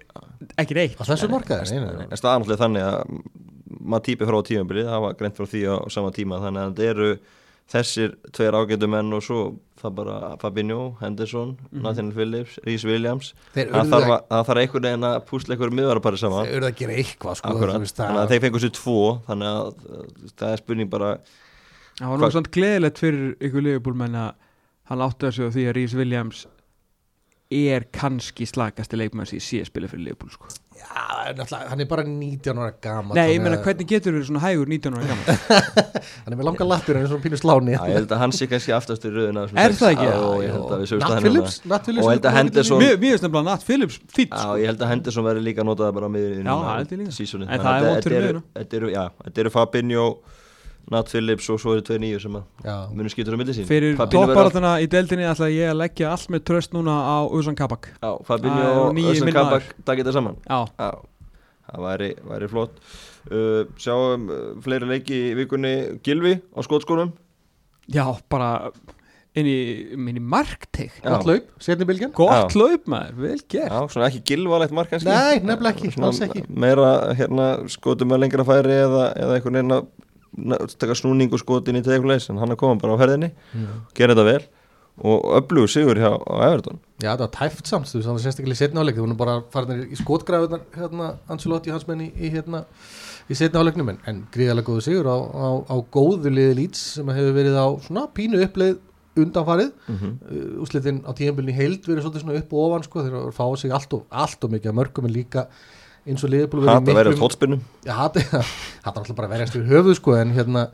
ekki 0.62 0.76
neitt. 0.78 0.96
Á 1.00 1.04
þessu 1.08 1.28
markaði. 1.32 1.78
En 2.08 2.18
staðan 2.20 2.42
alltaf 2.44 2.60
þannig 2.62 2.86
að 2.88 3.14
maður 3.82 4.04
típi 4.08 4.28
frá 4.28 4.40
tímabilið, 4.46 4.90
það 4.92 5.04
var 5.06 5.14
greint 5.20 5.38
frá 5.38 5.46
því 5.48 5.62
á 5.70 5.76
sama 5.92 6.10
tíma 6.14 6.40
þannig 6.42 6.62
að 6.62 6.72
þetta 6.74 6.90
eru 6.92 7.08
þessir 7.72 8.16
tveir 8.36 8.56
ágætu 8.58 8.88
menn 8.90 9.14
og 9.16 9.22
svo 9.24 9.38
það 9.80 9.94
bara 9.96 10.16
Fabinho, 10.42 10.80
Henderson, 11.00 11.54
Nathaniel 11.72 12.14
Phillips, 12.14 12.58
Rhys 12.66 12.84
Williams. 12.86 13.32
Þeir 13.54 13.70
það 13.72 13.92
þarf, 13.94 14.10
að- 14.12 14.34
að, 14.38 14.60
einhvern 14.62 14.86
veginn 14.88 15.06
að 15.08 15.16
púsla 15.30 15.54
einhverjum 15.56 15.78
miðvarapari 15.80 16.20
saman. 16.20 16.46
Þeir 16.46 16.58
eru 16.58 16.68
að 16.68 16.76
gera 16.82 16.98
eitthvað 17.02 17.38
sko, 17.40 17.54
þannig 17.62 18.20
að 18.22 18.34
þeir 18.34 18.44
fengur 18.46 18.64
sér 18.66 18.74
tvo 18.76 18.98
þannig 19.28 19.48
að 19.48 19.66
uh, 19.88 20.04
það 20.36 20.48
er 20.52 20.62
spurning 20.62 20.92
bara 20.92 21.12
Það 22.02 22.22
var 22.22 22.32
samt 22.34 22.50
gleðilegt 22.54 22.98
fyrir 23.02 23.34
ykkur 23.46 23.64
liðbúlmenn 23.66 24.16
að 24.16 24.30
hann 24.90 25.02
átti 25.04 25.28
þessu 25.28 25.48
á 25.48 25.54
því 25.54 25.64
að 25.68 25.74
Rhys 25.76 25.94
Williams 25.98 26.46
er 27.52 27.88
kannski 27.94 28.46
slakasti 28.48 28.98
ég 28.98 29.42
sé 29.42 29.64
spila 29.66 29.88
fyrir 29.90 30.10
liðbúl 30.10 30.30
sko. 30.32 30.48
Já, 30.82 31.34
náttúrulega, 31.36 31.68
hann 31.70 31.80
er 31.84 31.86
bara 31.90 32.02
19 32.06 32.58
ára 32.58 32.72
gammal 32.82 33.14
Nei, 33.16 33.34
ég 33.36 33.42
meina 33.44 33.58
hvernig 33.62 33.86
getur 33.86 34.16
verið 34.16 34.26
svona 34.30 34.40
hægur 34.42 34.70
19 34.72 34.96
ára 34.98 35.10
gammal 35.10 35.28
Hann 36.24 36.34
er 36.34 36.38
með 36.40 36.48
langa 36.48 36.66
lappir, 36.66 36.98
hann 36.98 37.06
er 37.06 37.12
svona 37.12 37.24
pínu 37.26 37.38
sláni 37.38 37.76
Já, 37.76 37.82
ég 37.86 37.98
held 38.00 38.14
að 38.16 38.22
hann 38.24 38.34
sé 38.34 38.48
kannski 38.50 38.74
aftast 38.74 39.06
í 39.06 39.12
röðuna 39.14 39.44
Er 39.52 39.76
það 39.78 39.92
ekki? 39.92 40.08
Já, 40.08 40.18
ég 40.42 40.56
held 40.56 40.74
að 40.74 40.82
við 40.82 40.90
sögumst 40.90 41.06
Nat 41.06 41.14
að 41.14 41.26
Phillips, 41.26 41.58
Nat 41.70 41.86
Phillips 41.86 42.10
að 42.32 42.36
Henderson- 42.38 42.82
Mér 42.82 42.98
mér 42.98 43.14
finnst 43.14 43.26
nefnilega 43.28 43.48
Nat 43.50 43.66
Phillips 43.68 44.00
fýtt 44.16 44.34
Já, 44.34 44.42
sko. 44.42 44.58
ég 44.58 44.72
held 44.72 44.82
að 44.82 44.92
Henderson 44.96 45.28
verði 45.28 45.44
líka 45.46 45.66
notaði 45.68 45.98
bara 46.00 46.10
með 46.16 46.28
Já, 46.40 46.52
það 46.52 46.76
held 46.80 46.94
ég 46.96 47.02
líka. 47.04 47.42
En 47.52 47.66
það 47.68 47.88
er 47.92 48.78
eru, 48.80 48.92
já, 48.96 49.04
þetta 49.22 49.44
eru 49.44 49.54
Fabinho 49.54 50.06
Nat 50.90 51.08
Phillips 51.12 51.46
og 51.52 51.60
svo 51.62 51.76
eru 51.76 51.84
tveir 51.86 52.00
nýju 52.02 52.18
sem 52.24 52.34
að 52.36 52.66
Já, 52.66 52.74
munum 52.90 53.12
skýtur 53.12 53.36
á 53.36 53.38
milli 53.40 53.54
sín. 53.56 53.68
Fyrir 53.68 53.94
topparatuna 54.00 54.74
í 54.82 54.88
deildinni 54.90 55.28
ætla 55.28 55.48
ég 55.52 55.70
að 55.70 55.78
leggja 55.84 56.10
allt 56.10 56.32
með 56.34 56.44
tröst 56.50 56.74
núna 56.74 56.96
á 57.06 57.16
Usan 57.30 57.56
Kabak. 57.58 57.92
Já, 58.02 58.10
Fabinho 58.26 58.58
Það 58.58 58.74
er 58.74 58.82
og 58.82 58.98
minn 58.98 59.38
Kabak 59.38 59.68
takk 59.86 60.02
þetta 60.02 60.16
saman. 60.18 60.40
Já, 60.48 60.60
Já, 60.82 60.90
það 61.70 61.86
væri, 61.86 62.10
væri 62.32 62.50
flott. 62.50 62.80
Uh, 63.30 63.62
Sjáum 63.80 64.26
uh, 64.26 64.42
fleiri 64.64 64.90
leiki 64.90 65.20
í 65.30 65.36
vikunni. 65.38 65.76
Gilvi 66.04 66.34
á 66.42 66.60
skotskónum. 66.66 67.14
Já, 67.92 68.04
bara 68.30 68.72
inn 69.38 69.48
í, 69.48 69.58
inn 69.96 70.18
í 70.18 70.20
markteik 70.20 70.98
Já. 70.98 71.06
gott 71.08 71.28
laup, 71.28 71.46
setni 71.62 71.86
bylgjan 71.88 72.12
Gott 72.16 72.56
laup 72.58 72.88
maður, 72.90 73.16
vel 73.24 73.38
gert. 73.48 73.70
Já, 73.72 73.78
svona 73.94 74.08
ekki 74.10 74.22
gilvalegt 74.32 74.74
mark 74.76 74.92
kannski. 74.92 75.08
Nei, 75.08 75.40
nefnilega 75.40 75.72
ekki, 75.72 75.92
alls 76.04 76.20
ekki. 76.26 76.44
Meira 76.52 76.90
hérna 77.16 77.46
skotum 77.72 78.12
með 78.12 78.26
lengra 78.26 78.46
færi 78.48 78.76
eða, 78.82 79.06
eða 79.16 79.38
einhvern 79.38 79.58
veginn 79.60 79.76
að 79.78 79.88
taka 80.78 80.96
snúning 80.96 81.32
og 81.32 81.40
skotin 81.42 81.78
í 81.78 81.84
tegleis 81.84 82.30
en 82.30 82.40
hann 82.40 82.56
komin 82.56 82.80
bara 82.82 82.96
á 82.96 83.02
ferðinni 83.02 83.32
gera 83.94 84.16
þetta 84.16 84.28
vel. 84.28 84.42
Og 85.00 85.24
öflugur 85.38 85.70
sigur 85.72 85.96
hjá 85.96 86.10
Everton. 86.44 86.76
Já, 87.00 87.14
það 87.14 87.22
var 87.22 87.30
tæft 87.32 87.66
samt, 87.70 87.88
þú 87.88 87.96
veist, 87.96 88.06
það 88.06 88.12
var 88.12 88.22
sérstaklega 88.26 88.52
í 88.52 88.60
setni 88.60 88.82
áleik 88.82 88.98
þú 88.98 89.06
voru 89.06 89.16
bara 89.22 89.36
farin 89.50 89.86
í 89.88 89.96
skotgræðunar 89.96 90.66
hérna, 90.76 91.06
Ancelotti 91.32 91.72
hans 91.72 91.86
menn 91.88 92.04
í, 92.04 92.08
í 92.12 92.28
hérna 92.34 92.60
í 93.32 93.38
setni 93.38 93.62
áleiknum, 93.62 93.88
en, 93.88 94.00
en 94.06 94.20
gríðarlega 94.34 94.68
góðu 94.68 94.84
sigur 94.84 95.08
á, 95.08 95.16
á, 95.16 95.48
á 95.64 95.76
góðu 95.96 96.34
liði 96.34 96.58
lýts 96.60 96.84
sem 96.98 97.08
hefur 97.08 97.38
verið 97.38 97.56
á 97.56 97.66
svona 97.86 98.04
pínu 98.12 98.44
uppleið 98.44 98.76
undanfarið, 99.22 99.72
mm 99.88 99.96
-hmm. 99.96 100.12
uh, 100.28 100.62
úslitin 100.64 101.00
á 101.08 101.10
tíðanbylni 101.16 101.56
heild 101.56 101.88
verið 101.88 102.10
svona 102.12 102.36
upp 102.36 102.52
og 102.52 102.68
ofan 102.68 102.84
sko, 102.84 103.02
þeir 103.02 103.12
eru 103.16 103.32
að 103.32 103.38
fá 103.40 103.46
sig 103.56 103.72
allt 103.72 103.92
og, 103.92 104.06
allt 104.10 104.44
og 104.44 104.50
mikið 104.52 104.70
að 104.70 104.78
mörgum 104.78 105.08
en 105.08 105.12
líka 105.12 105.48
eins 106.06 106.24
og 106.26 106.32
liðbúl 106.32 106.64
Hatt 106.66 106.88
að 106.88 106.98
vera 106.98 107.14
tótspinnum 107.18 107.62
Já, 107.86 107.94
hati 107.98 108.24
alltaf 108.32 109.14
bara 109.18 109.28
að 109.28 109.36
verjast 109.36 109.58
í 109.58 109.64
höfuð 109.68 109.98
sko, 110.00 110.16
en 110.18 110.34
hérna 110.36 110.66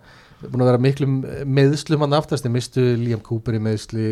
búin 0.46 0.62
að 0.62 0.70
vera 0.70 0.82
miklum 0.82 1.14
meðslum 1.50 2.04
hann 2.04 2.18
aftast. 2.18 2.44
Þeir 2.46 2.54
mistu 2.54 2.84
Liam 3.00 3.22
Cooper 3.26 3.58
í 3.58 3.62
meðsli 3.62 4.04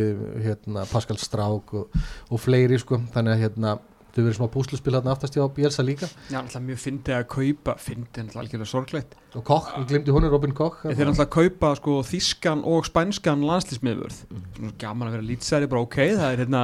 hérna, 0.42 0.86
Pascal 0.90 1.18
Strauk 1.22 1.74
og, 1.78 2.00
og 2.30 2.42
fleiri 2.42 2.80
sko, 2.82 2.98
þannig 3.14 3.36
að 3.36 3.44
hérna 3.44 3.76
þau 4.16 4.22
verið 4.24 4.36
smá 4.38 4.46
púsluspil 4.48 4.94
hann 4.96 5.10
aftast 5.12 5.36
hjá 5.36 5.44
Bielsa 5.52 5.84
líka. 5.84 6.08
Já, 6.32 6.38
náttúrulega 6.40 6.66
mjög 6.70 6.78
fyndið 6.82 7.16
að 7.18 7.26
kaupa 7.34 7.74
fyndið 7.84 8.22
náttúrulega 8.22 8.42
algjörlega 8.42 8.70
sorglegt. 8.70 9.18
Og 9.36 9.44
Koch, 9.46 9.68
ég 9.76 9.90
glemdi 9.90 10.14
honum 10.16 10.32
Robin 10.32 10.54
Koch 10.56 10.78
Þeir 10.86 11.10
náttúrulega 11.10 11.26
að 11.26 11.34
kaupa 11.36 11.74
sko 11.76 11.98
þískan 12.08 12.64
og 12.64 12.88
spænskan 12.88 13.44
landslísmiðvörð 13.44 14.22
Svona 14.56 14.72
gaman 14.80 15.10
að 15.10 15.18
vera 15.18 15.28
lýtsæri, 15.28 15.68
bara 15.68 15.84
ok, 15.84 15.98
það 16.16 16.30
er 16.30 16.42
hérna 16.46 16.62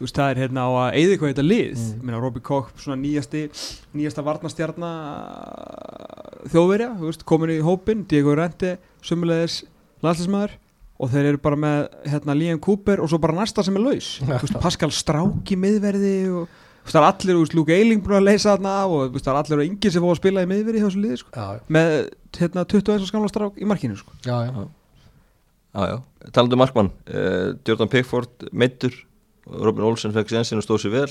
Þú 0.00 0.06
veist, 0.06 0.16
það 0.16 0.30
er 0.32 0.38
hérna 0.40 0.62
á 0.64 0.70
að 0.80 0.94
eyða 0.96 1.12
eitthvað 1.12 1.30
þetta 1.34 1.42
lið. 1.44 1.80
Mm. 1.84 1.96
Minna, 2.08 2.20
Robbie 2.22 2.40
Koch, 2.48 2.70
svona 2.80 2.96
nýjasti 3.02 3.42
nýjasta 3.92 4.22
varnastjarna 4.24 4.92
þjóðverja, 6.50 6.88
þú 6.96 7.10
veist, 7.10 7.24
komin 7.28 7.52
í 7.52 7.58
hópin 7.64 8.06
Diego 8.08 8.32
Rente, 8.38 8.78
sumulegis 9.04 9.60
landslísmaður 10.04 10.56
og 11.00 11.12
þeir 11.12 11.28
eru 11.34 11.40
bara 11.44 11.58
með 11.60 11.84
hérna 12.12 12.36
Liam 12.36 12.58
Cooper 12.64 13.00
og 13.04 13.12
svo 13.12 13.20
bara 13.20 13.36
næsta 13.36 13.64
sem 13.66 13.76
er 13.76 13.84
laus. 13.84 14.08
Veist, 14.30 14.56
Pascal 14.60 14.90
Strák 14.96 15.52
í 15.52 15.60
miðverði 15.60 16.14
og 16.32 16.48
veist, 16.48 16.96
það 16.96 17.00
er 17.02 17.08
allir, 17.10 17.34
þú 17.36 17.44
veist, 17.44 17.56
Luke 17.60 17.76
Eiling 17.76 18.02
búin 18.04 18.18
að 18.22 18.26
leysa 18.30 18.54
þarna 18.54 18.74
af 18.82 18.96
og 18.96 19.14
veist, 19.14 19.28
það 19.28 19.32
er 19.36 19.40
allir 19.44 19.62
og 19.62 19.68
yngir 19.68 19.94
sem 19.94 20.04
fóð 20.04 20.14
að 20.16 20.20
spila 20.22 20.44
í 20.44 20.50
miðverði 20.50 20.82
hjá 20.82 20.88
þessu 20.88 21.04
liði, 21.04 21.20
sko. 21.20 21.32
Já, 21.36 21.64
með 21.76 21.94
hérna 22.40 22.64
21 22.72 23.08
skamla 23.12 23.32
strák 23.32 23.60
í 23.60 23.68
markinu 23.68 24.00
sko. 24.00 24.16
já, 24.24 24.36
já, 24.48 24.68
Já, 25.70 25.84
já, 25.86 25.98
talandu 26.34 26.56
um 26.56 26.58
markmann. 26.64 26.88
Uh, 27.06 27.52
Jordan 27.62 27.86
Pickford 27.92 28.48
meittur 28.50 28.90
Robin 29.46 29.84
Olsen 29.88 30.12
fekk 30.12 30.28
sénsinn 30.34 30.60
og 30.60 30.66
stóð 30.66 30.84
sér 30.84 30.92
vel 30.98 31.10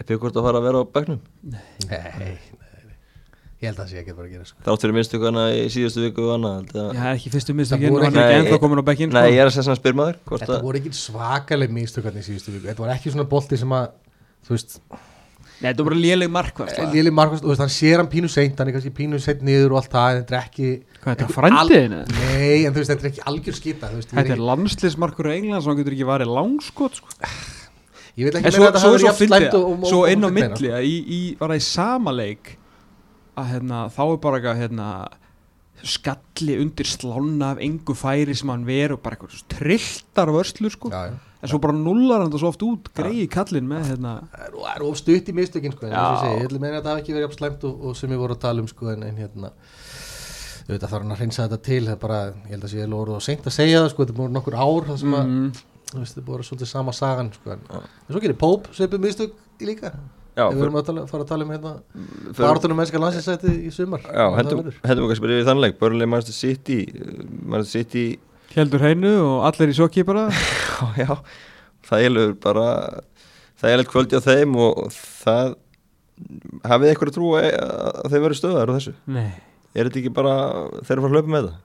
Er 0.00 0.06
Pickford 0.08 0.36
að 0.38 0.46
fara 0.46 0.58
að 0.60 0.64
vera 0.64 0.80
á 0.80 0.84
bekknum? 0.88 1.18
nei, 1.44 1.60
nei, 1.90 1.98
nei 2.18 2.32
ég 3.60 3.68
held 3.68 3.76
að 3.76 3.82
það 3.84 3.90
sé 3.90 3.98
ekki 4.00 4.12
bara 4.16 4.24
að 4.24 4.30
gera 4.32 4.44
sko. 4.48 4.62
Þrátt 4.64 4.80
fyrir 4.86 4.94
minnstu 4.96 5.18
hana 5.20 5.42
í 5.52 5.64
síðustu 5.68 6.00
viku 6.06 6.22
og 6.24 6.30
annað 6.38 6.70
að- 6.72 6.94
það 6.96 7.08
er 7.10 7.18
ekki 7.18 7.32
fyrstu 7.34 7.52
voru 7.58 7.90
og 7.98 8.04
hann 8.06 8.16
er 8.16 8.22
ekki- 8.24 8.38
ennþá 8.40 8.58
komin 8.62 8.80
á 8.80 8.84
bekkin 8.88 9.10
Nei, 9.12 9.24
ég 9.34 9.40
er 9.42 9.50
að 9.50 9.52
segja 9.52 9.66
svona 9.68 9.80
spyrmaður 9.82 10.16
hvort 10.24 10.40
þetta 10.46 10.56
að 10.56 10.62
voru 10.64 10.78
ekki 10.80 10.92
svakaleg 10.96 11.74
místökarnir 11.76 12.24
í 12.24 12.28
síðustu 12.30 12.54
viku 12.54 12.70
þetta 12.70 12.80
var 12.86 12.94
ekki 12.94 13.12
svona 13.12 13.28
bolti 13.28 13.58
sem 13.60 13.68
að 13.76 13.90
þú 14.48 14.54
veist, 14.56 14.78
Nei, 15.60 15.68
þetta 15.74 15.84
var 15.84 15.90
bara 15.90 16.00
léleg 16.00 16.30
markvært 16.32 16.78
Lili 16.94 17.10
Markvist, 17.12 17.42
þú 17.44 17.50
veist, 17.52 17.60
hann 17.60 17.72
sér 17.74 18.00
hann 18.00 18.08
pínu 18.08 18.28
seint 18.32 18.56
hann 18.58 18.68
er 18.70 18.72
kannski 18.78 18.92
pínu 18.96 19.18
seint 19.20 19.42
niður 19.44 19.74
og 19.74 19.80
allt 19.82 19.90
það 19.92 20.10
en 20.14 20.20
þetta 20.22 20.36
er 20.36 20.44
ekki 20.46 20.68
Hvað, 21.00 21.10
þetta 21.10 21.24
er 21.24 21.28
Al- 21.28 21.36
frændiðinu? 21.36 21.98
Nei, 22.16 22.64
en 22.64 22.72
þú 22.72 22.80
veist, 22.80 22.92
þetta 22.94 23.04
er 23.04 23.10
ekki 23.10 23.24
algjör 23.32 23.58
skita 23.58 23.90
Þetta 23.92 24.24
ég, 24.24 24.32
er 24.36 24.44
landslismarkur 24.50 25.28
í 25.28 25.34
England 25.36 25.62
sem 25.66 25.72
hann 25.74 25.80
getur 25.82 25.96
ekki 25.98 26.08
varið 26.08 26.32
langskot 26.38 26.96
sko. 27.00 27.12
ég 28.16 28.30
En 28.30 28.40
ekki 28.40 28.54
meina 28.56 28.56
að 28.56 28.72
þetta 28.72 28.80
er 28.80 28.94
verið 28.96 29.04
slæmt 29.04 29.20
fyndið 29.20 29.58
og- 29.60 29.68
og- 29.74 29.88
Svo 29.92 30.02
inn 30.08 30.24
á 30.24 30.30
milli 30.32 30.72
að 30.80 30.88
í, 30.88 30.96
í, 31.04 31.20
var 31.40 31.52
það 31.52 31.60
í 31.60 31.66
sama 31.68 32.12
leik 32.16 32.54
að 33.36 33.50
hérna, 33.54 33.84
þá 33.92 34.02
er 34.08 34.16
bara 34.24 34.40
eitthvað 34.40 34.60
hérna, 34.64 34.88
skalli 35.82 36.56
undir 36.60 36.84
slána 36.88 37.52
af 37.54 37.60
engu 37.64 37.94
færi 37.96 38.34
sem 38.36 38.48
hann 38.52 38.64
ver 38.68 38.92
og 38.96 39.02
bara 39.04 39.16
eitthvað 39.16 39.44
trilltar 39.48 40.28
vörslur 40.34 40.72
sko. 40.74 40.90
Já, 40.92 41.06
já. 41.08 41.14
En 41.40 41.48
svo 41.48 41.58
bara 41.62 41.72
nullar 41.76 42.20
hann 42.24 42.32
það 42.32 42.42
svo 42.42 42.50
oft 42.52 42.64
út 42.66 42.90
greiði 42.96 43.26
kallinn 43.32 43.68
með 43.70 43.86
hérna, 43.90 44.12
Það 44.34 44.44
er- 44.46 44.56
það 44.60 44.74
er 44.76 44.84
of 44.88 44.98
stutt 45.00 45.30
í 45.32 45.34
mistökin 45.36 45.72
sko, 45.76 45.86
en 45.86 45.92
Já. 45.94 46.02
eins 46.04 46.26
og 46.26 46.42
ég 46.44 46.50
vil 46.50 46.60
meina 46.60 46.76
að 46.76 46.82
þetta 46.82 46.92
hafi 46.94 47.02
ekki 47.04 47.14
verið 47.16 47.26
jafn 47.28 47.38
slæmt 47.40 47.64
og, 47.70 47.84
og 47.90 47.96
sem 47.96 48.10
ég 48.14 48.20
voru 48.20 48.36
að 48.36 48.42
tala 48.44 48.60
um 48.64 48.68
sko, 48.68 48.90
en, 48.92 49.02
en 49.08 49.16
hérna. 49.24 49.52
Auðvitað 50.70 50.92
þarf 50.92 51.02
hann 51.02 51.14
að 51.16 51.20
hreinsa 51.24 51.46
þetta 51.48 51.60
til 51.66 51.80
það 51.88 51.94
er 51.96 52.00
bara, 52.04 52.20
ég 52.46 52.52
held 52.54 52.64
að 52.68 52.72
sé 52.74 52.84
orðið 52.86 53.16
og 53.16 53.24
seint 53.26 53.48
að 53.50 53.56
segja 53.56 53.80
það 53.82 53.90
sko, 53.94 54.04
þetta 54.06 54.18
búin 54.20 54.36
nokkur 54.36 54.54
ár 54.60 54.86
það 54.90 55.00
sem 55.02 55.16
að, 55.18 55.24
mm, 55.32 55.50
þú 55.90 55.98
veist, 56.02 56.14
þetta 56.14 56.22
er 56.22 56.28
búin 56.28 56.46
svolítið 56.50 56.70
sama 56.70 56.92
sagan 56.94 57.32
sko, 57.34 57.56
en, 57.56 57.64
en 57.80 58.10
svo 58.14 58.22
gerir 58.22 58.38
Póp 58.38 58.68
sveipið 58.76 59.02
mistök 59.08 59.32
í 59.60 59.66
líka. 59.72 59.90
Já, 60.38 60.44
við 60.46 60.60
vorum 60.62 60.76
að 60.78 60.84
tala, 60.86 61.02
fara 61.10 61.24
að 61.24 61.30
tala 61.32 61.44
um 61.44 61.50
hérna 61.50 61.72
Bártunum 62.38 62.78
mennska 62.78 63.00
landsinsæti 63.02 63.50
í 63.66 63.70
sumar. 63.74 64.04
Já 64.06 64.28
Það 64.30 64.38
hendum 64.38 64.60
við 64.62 65.08
kannski 65.10 65.24
byrjuð 65.24 65.40
í 65.42 65.46
þannleik 65.48 65.78
Börnlega 65.80 66.10
Manchester 66.12 66.36
City 66.38 66.76
uh, 66.86 67.24
Manchester 67.50 67.80
City 67.82 68.04
heldur 68.56 68.82
hreinu 68.84 69.12
og 69.24 69.46
allir 69.50 69.72
í 69.72 69.76
sokki 69.78 70.04
bara 70.06 70.28
Já, 70.80 71.06
já 71.06 71.14
Það 71.86 72.06
er 72.06 72.32
bara 72.42 72.66
Það 73.60 73.74
er 73.74 73.84
kvöldi 73.88 74.18
á 74.18 74.22
þeim 74.24 74.56
og 74.60 74.78
það 74.94 75.54
hafið 76.68 76.84
þið 76.84 76.90
eitthvað 76.92 77.14
trú 77.16 77.32
að 77.38 77.48
að 77.56 78.12
þeir 78.12 78.24
verið 78.26 78.38
stöðar 78.40 78.72
á 78.72 78.76
þessu 78.76 78.94
Nei. 79.08 79.30
Er 79.70 79.86
þetta 79.86 80.00
ekki 80.02 80.12
bara 80.16 80.34
þeir 80.84 80.94
eru 80.96 81.04
að 81.04 81.06
að 81.06 81.16
hlaupa 81.16 81.32
með 81.34 81.46
það? 81.46 81.58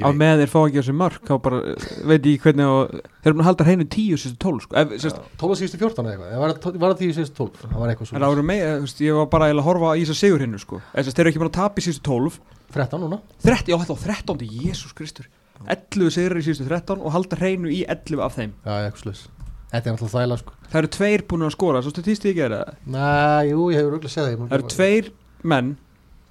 Á 0.00 0.08
meðan 0.16 0.40
þeir 0.40 0.48
fá 0.48 0.58
ekki 0.64 0.80
á 0.80 0.84
sig 0.86 0.96
mörg 0.96 1.18
þá 1.28 1.32
bara, 1.44 1.58
eh, 1.68 1.88
veit 2.08 2.24
ég 2.24 2.40
hvernig 2.40 2.64
og, 2.64 2.94
þeir 3.20 3.28
eru 3.28 3.34
búin 3.36 3.42
að 3.44 3.48
halda 3.50 3.66
hreinu 3.68 3.84
10 3.92 4.16
síðustu 4.22 4.38
12 4.40 4.62
sko. 4.64 4.76
Ef, 4.80 4.94
sérst, 5.02 5.18
12 5.42 5.58
síðustu 5.60 5.80
14 5.82 6.06
eða 6.08 6.14
eitthvað, 6.16 6.62
það- 6.64 6.78
var 6.80 6.94
það 6.94 7.02
10 7.02 7.12
síðustu 7.18 7.36
12 7.36 7.60
það 7.60 7.76
var 7.82 7.92
eitthvað 7.92 8.08
það 8.08 8.24
svo 8.24 8.32
eru 8.32 8.46
með, 8.48 8.64
þú 8.72 8.86
veist, 8.86 9.02
ég 9.04 9.18
var 9.20 9.26
bara 9.26 9.50
að 9.52 9.62
horfa 9.68 9.92
í 9.92 10.00
þess 10.02 10.14
að 10.16 10.22
sigur 10.22 10.40
hreinu 10.40 10.58
sko. 10.62 10.80
Þess, 10.96 11.12
þeir 11.12 11.20
eru 11.26 11.30
ekki 11.32 11.42
búin 11.42 11.52
að 11.52 11.60
tapa 11.60 11.76
í 11.76 11.84
síðustu 11.84 12.02
12 12.08 12.40
13 12.72 13.00
núna. 13.04 13.20
13, 13.44 13.68
já 13.68 13.76
þetta 13.76 13.92
var 13.92 14.02
13, 14.08 14.48
Jésús 14.48 14.94
Kristur. 14.96 15.26
11 15.68 16.10
sigrar 16.10 16.40
í 16.40 16.46
síðustu 16.48 16.66
13 16.66 16.98
og 17.04 17.12
halda 17.12 17.36
hreinu 17.36 17.68
í 17.68 17.84
11 17.86 18.24
af 18.24 18.34
þeim. 18.34 18.52
Já, 18.64 18.72
eitthvað 18.88 19.04
sluss 19.04 19.28
Þetta 19.72 19.88
er 19.88 19.94
náttúrulega 19.94 20.12
þvæla 20.12 20.36
sko. 20.36 20.52
Það 20.68 20.78
eru 20.82 20.88
tveir 20.92 21.22
búin 21.28 21.44
að 21.46 21.52
skora, 21.54 21.80
svo 21.80 21.92
ekki 22.28 22.42
að 22.44 22.54
það? 22.58 22.74
Næ, 22.92 23.06
jú, 23.48 23.60
ég 23.72 23.78
hefur 23.80 23.94
auðvitað 23.96 24.12
séð 24.12 24.26
það 24.26 24.48
Það 24.50 24.56
eru 24.58 24.72
tveir 24.74 25.08
menn 25.48 25.70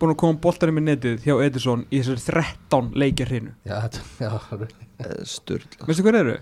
búin 0.02 0.14
að 0.16 0.20
koma 0.24 0.40
boltarinn 0.44 0.76
með 0.80 0.88
netið 0.90 1.26
hjá 1.28 1.34
Edison 1.46 1.86
í 1.94 2.02
þessari 2.02 2.46
13 2.68 2.92
leikja 3.04 3.28
hrinu 3.30 3.54
Já, 3.70 3.76
þetta, 3.86 4.06
já, 4.26 4.32
Eh, 5.02 5.22
Sturla. 5.26 5.86
Veistu 5.88 6.04
hver 6.06 6.18
eru? 6.20 6.36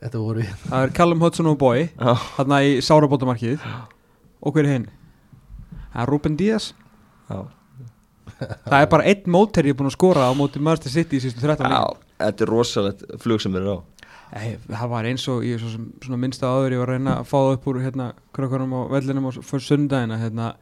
þetta 0.00 0.20
voru 0.20 0.42
Það 0.66 0.82
er 0.86 0.90
Callum 0.96 1.22
Hudson 1.24 1.48
og 1.52 1.58
Boy 1.60 1.86
Já, 1.88 2.14
Þarna 2.36 2.58
í 2.68 2.74
sárabótamarkið. 2.84 3.64
Og 4.40 4.54
hver 4.56 4.64
er 4.68 4.72
hinn? 4.74 4.86
Það 5.94 6.02
er 6.04 6.10
Ruben 6.14 6.36
Díaz. 6.40 6.70
Já. 7.30 7.38
Það 8.40 8.76
er 8.80 8.86
bara 8.92 9.04
einn 9.10 9.24
móteri 9.34 9.72
búin 9.76 9.90
að 9.90 9.96
skora 9.96 10.28
á 10.28 10.32
móti 10.36 10.60
Manchester 10.62 10.92
City 10.94 11.18
í 11.18 11.24
sístu 11.24 11.42
13 11.44 11.66
Já, 11.68 11.80
leikjum 11.80 12.04
þetta 12.24 12.44
er 12.46 12.52
rosalegt 12.54 13.02
flug 13.20 13.40
sem 13.42 13.52
þeir 13.56 13.64
eru 13.66 13.74
á. 13.76 13.80
Nei, 14.30 14.50
það 14.70 14.90
var 14.92 15.08
eins 15.10 15.24
og 15.32 15.42
ég 15.44 15.58
svo 15.60 15.72
sem, 15.72 15.88
svona 16.04 16.20
minnsta 16.22 16.46
áður 16.48 16.76
ég 16.76 16.80
var 16.84 16.92
að 16.92 16.96
reyna 17.00 17.16
að 17.18 17.26
fá 17.32 17.36
það 17.40 17.54
upp 17.56 17.64
úr 17.72 17.80
hérna 17.82 18.06
krökkunum 18.36 18.76
á 18.76 18.80
vellinum 18.94 19.26
á 19.26 19.30
fyrir 19.42 19.64
sundagina 19.66 20.20
hérna, 20.22 20.52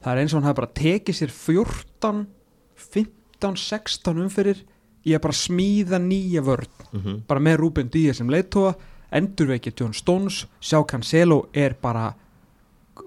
það 0.00 0.12
er 0.12 0.22
eins 0.22 0.34
og 0.34 0.40
hann 0.40 0.48
hafi 0.48 0.60
bara 0.60 0.78
tekið 0.80 1.18
sér 1.20 1.34
14 1.34 2.22
15, 2.90 3.56
16 3.56 4.22
umfyrir 4.24 4.64
í 5.06 5.14
að 5.16 5.24
bara 5.26 5.36
smíða 5.36 6.00
nýja 6.02 6.44
vörn 6.44 6.68
mm 6.92 7.00
-hmm. 7.00 7.20
bara 7.28 7.40
með 7.40 7.60
Ruben 7.60 7.88
Díaz 7.92 8.16
sem 8.16 8.30
leittóa 8.30 8.74
endurveikja 9.12 9.72
John 9.76 9.92
Stones 9.92 10.46
sjá 10.60 10.84
Cancelo 10.86 11.48
er 11.52 11.74
bara 11.80 12.14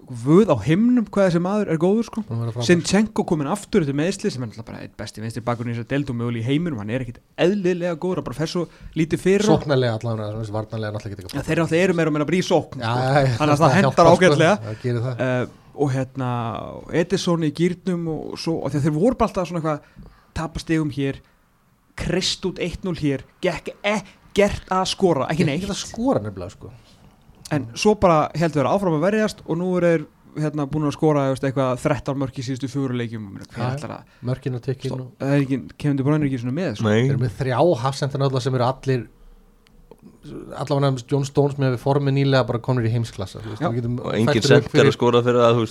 vöð 0.10 0.52
á 0.52 0.58
himnum 0.64 1.06
hvað 1.06 1.30
þessi 1.30 1.42
maður 1.44 1.70
er 1.74 1.80
góður 1.82 2.08
sko 2.08 2.24
að. 2.28 2.66
Sinchenko 2.68 3.24
komin 3.24 3.48
aftur 3.48 3.86
til 3.86 3.96
meðsli 3.96 4.32
sem 4.34 4.44
er 4.44 4.66
bara 4.66 4.82
eitt 4.84 4.96
besti 4.98 5.22
vinstri 5.22 5.44
bakurinn 5.46 5.74
í 5.74 5.78
þessar 5.78 5.90
deildum 5.94 6.20
mögulega 6.20 6.44
í 6.44 6.48
heiminum, 6.50 6.80
hann 6.82 6.90
er 6.90 7.06
ekkit 7.06 7.20
eðlilega 7.38 7.96
góður 7.96 8.24
að 8.24 8.28
bara 8.30 8.40
fer 8.42 8.52
svo 8.52 8.66
lítið 9.00 9.24
fyrir. 9.24 9.48
Sóknarlega 9.48 9.98
allavega, 10.00 10.40
þess 10.42 10.56
varnarlega 10.58 10.98
náttúrulega 10.98 11.24
ekki 11.24 11.38
Ja, 11.38 11.46
þeir 11.46 11.56
eru 11.56 11.66
alltaf 11.66 11.80
eru 11.80 11.98
meira 12.00 12.12
og 12.12 12.18
meira 12.18 12.30
bara 12.30 12.40
í 12.40 12.46
sókn 12.48 12.84
Já, 12.84 12.94
sko. 12.94 13.36
þannig 13.40 13.54
að 13.54 13.64
það 13.64 13.76
hendar 13.80 13.94
sko. 13.94 14.16
ágætlega 14.18 14.56
Og 15.74 15.94
hérna 15.94 16.30
Edison 16.94 17.46
í 17.46 17.52
gýrnum 17.56 18.08
og 18.14 18.40
svo 18.42 18.60
og 18.62 18.74
þeir 18.74 18.94
voru 18.94 19.18
bara 19.18 19.32
alltaf 19.32 19.50
svona 19.50 19.62
eitthvað 19.62 20.10
tapastegum 20.38 20.92
hér 20.94 21.22
krist 21.98 22.46
út 22.50 22.62
1-0 22.62 22.94
hér 23.02 23.24
gekk 23.44 23.74
ekkert 23.84 24.74
að 24.74 24.88
skora. 24.94 25.30
Ekki 25.34 25.48
neitt. 25.48 25.62
Ekki 25.62 25.72
það 25.72 25.82
skora 25.82 26.24
nefnilega 26.24 26.56
sko. 26.56 26.74
En 27.54 27.70
svo 27.78 27.96
bara 28.02 28.28
heldur 28.38 28.64
þeir 28.64 28.72
áfram 28.72 28.98
að 28.98 29.08
verjast 29.08 29.44
og 29.46 29.60
nú 29.60 29.72
er 29.78 29.88
þeir 29.90 30.06
hérna 30.42 30.66
búin 30.70 30.88
að 30.88 30.96
skora 30.96 31.28
veist, 31.30 31.44
eitthvað 31.46 31.82
13 31.84 32.18
mörk 32.18 32.38
í 32.40 32.46
síðustu 32.46 32.70
fjóru 32.72 32.98
leikjum. 32.98 33.28
Já, 33.38 33.46
hver 33.54 33.66
ætlar 33.68 33.96
að 33.98 34.24
Mörkin 34.30 34.58
að 34.58 34.64
tekja 34.70 34.96
er 35.28 35.44
kemur 35.50 36.00
þið 36.00 36.08
bara 36.08 36.22
ekki 36.30 36.40
svona 36.42 36.56
með 36.58 36.72
sko. 36.80 36.94
Þeir 36.94 37.12
eru 37.12 37.22
með 37.22 37.36
þrjá 37.42 37.60
hafsendan 37.84 38.42
sem 38.42 38.58
eru 38.58 38.68
allir 38.70 39.06
allavega 40.56 40.80
nefnst 40.86 41.10
John 41.12 41.26
Stones 41.28 41.58
með 41.60 41.74
formið 41.82 42.14
nýlega 42.16 42.46
bara 42.48 42.60
komnir 42.64 42.86
í 42.88 42.92
heimsklassa 42.94 43.42
Og 43.44 43.64
engin 43.66 43.98
fært 44.00 44.38
rök 44.38 44.46
sent 44.48 44.66
er 44.66 44.70
fyrir- 44.72 44.90
að 44.92 44.96
skora 44.96 45.22
fyrir 45.26 45.40
að, 45.44 45.56
þú 45.58 45.64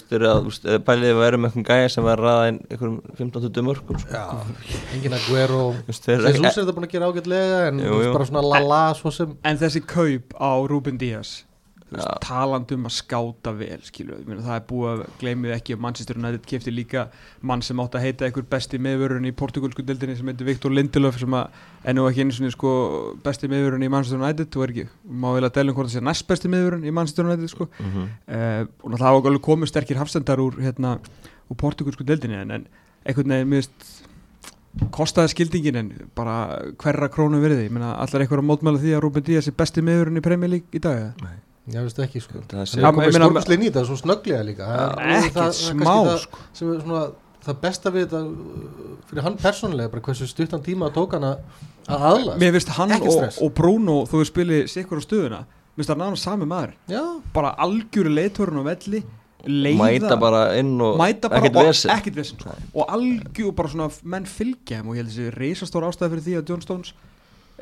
veist, 0.50 0.66
eða 0.68 0.82
pælið 0.88 1.12
að 1.14 1.20
vera 1.22 1.36
með 1.40 1.48
einhvern 1.50 1.66
gæja 1.70 1.88
sem 1.94 2.04
var 2.04 2.20
að 2.20 2.26
ræða 2.28 2.48
inn 2.52 2.58
einhverjum 2.70 2.98
15-20 3.20 3.66
mörgum, 3.68 3.98
sko. 4.02 4.12
Já, 4.12 4.24
engin 4.96 5.16
að 5.16 5.28
guer 5.30 5.54
og 5.56 5.70
eru 5.72 5.86
Jesus 5.88 6.06
ekki, 6.10 6.44
er 6.44 6.58
þetta 6.58 6.76
búin 6.76 6.88
að 6.88 6.92
gera 6.96 7.08
ágætlega 7.12 7.62
en 7.68 7.80
Jú, 7.80 8.02
jú. 8.04 8.12
bara 8.12 8.28
svona 8.28 8.44
la-la 8.48 8.82
svo 8.98 9.10
sem 9.14 9.32
en 9.44 9.58
þessi 9.58 9.84
kaup 9.86 10.36
á 10.36 10.50
Ruben 10.68 10.98
Díaz 11.00 11.44
þú 11.92 11.98
veist, 11.98 12.08
Já. 12.08 12.20
talandi 12.24 12.76
um 12.78 12.86
að 12.88 12.94
skáta 12.96 13.52
vel 13.56 13.78
skilur, 13.84 14.20
við, 14.24 14.40
það 14.46 14.54
er 14.56 14.64
búið 14.70 14.92
að 14.92 15.02
gleymið 15.20 15.54
ekki 15.56 15.76
að 15.76 15.82
Manchester 15.84 16.20
United 16.20 16.46
kefti 16.48 16.72
líka 16.72 17.04
mann 17.50 17.64
sem 17.64 17.82
átt 17.82 17.98
að 17.98 18.06
heita 18.06 18.26
einhver 18.26 18.46
besti 18.54 18.80
meðvörun 18.82 19.28
í 19.28 19.34
portugalsku 19.36 19.84
deildinni 19.86 20.16
sem 20.16 20.30
heitir 20.32 20.48
Viktor 20.48 20.72
Lindelöf 20.72 21.18
sem 21.20 21.36
ennú 21.36 22.06
ekki 22.08 22.24
einu 22.24 22.36
svona 22.36 22.54
sko 22.54 22.74
besti 23.24 23.50
meðvörun 23.52 23.84
í 23.84 23.90
Manchester 23.92 24.22
United 24.22 24.52
þú 24.54 24.64
er 24.64 24.74
ekki, 24.74 24.86
má 25.04 25.28
vel 25.36 25.44
að 25.48 25.56
delum 25.58 25.76
hvort 25.76 25.90
það 25.90 25.98
sé 25.98 26.06
næst 26.08 26.28
besti 26.30 26.52
meðvörun 26.52 26.86
í 26.88 26.94
Manchester 26.94 27.28
United 27.28 27.52
sko 27.52 27.68
mm 27.68 27.90
-hmm. 27.90 28.06
uh, 28.28 28.62
og 28.82 28.90
náttúrulega 28.90 29.10
hafa 29.10 29.28
alveg 29.28 29.42
komið 29.42 29.68
sterkir 29.68 30.00
hafstendar 30.00 30.40
úr 30.40 30.56
hérna, 30.62 30.98
úr 31.50 31.56
portugalsku 31.56 32.04
deildinni 32.04 32.40
en, 32.40 32.50
en 32.50 32.66
einhvern 33.04 33.28
veginn, 33.28 33.50
veist 33.50 34.02
kostaði 34.94 35.32
skildingin 35.34 35.76
en 35.76 35.90
bara 36.16 36.34
hverra 36.80 37.10
krónu 37.12 37.40
verði, 37.42 37.66
ég 37.66 37.74
meina 37.74 37.92
allar 38.00 38.24
að 38.24 38.44
mótmæla 38.48 38.80
því 38.80 38.94
að 38.96 39.02
Ruben 39.04 39.26
Díaz 39.26 39.48
er 39.50 39.56
besti 39.56 39.84
meðvörun 39.84 40.20
í 40.20 40.24
Premier 40.24 40.52
League 40.54 40.72
í 40.72 40.80
dag 40.82 41.00
eða? 41.00 41.32
Já, 41.70 41.78
veistu 41.78 42.02
ekki 42.02 42.20
sko. 42.22 42.40
Það 42.50 42.62
er 42.64 42.86
komið 42.88 43.06
ég 43.06 43.16
stórkustlega 43.16 43.62
nýta, 43.62 43.84
svo 43.86 43.96
snögglega 44.00 44.42
líka. 44.42 44.66
Það 44.66 44.96
er- 44.98 45.44
er 45.44 45.52
smá 45.54 45.94
sko. 46.18 46.40
sem 46.52 46.72
er 46.72 46.80
svona 46.82 47.02
það 47.42 47.60
besta 47.62 47.90
við 47.94 48.06
þetta 48.06 48.22
fyrir 49.10 49.22
hann 49.26 49.36
persónulega, 49.36 49.90
bara 49.92 50.02
hversu 50.02 50.28
stuttan 50.30 50.62
tíma 50.62 50.90
það 50.90 50.96
tók 50.98 51.16
hann 51.16 51.26
að 51.30 51.38
að 51.88 52.04
aðla 52.10 52.36
Mér 52.38 52.52
finnst 52.56 52.68
hann 52.76 52.92
og, 52.98 53.42
og 53.42 53.54
Bruno 53.54 53.96
þú 54.06 54.20
veist 54.22 54.32
spilið 54.34 54.68
sikkur 54.70 55.02
á 55.02 55.02
stöðuna 55.02 55.40
Mér 55.42 55.80
finnst 55.80 55.90
það 55.90 56.00
náðan 56.02 56.20
sami 56.20 56.46
maður. 56.46 56.74
Já, 56.92 57.02
bara 57.34 57.54
algjöru 57.64 58.12
leiðtórun 58.12 58.62
á 58.62 58.64
velli 58.70 59.02
leiða, 59.46 59.78
mæta 59.80 60.18
bara 60.20 60.42
inn 60.58 60.76
og 60.80 60.98
mæta 61.00 61.30
bara 61.30 61.40
ekkert 61.40 61.56
og 61.56 61.66
vesen. 61.66 61.90
ekkert 61.90 62.18
vesen 62.20 62.38
sko. 62.38 62.54
og 62.74 62.92
algjör 62.94 63.54
bara 63.56 63.68
svona 63.72 63.88
menn 64.04 64.28
fylgja 64.28 64.78
þeim 64.78 64.90
og 64.92 64.94
ég 64.94 65.02
held 65.02 65.10
þessi 65.10 65.32
reisastór 65.34 65.88
ástæði 65.88 66.12
fyrir 66.12 66.26
því 66.26 66.36
að 66.38 66.52
John 66.52 66.62
Stones 66.62 66.92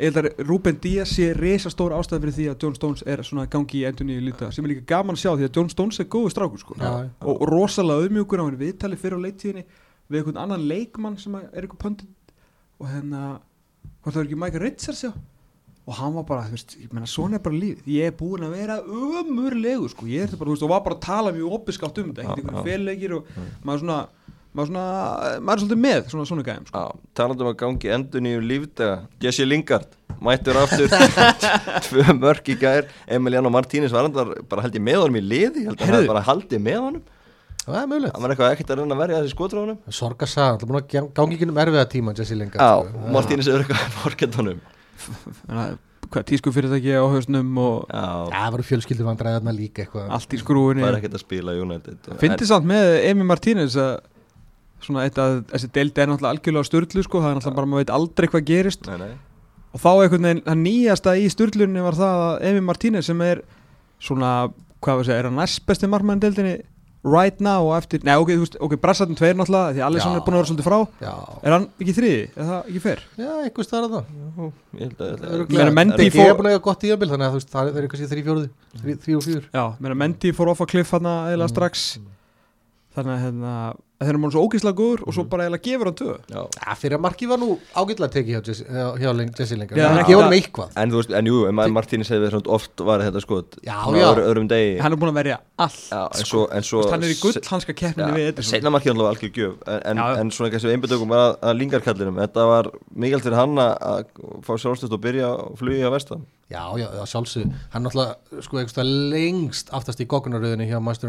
ég 0.00 0.08
held 0.08 0.20
að 0.20 0.42
Ruben 0.48 0.78
Díaz 0.80 1.12
sé 1.12 1.30
reisastór 1.36 1.92
ástæði 1.96 2.22
fyrir 2.24 2.36
því 2.36 2.46
að 2.50 2.64
John 2.64 2.76
Stones 2.78 3.02
er 3.04 3.22
svona 3.26 3.46
gangi 3.52 3.82
í 3.82 3.84
endur 3.88 4.08
nýju 4.08 4.24
líta 4.30 4.50
sem 4.54 4.64
er 4.64 4.72
líka 4.72 4.86
gaman 4.94 5.18
að 5.18 5.22
sjá 5.24 5.30
því 5.34 5.48
að 5.48 5.58
John 5.58 5.72
Stones 5.72 6.00
er 6.00 6.08
góðu 6.10 6.32
strákur 6.32 6.62
sko. 6.62 6.76
Já. 6.80 6.92
og, 7.20 7.34
og 7.34 7.44
rosalega 7.50 8.06
auðmjúkur 8.06 8.40
á 8.40 8.44
hann 8.46 8.60
viðtali 8.60 9.00
fyrir 9.00 9.20
á 9.20 9.24
leiktíðinni 9.26 9.66
við 10.10 10.22
einhvern 10.22 10.40
annan 10.44 10.64
leikmann 10.70 11.18
sem 11.20 11.36
er 11.36 11.50
eitthvað 11.52 11.82
pöndin 11.84 12.14
og 12.80 12.88
hérna 12.88 13.24
hvort 14.00 14.14
það 14.14 14.22
er 14.22 14.30
ekki 14.30 14.40
Michael 14.40 14.64
Richards 14.64 15.04
já 15.04 15.12
og 15.90 15.96
hann 15.98 16.14
var 16.14 16.26
bara, 16.28 16.46
þú 16.46 16.54
veist, 16.54 16.74
ég 16.78 16.92
menna 16.94 17.08
svona 17.10 17.38
er 17.38 17.42
bara 17.42 17.56
lífið 17.58 17.88
ég 17.90 18.10
er 18.10 18.16
búinn 18.16 18.46
að 18.46 18.56
vera 18.58 18.76
ömurlegu 18.84 19.88
sko, 19.90 20.06
ég 20.06 20.22
er 20.22 20.28
þetta 20.30 20.38
bara, 20.38 20.50
þú 20.50 20.54
veist, 20.54 20.66
og 20.66 20.70
var 20.70 20.82
bara 20.86 20.96
að 20.98 21.06
tala 21.06 21.32
mjög 21.34 21.54
oppiskátt 21.56 22.00
um 22.02 22.10
þetta, 22.10 22.26
ekkert 22.26 22.42
einhvern 22.44 22.60
já. 22.60 22.66
fellegir 22.68 23.14
og 23.16 23.30
maður 23.66 23.82
svona, 23.82 23.98
maður 24.54 24.70
svona 24.70 24.84
maður 25.46 25.54
er 25.54 25.62
svolítið 25.62 25.80
með, 25.84 26.00
svona 26.10 26.26
svona 26.30 26.44
gæðum 26.46 26.66
sko. 26.68 26.80
Já, 26.82 26.84
talandi 27.20 27.44
um 27.44 27.50
að 27.52 27.58
gangi 27.62 27.92
endur 27.96 28.24
nýju 28.26 28.40
lífdaga 28.50 28.96
Jesse 29.22 29.46
Lingard, 29.46 29.90
mættur 30.26 30.58
aftur. 30.60 30.88
Tvö 31.86 32.02
mörk 32.18 32.50
í 32.50 32.56
gær. 32.60 32.88
Emiliano 33.06 33.52
Martínez 33.52 33.94
var 33.94 34.08
endar 34.10 34.32
bara 34.50 34.64
held 34.66 34.78
ég 34.78 34.84
með 34.86 34.98
honum 35.04 35.20
í 35.20 35.24
liði, 35.24 35.64
ég 35.64 35.70
held 35.70 35.84
að 35.86 35.94
hann 35.94 36.10
bara 36.10 36.24
haldið 36.26 36.64
með 36.66 36.80
honum. 36.86 37.04
Það 37.60 37.76
er 37.76 37.90
mögulegt. 37.90 38.14
Hann 38.16 38.24
var 38.24 38.32
eitthvað 38.34 38.54
ekkert 38.54 38.70
að 38.72 38.80
reyna 38.80 38.96
að 38.96 39.02
verja 39.04 39.18
þessi 39.20 39.34
skotráðunum 39.34 39.78
Sorgarsaga, 39.92 40.54
það 40.56 40.64
er 40.64 40.70
búin 40.70 40.80
að 40.80 40.88
gang- 40.94 41.12
gangi 41.18 41.36
ekki 41.36 41.48
um 41.50 41.60
erfiða 41.60 41.84
tíma 41.92 42.14
Jesse 42.16 42.38
Lingard 42.40 42.64
Já, 42.64 42.72
sko. 42.88 43.12
Martínez 43.14 43.50
hefur 43.52 43.62
eitthvað 44.16 45.78
hvað, 46.10 46.26
tísku 46.30 46.52
fyrirtæki 46.54 46.94
á 46.98 47.04
hausnum 47.06 47.58
og 47.62 47.84
Já, 47.86 48.06
það 48.32 48.54
voru 48.56 48.66
fjölskyldur 48.66 49.06
vandræðarna 49.06 49.54
líka 49.54 49.84
eitthvað. 49.84 50.08
Allt 50.16 50.34
í 50.34 50.40
skrúinni 50.40 50.82
það 50.82 50.90
er 50.90 50.98
ekkert 50.98 51.16
að 51.18 51.22
spila 51.24 51.54
í 51.54 51.62
United 51.62 52.10
Fyndi 52.20 52.48
samt 52.50 52.66
með 52.70 52.90
Emi 53.10 53.26
Martínez 53.28 53.76
að 53.80 53.92
svona 54.84 55.04
eitt 55.06 55.18
að 55.20 55.40
þessi 55.52 55.70
deildi 55.76 56.02
er 56.04 56.10
náttúrulega 56.10 56.34
algjörlega 56.36 56.68
störtlu 56.70 57.04
sko, 57.06 57.20
það 57.22 57.30
er 57.30 57.38
náttúrulega 57.40 57.58
bara, 57.60 57.70
maður 57.74 57.84
veit 57.84 57.94
aldrei 57.98 58.28
hvað 58.32 58.46
gerist. 58.50 58.86
Nei, 58.90 58.96
nei. 59.04 59.12
Og 59.70 59.78
þá 59.84 59.90
einhvern 59.92 60.26
veginn, 60.26 60.42
það 60.48 60.58
nýjasta 60.64 61.16
í 61.20 61.28
störlunni 61.30 61.84
var 61.84 61.94
það 62.00 62.24
að 62.26 62.48
Emi 62.50 62.64
Martínez 62.66 63.06
sem 63.06 63.20
er 63.22 63.44
svona, 64.02 64.32
hvað 64.82 64.96
var 64.98 65.04
að 65.04 65.08
segja, 65.10 65.20
er 65.22 65.28
hann 65.30 65.38
næst 65.38 65.64
besti 65.68 65.86
markmann 65.92 66.22
deildinni 66.22 66.56
right 67.00 67.38
now 67.40 67.64
og 67.70 67.76
eftir, 67.78 68.02
nei 68.04 68.12
ok, 68.20 68.28
þú 68.34 68.42
veist, 68.42 68.56
ok, 68.60 68.74
Brassartin 68.82 69.16
tveir 69.16 69.36
náttúrulega, 69.38 69.72
því 69.78 69.84
Alisson 69.86 70.16
er 70.18 70.24
búin 70.26 70.34
að 70.36 70.40
vera 70.42 70.48
svolítið 70.50 70.66
frá. 70.66 70.78
Já, 71.00 71.12
er 71.48 71.54
hann 71.54 71.64
ekki 71.80 71.94
þriði, 71.96 72.18
er 72.34 72.48
það 72.50 72.68
ekki 72.72 72.82
fer? 72.84 73.00
já 73.16 73.30
eitthvað 73.46 73.68
starf 73.70 73.94
það 73.94 74.10
Ég 74.76 74.82
held 74.84 75.00
að 75.06 75.24
Ég 75.40 75.54
meina, 75.54 75.72
Mendy 75.78 76.04
Ég 76.10 76.12
fór- 76.18 76.28
er 76.28 76.36
búin 76.40 76.50
að 76.50 76.56
eiga 76.58 76.64
gott 76.66 76.84
í 76.84 76.92
ömbil 76.92 77.08
þannig 77.14 77.26
að 77.26 77.32
þú 77.32 77.40
veist, 77.40 77.52
það 77.54 77.70
er 77.80 77.88
kannski 77.94 78.10
þrý 78.12 78.24
fjóruði 78.26 78.50
þrý 78.82 78.96
þrjú 79.06 79.16
og 79.22 79.24
fjör 79.30 79.48
þannig 82.96 83.12
að 83.14 83.20
hérna, 83.24 83.50
að 84.00 84.06
þeir 84.06 84.10
eru 84.10 84.18
múin 84.22 84.32
svo 84.34 84.40
ógeðslega 84.48 84.76
góður 84.80 85.02
og 85.06 85.14
svo 85.14 85.22
bara 85.30 85.44
eiginlega 85.44 85.62
gefur 85.66 85.88
hann 85.90 85.96
tvö. 86.00 86.14
Já. 86.32 86.40
Já, 86.56 86.74
fyrir 86.80 86.96
að 86.96 87.02
markið 87.04 87.28
var 87.30 87.38
nú 87.42 87.48
ágætlega 87.78 88.12
tekið 88.14 88.32
hjá 88.32 88.40
hjá, 88.98 89.10
Jesse 89.38 89.58
Lingard 89.60 89.76
Já, 89.78 89.84
Það 89.84 89.90
en 89.90 89.98
er 89.98 90.02
ekki- 90.02 90.10
gefa 90.14 90.22
hann 90.24 90.34
eitthvað. 90.38 90.70
En 90.82 90.90
þú 90.90 90.96
veist, 91.00 91.12
en 91.20 91.28
jú, 91.30 91.36
en 91.50 91.54
Martínez 91.76 92.10
hefði 92.10 92.30
svona 92.32 92.50
oft 92.56 92.80
var 92.88 93.04
þetta 93.04 93.20
skot 93.22 93.58
Já, 93.62 93.76
já. 93.94 94.06
öðru- 94.08 94.24
öðrum 94.30 94.48
degi. 94.50 94.72
Hann 94.80 94.92
er 94.92 94.96
búin 95.04 95.12
að 95.12 95.18
verja 95.20 95.38
allt 95.58 95.84
Já, 95.92 96.00
en 96.18 96.24
svo, 96.32 96.42
en 96.50 96.62
svo 96.66 96.80
Þú 96.80 96.82
veist, 96.82 96.94
hann 96.96 97.04
er 97.04 97.12
í 97.14 97.20
gull 97.20 97.50
hanska 97.52 97.72
keppninni 97.82 98.12
við 98.16 98.28
Edison 98.32 98.50
Seinna 98.50 98.70
markið 98.74 98.90
alltaf 98.94 99.10
algjör 99.12 99.32
gjöf 99.38 99.54
En, 99.68 99.80
en, 99.84 99.98
en 100.24 100.30
svona 100.34 100.50
kannski 100.50 100.72
einbyttökum 100.74 101.14
að, 101.14 101.38
að 101.46 101.58
lingarkallinum 101.60 102.16
Þetta 102.24 102.46
var 102.50 102.70
mikilvægt 102.96 103.26
fyrir 103.28 103.36
hann 103.38 103.54
að- 103.54 103.78
að 103.78 104.04
fá 104.42 104.52
sjálfstöðst 104.58 104.92
og 104.96 105.00
byrja 105.04 105.28
að 105.30 105.58
flugi 105.60 105.84
á 105.86 105.90
vestan. 105.94 106.24
Já, 106.50 106.64
já, 106.80 106.88
já, 106.98 107.04
sjálfsög 107.06 107.52
Hann 107.70 107.84
náttúrulega, 107.84 108.16
sko, 108.42 108.56
eitthvað 108.58 108.90
lengst 109.12 109.70
aftast 109.70 110.00
í 110.00 110.06
goggunaröðinni 110.10 110.66
hjá 110.72 110.80
Master 110.82 111.06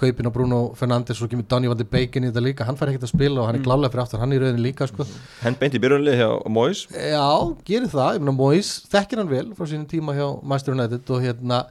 Kaupin 0.00 0.28
á 0.28 0.32
Bruno 0.34 0.60
Fernandes 0.78 1.20
og 1.22 1.30
kemur 1.30 1.46
Donny 1.50 1.70
van 1.70 1.78
de 1.78 1.86
Bacon 1.88 2.26
í 2.26 2.30
þetta 2.30 2.42
líka, 2.44 2.66
hann 2.68 2.78
fær 2.78 2.90
ekkert 2.90 3.06
að 3.06 3.12
spila 3.12 3.42
og 3.42 3.48
hann 3.48 3.58
er 3.58 3.64
klálega 3.66 3.92
fyrir 3.92 4.04
aftur, 4.04 4.22
hann 4.22 4.32
er 4.32 4.40
í 4.40 4.42
röðinni 4.42 4.64
líka, 4.64 4.88
sko. 4.90 5.06
Henn 5.42 5.58
beint 5.60 5.76
í 5.76 5.82
byrjunlið 5.82 6.18
hjá 6.20 6.28
Mois 6.52 6.84
Já, 6.90 7.28
gerir 7.68 7.92
það, 7.92 8.16
ég 8.16 8.24
meina 8.24 8.36
Mois 8.38 8.72
þekkir 8.92 9.22
hann 9.22 9.32
vel 9.32 9.44
frá 9.58 9.70
sínum 9.70 9.86
tíma 9.90 10.16
hjá 10.16 10.26
Master 10.54 10.76
United 10.76 11.14
og 11.14 11.22
hérna, 11.26 11.62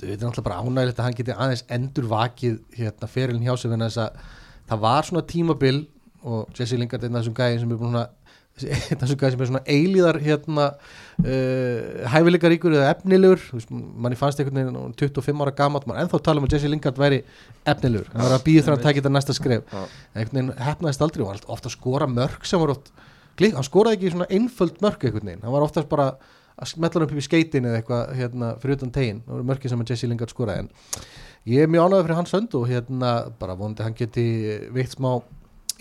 við 0.00 0.14
erum 0.18 0.30
alltaf 0.32 0.46
bara 0.48 0.60
ánægilegt 0.60 1.00
að 1.00 1.08
hann 1.08 1.18
geti 1.20 1.36
aðeins 1.36 1.64
endur 1.78 2.10
vakið 2.12 2.60
hérna 2.78 3.10
ferilin 3.10 3.46
hjá 3.46 3.56
sig 3.56 3.76
þess 3.76 4.02
að 4.06 4.22
það 4.70 4.84
var 4.86 5.08
svona 5.08 5.26
tímabil 5.28 5.84
og 6.22 6.52
Jesse 6.56 6.78
Lingard 6.78 7.02
er 7.02 7.10
einn 7.10 7.18
af 7.18 7.24
þessum 7.24 7.38
gæðin 7.38 7.62
sem 7.64 7.72
er 7.74 7.80
búin 7.80 7.98
að 7.98 8.10
þessu 8.60 9.16
gæði 9.18 9.32
sem 9.34 9.42
er 9.42 9.48
svona 9.48 9.62
eilíðar 9.70 10.18
hérna 10.22 10.66
uh, 10.72 12.02
hæfileikaríkur 12.12 12.74
eða 12.76 12.90
efnilegur. 12.92 13.40
Manni 13.72 14.18
fannst 14.18 14.40
einhvern 14.42 14.58
veginn 14.58 14.76
hann 14.76 14.90
var 14.90 14.96
25 15.00 15.44
ára 15.44 15.54
gamalt, 15.62 15.86
mann 15.88 16.00
ennþá 16.02 16.20
tala 16.24 16.42
um 16.42 16.46
að 16.48 16.52
Jesse 16.56 16.70
Lingard 16.70 16.98
væri 17.00 17.22
efnilegur, 17.68 18.08
hann 18.12 18.26
var 18.26 18.36
að 18.36 18.46
býða 18.48 18.66
þegar 18.66 18.76
hann 18.76 18.84
tækja 18.86 19.00
þetta 19.00 19.14
næsta 19.16 19.32
skref. 19.38 19.62
Einhvern 20.12 20.36
veginn 20.36 20.52
hefnaðist 20.68 21.04
aldrei 21.06 21.24
og 21.24 21.30
var 21.32 21.42
ofta 21.56 21.66
að 21.70 21.76
skora 21.78 22.06
mörg 22.10 22.40
sem 22.48 22.62
var 22.62 22.74
oft 22.76 22.86
glík, 23.40 23.54
hann 23.56 23.66
skoraði 23.66 23.94
ekki 23.98 24.14
svona 24.14 24.30
einföld 24.30 24.76
mörg 24.84 25.00
einhvern 25.00 25.28
veginn, 25.32 25.44
hann 25.46 25.56
var 25.56 25.64
oftast 25.66 25.88
bara 25.90 26.06
að 26.62 26.66
smetla 26.68 27.00
hann 27.00 27.08
upp 27.08 27.16
í 27.16 27.24
skeitin 27.24 27.66
eða 27.68 27.78
eitthvað 27.80 28.02
hérna, 28.18 28.46
fyrir 28.60 28.76
utan 28.78 28.92
tegin, 28.94 29.22
það 29.24 29.38
voru 29.38 29.48
mörgir 29.48 29.72
sem 29.72 29.82
að 29.82 29.90
Jesse 29.94 30.10
Lingard 30.10 30.32
skoraði. 30.34 30.66
En 30.66 30.68
ég 31.48 31.64
er 31.64 31.70
mjög 31.72 31.82
ánægður 31.88 32.08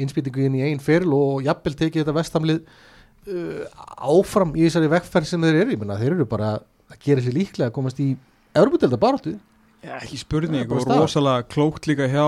innspýtingu 0.03 0.47
inn 0.47 0.57
í 0.59 0.65
einn 0.67 0.81
feril 0.83 1.13
og 1.17 1.45
jafnvel 1.45 1.75
tekið 1.77 2.03
þetta 2.03 2.17
vestamlið 2.17 2.59
uh, 2.63 3.63
áfram 4.11 4.55
í 4.57 4.65
þessari 4.65 4.91
vekkferð 4.95 5.29
sem 5.29 5.45
þeir 5.45 5.61
eru, 5.63 5.75
ég 5.75 5.81
menna 5.81 5.99
þeir 6.01 6.17
eru 6.17 6.27
bara 6.29 6.55
að 6.91 6.99
gera 7.05 7.23
sér 7.23 7.37
líklega 7.37 7.69
að 7.69 7.77
komast 7.77 8.01
í 8.03 8.11
Európa-delta 8.57 8.99
baráttu 9.01 9.37
Já, 9.81 9.95
ekki 9.97 10.19
spurning 10.21 10.69
og 10.69 10.85
rosalega 10.85 11.47
klókt 11.49 11.87
líka 11.89 12.05
hjá 12.11 12.25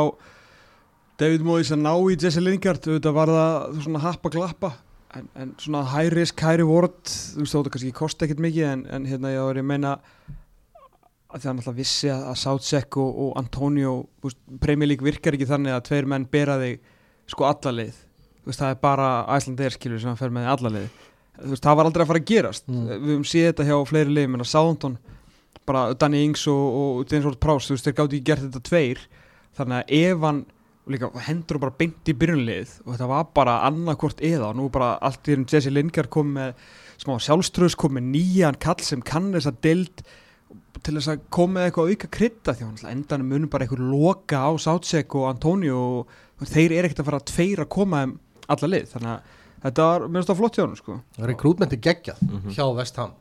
David 1.21 1.43
Moyes 1.45 1.69
að 1.73 1.83
ná 1.83 1.91
í 2.09 2.15
Jesse 2.17 2.41
Lingard. 2.41 2.87
Auðvitað 2.87 3.13
var 3.13 3.29
það 3.29 3.81
svona 3.85 3.99
happa 4.01 4.31
glappa 4.33 4.71
en, 5.13 5.27
en 5.37 5.51
svona 5.61 5.83
high 5.91 6.09
risk, 6.13 6.41
high 6.41 6.57
reward 6.61 7.03
þú 7.05 7.43
veist 7.43 7.55
þóttu 7.55 7.73
kannski 7.75 7.91
kosti 7.95 8.25
ekkert 8.25 8.41
mikið 8.43 8.69
en, 8.71 8.87
en 8.95 9.05
hérna 9.09 9.33
ég 9.33 9.45
var 9.45 9.59
að 9.61 9.69
meina 9.69 9.93
að 11.33 11.43
það 11.43 11.49
er 11.49 11.55
náttúrulega 11.57 11.79
vissi 11.79 12.09
að, 12.13 12.25
Southsek 12.41 12.97
og, 13.01 13.21
og 13.25 13.37
Antonio, 13.41 13.93
Premier 14.61 14.89
League 14.89 15.05
virkar 15.05 15.37
ekki 15.37 15.49
þannig 15.49 15.75
að 15.75 15.85
tveir 15.89 16.09
menn 16.09 16.27
bera 16.33 16.57
þig 16.61 16.91
sko 17.31 17.47
alla 17.47 17.73
leið, 17.79 17.97
þú 18.41 18.51
veist, 18.51 18.61
það 18.61 18.75
er 18.75 18.79
bara 18.83 19.09
Æslandeir 19.37 19.75
skilur 19.75 20.03
sem 20.03 20.13
að 20.13 20.21
fer 20.21 20.33
með 20.33 20.45
þig 20.45 20.53
alla 20.55 20.73
leið. 20.77 21.01
Þú 21.33 21.51
veist, 21.53 21.65
það 21.65 21.77
var 21.79 21.89
aldrei 21.89 22.03
að 22.03 22.11
fara 22.11 22.21
að 22.21 22.29
gerast. 22.29 22.67
Mm. 22.69 22.87
við 22.91 23.11
höfum 23.13 23.27
séð 23.31 23.47
þetta 23.49 23.67
hjá 23.69 23.77
fleiri 23.89 24.17
leið, 24.17 24.31
menna 24.33 24.47
Southampton 24.47 24.97
bara 25.63 25.83
Danny 25.95 26.25
Ings 26.27 26.43
og, 26.51 26.63
og 26.79 27.11
James 27.11 27.27
Ward-Prowse, 27.29 27.69
þú 27.69 27.77
veist, 27.77 27.87
þeir 27.87 27.95
gátt 27.97 28.15
ekki 28.17 28.27
gert 28.27 28.43
þetta 28.47 28.63
tveir. 28.67 29.03
Þannig 29.57 29.79
að 29.79 29.95
ef 30.01 30.25
hann 30.27 30.43
líka 30.91 31.09
hendur 31.27 31.59
bara 31.63 31.75
beint 31.79 32.09
í 32.11 32.15
byrjunlið 32.19 32.71
og 32.83 32.89
þetta 32.91 33.07
var 33.07 33.29
bara 33.35 33.59
annarkvort 33.69 34.19
eða 34.25 34.49
og 34.49 34.57
nú 34.59 34.65
bara 34.73 34.97
allt 35.05 35.29
í 35.29 35.37
enn 35.37 35.45
Jesse 35.47 35.71
Lingard 35.71 36.09
kom 36.11 36.33
með 36.35 36.57
smá 36.99 37.15
sjálfströðs, 37.23 37.77
kom 37.79 37.95
með 37.95 38.09
nýjan 38.11 38.59
kall 38.59 38.81
sem 38.83 39.03
kann 39.05 39.31
þess 39.31 39.47
að 39.51 39.61
deild 39.63 40.03
til 40.83 40.97
þess 40.97 41.13
að 41.13 41.23
koma 41.33 41.57
með 41.57 41.69
eitthvað 41.69 41.93
auka 41.93 42.09
krydda 42.17 42.55
því 42.57 42.67
að 42.67 42.91
endanum 42.91 43.31
munum 43.31 43.51
bara 43.51 43.65
eitthvað 43.65 43.87
loka 43.93 44.43
á 44.43 44.51
Sátsek 44.59 45.15
og 45.15 45.29
Antonio 45.29 45.79
og 45.79 46.17
þeir 46.41 46.71
eru 46.71 46.87
ekkert 46.87 46.99
að 46.99 47.05
fara 47.05 47.19
að 47.21 47.27
tveir 47.33 47.59
að 47.63 47.69
koma 47.69 48.03
þeim 48.03 48.13
alla 48.49 48.67
lið, 48.73 48.87
þannig 48.93 49.11
að 49.13 49.19
þetta 49.63 49.83
var 49.89 50.07
finnst 50.09 50.29
það 50.29 50.37
flott 50.41 50.55
hjá 50.57 50.63
hann 50.65 50.75
sko. 50.75 50.95
Rekrútmenti 51.19 51.77
geggjað 51.79 52.21
Mhm. 52.23 52.49
hjá 52.57 52.65
Vestham 52.75 53.11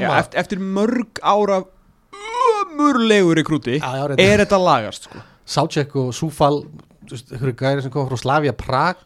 Já, 0.00 0.18
eftir, 0.18 0.38
eftir 0.40 0.58
mörg 0.58 1.20
ára 1.22 1.64
ömurlegu 2.10 3.34
rekrúti 3.38 3.78
reyndar. 4.10 4.18
er 4.24 4.44
þetta 4.44 4.58
lagast 4.64 5.06
sko. 5.08 5.18
Sátsek 5.46 5.94
og 5.96 6.12
Súfal 6.14 6.64
einhverju 7.10 7.54
gæri 7.58 7.82
sem 7.82 7.90
kom 7.90 8.08
frá 8.08 8.18
Slavia 8.18 8.52
Prag. 8.52 8.96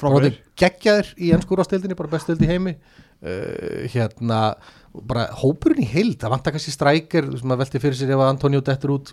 Frábærir. 0.00 0.38
geggjaðir 0.58 1.14
í 1.18 1.30
ennskúrastildinni, 1.32 1.94
bara 1.96 2.08
best 2.10 2.24
stild 2.26 2.40
í 2.42 2.46
heimi. 2.50 2.76
Uh, 3.22 3.86
hérna 3.86 4.56
bara 4.92 5.28
hópurinn 5.38 5.78
í 5.84 5.86
heild, 5.86 6.16
það 6.18 6.30
vantar 6.34 6.52
kannski 6.52 6.72
strækir 6.74 7.28
veist, 7.30 7.44
maður 7.46 7.62
velti 7.62 7.78
fyrir 7.80 7.94
sér 7.94 8.10
ef 8.10 8.18
að 8.18 8.30
Antonio 8.32 8.60
dettur 8.60 8.90
út 8.98 9.12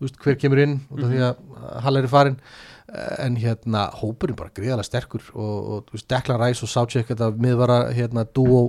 veist, 0.00 0.18
hver 0.22 0.38
kemur 0.40 0.60
inn 0.62 0.80
út 0.92 1.04
af 1.04 1.12
því 1.12 1.22
að 1.26 1.44
Haller 1.84 2.04
er 2.06 2.12
farin 2.12 2.40
Eh, 2.86 3.24
en 3.26 3.34
hérna 3.34 3.88
hópurinn 3.98 4.36
bara 4.38 4.52
gríðalega 4.54 4.86
sterkur 4.86 5.24
og, 5.34 5.70
og 5.90 6.02
Declan 6.06 6.38
Rice 6.38 6.62
og 6.62 6.70
Sátsek 6.70 7.08
þetta 7.08 7.32
miðvara 7.34 7.78
hérna 7.90 8.22
duo 8.30 8.68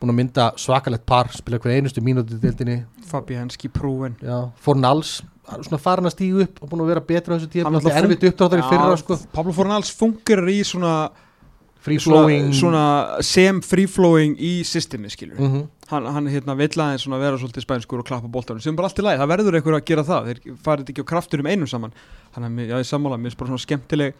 búin 0.00 0.10
að 0.10 0.16
mynda 0.18 0.46
svakalegt 0.58 1.04
par 1.06 1.30
spila 1.30 1.60
hver 1.62 1.76
einustu 1.76 2.02
mínúti 2.02 2.34
í 2.34 2.40
dildinni 2.42 2.80
Fabianski 3.06 3.70
Já, 3.70 4.50
Fornals 4.58 5.20
svona 5.62 5.78
farin 5.78 6.10
að 6.10 6.16
stígu 6.16 6.42
upp 6.42 6.58
og 6.58 6.72
búin 6.72 6.82
að 6.82 6.90
vera 6.90 7.04
betra 7.06 7.38
á 7.38 7.38
þessu 7.38 7.62
er 7.62 7.70
náttúrulega 7.70 8.02
erfitt 8.02 8.26
uppdráttar 8.32 8.64
í 8.64 8.66
fyrra 8.72 8.98
sko. 8.98 9.20
Pablo 9.30 9.54
Fornals 9.54 9.94
fungerar 9.94 10.50
í 10.50 10.58
svona 10.66 10.94
svona, 12.04 12.26
svona 12.52 13.22
sem 13.24 13.60
free 13.64 13.86
flowing 13.88 14.34
í 14.36 14.60
systemi 14.68 15.08
skilur 15.08 15.38
Mhm. 15.40 15.68
hann, 15.88 16.06
hann 16.06 16.26
hérna 16.28 16.56
vill 16.56 16.68
aðeins 16.68 17.06
vera 17.08 17.36
svolítið 17.38 17.64
spænskur 17.64 17.98
og 18.00 18.06
klappa 18.06 18.28
boltanum 18.28 18.60
sem 18.60 18.76
bara 18.76 18.88
allt 18.88 18.98
í 18.98 19.02
lagi, 19.02 19.18
það 19.18 19.32
verður 19.32 19.56
einhver 19.60 19.78
að 19.80 19.84
gera 19.86 20.02
það 20.04 20.26
þeir 20.28 20.56
farið 20.62 20.90
ekki 20.92 21.02
á 21.02 21.10
kraftur 21.10 21.40
um 21.40 21.46
einum 21.46 21.66
saman. 21.68 21.92
Þannig 22.34 22.70
að 22.70 22.78
ég 22.84 22.86
sammála, 22.86 23.16
mér 23.18 23.30
finnst 23.30 23.38
bara 23.38 23.50
svona 23.50 23.64
skemmtileg 23.66 24.14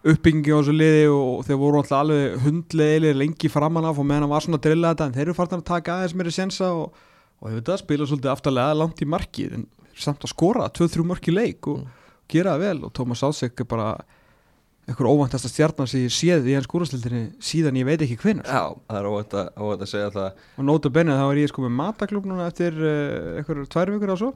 uppbyggingi 0.00 0.48
á 0.54 0.58
þessu 0.62 0.72
liði 0.72 1.08
og 1.12 1.44
þeir 1.44 1.58
voru 1.60 1.76
alltaf 1.82 1.98
alveg 2.00 2.38
hundleilir 2.40 3.14
lengi 3.20 3.50
framan 3.52 3.84
af 3.84 3.98
og 3.98 4.06
meðan 4.08 4.22
hann 4.24 4.30
var 4.32 4.40
svona 4.40 4.56
að 4.56 4.64
drilla 4.64 4.94
þetta 4.94 5.06
en 5.10 5.12
þeir 5.12 5.26
eru 5.26 5.34
farin 5.36 5.58
að 5.60 5.64
taka 5.68 5.92
aðeins 5.98 6.14
meiri 6.16 6.32
sensa 6.32 6.70
og, 6.72 6.94
og 7.42 7.50
hefur 7.50 7.60
þetta 7.60 7.76
spila 7.82 8.06
svolítið 8.08 8.32
aftarlega 8.32 8.78
langt 8.80 9.02
í 9.04 9.08
markið 9.12 9.52
en 9.58 9.66
samt 10.00 10.24
að 10.24 10.32
skora 10.32 10.70
2-3 10.72 11.04
mörk 11.04 11.28
í 11.28 11.34
leik 11.36 11.68
og 11.68 11.84
gera 12.32 12.54
það 12.56 12.64
vel 12.64 12.84
og 12.88 12.94
Tómas 12.96 13.20
Ásek 13.28 13.60
er 13.60 13.68
bara 13.68 13.90
einhver 14.90 15.08
óvæntasta 15.10 15.50
stjarnar 15.50 15.88
sem 15.90 16.02
ég 16.04 16.14
séð 16.14 16.48
í 16.50 16.54
hans 16.56 16.66
skúrastildinni 16.66 17.22
síðan 17.44 17.78
ég 17.78 17.86
veit 17.88 18.02
ekki 18.04 18.18
hvenær. 18.20 18.48
Já, 18.50 18.74
það 18.90 18.98
er 19.00 19.08
óvægt 19.10 19.36
að, 19.38 19.50
óvægt 19.62 19.84
að 19.86 19.92
segja 19.92 20.10
það. 20.16 20.40
Og 20.58 20.66
nota 20.66 20.92
benni 20.96 21.18
þá 21.18 21.26
er 21.28 21.40
ég 21.44 21.52
sko 21.52 21.64
með 21.66 21.76
mataklub 21.78 22.26
núna 22.30 22.48
eftir 22.50 22.76
uh, 22.80 23.38
einhver 23.40 23.62
tvær 23.70 23.92
vikur 23.94 24.12
á 24.12 24.16
svo. 24.18 24.32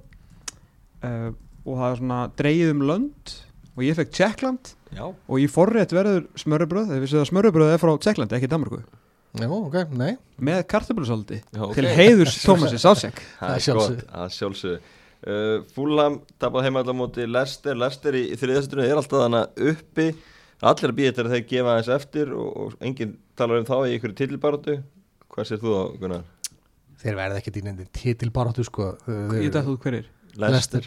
Uh, 1.05 1.31
og 1.65 1.81
það 1.81 1.89
er 1.91 2.01
svona 2.01 2.21
dreigið 2.39 2.75
um 2.75 2.85
lönd 2.89 3.35
og 3.75 3.83
ég 3.85 3.97
fekk 3.99 4.13
Tjekkland 4.15 4.75
Já, 4.95 5.07
og 5.11 5.41
í 5.43 5.47
forrétt 5.51 5.93
verður 5.95 6.27
smörrebröð 6.39 6.91
þegar 6.93 7.03
við 7.03 7.11
séum 7.11 7.25
að 7.25 7.31
smörrebröð 7.33 7.73
er 7.75 7.81
frá 7.83 7.93
Tjekklandi, 8.05 8.37
ekki 8.39 8.51
Danmarku 8.53 8.83
Já, 9.35 9.49
ok, 9.51 9.77
nei. 9.99 10.13
Með 10.39 10.61
kartablusaldi 10.71 11.41
Já, 11.43 11.63
ok. 11.67 11.73
til 11.75 11.89
heiðurs 11.99 12.37
Tómasi 12.45 12.79
Sásek 12.79 13.19
það 13.41 13.49
Að 13.57 13.57
er 13.73 13.81
gott, 13.81 14.05
að 14.21 14.29
sjálfsögðu. 14.37 14.93
Uh, 15.25 15.57
Fúlam 15.75 16.21
tapað 16.39 16.67
heima 16.69 16.83
allar 16.85 16.97
móti 16.99 17.25
Lester, 17.27 17.75
Lester 17.81 18.15
í, 18.21 18.27
í 18.31 18.39
þriðastunni 18.39 18.85
er 18.87 19.01
alltaf 19.01 19.25
þannig 19.25 19.63
uppi 19.73 20.07
allir 20.63 20.93
að 20.93 20.99
býja 20.99 21.13
þetta 21.13 21.25
þegar 21.25 21.35
þeir 21.35 21.47
gefa 21.51 21.73
aðeins 21.75 21.93
eftir 21.99 22.35
og, 22.35 22.51
og 22.55 22.77
enginn 22.85 23.17
talar 23.39 23.63
um 23.63 23.69
þá 23.69 23.77
í 23.89 23.97
ykkur 23.99 24.17
titilbaróttu 24.19 24.77
hvað 25.35 25.49
sér 25.51 25.63
þú 25.63 25.75
á, 25.75 25.83
Gunnar? 26.01 26.27
Þeir 27.05 27.19
verða 27.19 27.41
ekki 27.41 27.53
dýnandi 27.57 27.87
titilbaráttu 27.93 28.65
sko. 28.65 28.93
Ég 29.37 29.51
dætt 29.53 29.69
út 29.69 29.83
hverjir 29.83 30.07
Lester 30.41 30.87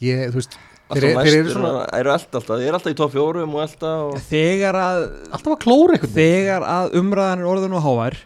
Ég, 0.00 0.30
þú 0.30 0.40
veist 0.40 0.54
Alltaf 0.90 1.04
Þeir, 1.06 1.18
þeir 1.22 1.36
eru 1.38 1.50
svona 1.54 1.82
eru 1.94 2.10
alltaf, 2.10 2.46
þeir 2.48 2.64
eru 2.64 2.78
alltaf 2.78 2.90
í 2.90 2.96
top 2.98 3.12
fjórum 3.14 3.52
og 3.54 3.60
elda 3.62 3.90
og... 4.08 4.16
þegar 4.26 4.78
að, 4.80 5.02
alltaf 5.30 5.52
að 5.52 5.60
klóra 5.62 5.98
veginn. 6.00 6.14
þegar 6.16 6.66
að 6.66 6.96
umræðan 6.98 7.44
er 7.44 7.50
orðin 7.52 7.76
og 7.78 7.84
hávær 7.84 8.16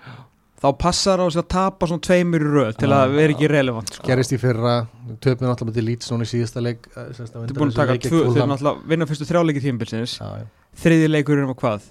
þá 0.65 0.71
passar 0.81 1.21
á 1.21 1.27
sig 1.29 1.43
að 1.43 1.49
tapa 1.53 1.89
svona 1.89 2.05
tveimur 2.07 2.45
í 2.45 2.51
röð 2.55 2.77
til 2.81 2.89
að 2.97 3.15
vera 3.19 3.35
ekki 3.35 3.49
relevant 3.53 3.91
sko. 3.93 4.07
Gerist 4.09 4.33
í 4.33 4.39
fyrra 4.41 4.75
Töpum 5.21 5.51
náttúrulega 5.51 5.77
til 5.77 5.85
Leeds 5.85 6.13
núna 6.13 6.25
í 6.25 6.31
síðasta 6.31 6.63
leik 6.65 6.87
undan 6.95 7.51
er 7.51 7.59
búin 7.59 7.73
að 7.73 7.81
taka 7.83 7.97
tvö, 8.01 8.09
þeir 8.09 8.31
Fulham. 8.31 8.39
eru 8.39 8.53
náttúrulega 8.55 8.91
vinna 8.93 9.09
fyrstu 9.11 9.29
þrjáleiki 9.29 9.65
tímabilsins. 9.65 10.15
Já, 10.23 10.31
já. 10.41 10.47
þriði 10.85 11.11
leikurinn 11.11 11.51
var 11.51 11.59
hvað? 11.61 11.91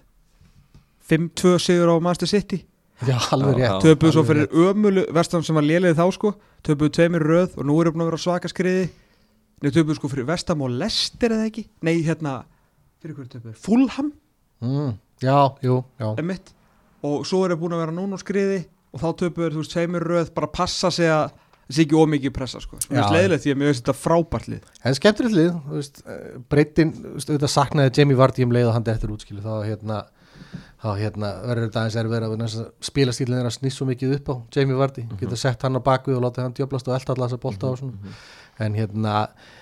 5-2 1.11 1.53
sigur 1.61 1.93
á 1.93 1.95
Master 2.01 2.31
City? 2.31 2.63
Já, 3.03 3.17
alveg 3.35 3.61
rétt. 3.61 3.77
töpuðu 3.83 4.15
svo 4.15 4.25
fyrir 4.25 4.57
ömulu 4.65 5.05
vestam 5.13 5.45
sem 5.45 5.57
var 5.59 5.67
lélið 5.67 5.99
þá 5.99 6.05
sko. 6.17 6.33
Töpuðu 6.65 6.95
tveimur 6.97 7.27
í 7.27 7.29
röð 7.29 7.57
og 7.59 7.69
nú 7.69 7.77
eru 7.83 7.93
búin 7.93 8.07
að 8.07 8.11
vera 8.13 8.21
á 8.23 8.25
svaka 8.25 8.49
skriði. 8.49 8.89
Nei, 9.61 9.69
töpuðu 9.69 9.99
sko 9.99 10.09
fyrir 10.09 10.29
vestam 10.31 10.63
og 10.65 10.73
Lester 10.81 11.35
eða 11.35 11.49
ekki? 11.51 11.67
Nei, 11.85 11.97
hérna, 12.07 12.39
fyrir 13.03 13.19
hverju 13.19 13.35
töpuðu 13.37 13.57
Fulham, 13.61 14.13
mm, 14.63 14.93
Já, 15.23 15.37
jú, 15.63 15.83
já 16.01 16.09
og 17.03 17.25
svo 17.27 17.43
eru 17.47 17.59
búin 17.59 17.75
að 17.75 17.83
vera 17.85 17.95
núna 17.95 18.19
á 18.19 18.23
skriði 18.23 18.63
og 18.93 19.01
þá 19.01 19.07
töpuðu, 19.23 19.53
þú 19.55 19.63
veist, 19.63 19.73
tveimur 19.73 20.05
í 20.05 20.11
röð 20.11 20.33
bara 20.35 20.51
passa 20.53 20.91
sig 20.93 21.09
að 21.11 21.31
það 21.63 21.77
sé 21.77 21.85
ekki 21.85 21.97
ómikið 21.97 22.33
pressa 22.35 22.61
sko. 22.61 22.79
Já. 22.81 22.89
finnst 22.89 23.15
leiðilegt 23.15 23.43
því 23.45 23.53
að 23.53 23.59
mér 23.59 23.69
finnst 23.71 23.83
þetta 23.83 23.95
frábært 23.97 24.49
lið. 24.51 24.65
En 24.83 24.97
skemmtilegt 24.97 25.37
lið, 25.37 25.53
þú 25.53 25.79
veist, 25.79 26.01
breytin, 26.51 26.91
þú 26.97 27.13
veist, 27.15 27.31
auðvitað 27.31 27.53
saknaði 27.53 27.93
Jamie 27.97 28.19
Vardy 28.19 28.45
um 28.45 28.53
leið 28.53 28.67
og 28.69 28.75
hann 28.77 28.87
dettur 28.89 29.15
útskilu, 29.15 29.41
þá 29.43 29.53
hérna, 29.63 29.99
þá 30.83 30.89
hérna 30.99 31.31
verður 31.47 31.67
þetta 31.69 31.83
aðeins 31.83 31.97
erfið 32.03 32.27
að 32.27 32.69
spila 32.89 33.15
stílinn 33.15 33.39
er 33.39 33.49
að 33.49 33.55
snýst 33.57 33.79
svo 33.79 33.87
mikið 33.89 34.15
upp 34.19 34.29
á 34.29 34.35
Jamie 34.57 34.79
Vardy, 34.79 35.07
geta 35.21 35.39
sett 35.39 35.63
hann 35.65 35.79
á 35.79 35.81
bakvið 35.87 36.19
og 36.19 36.25
láta 36.27 36.45
hann 36.45 36.55
djöblast 36.57 36.91
og 36.91 36.97
elda 36.99 37.15
alla 37.15 37.29
þessa 37.31 37.43
bolta 37.47 37.71
og 37.71 37.79
svona, 37.79 38.15
en 38.67 38.77
hérna, 38.77 39.15
eh, 39.23 39.61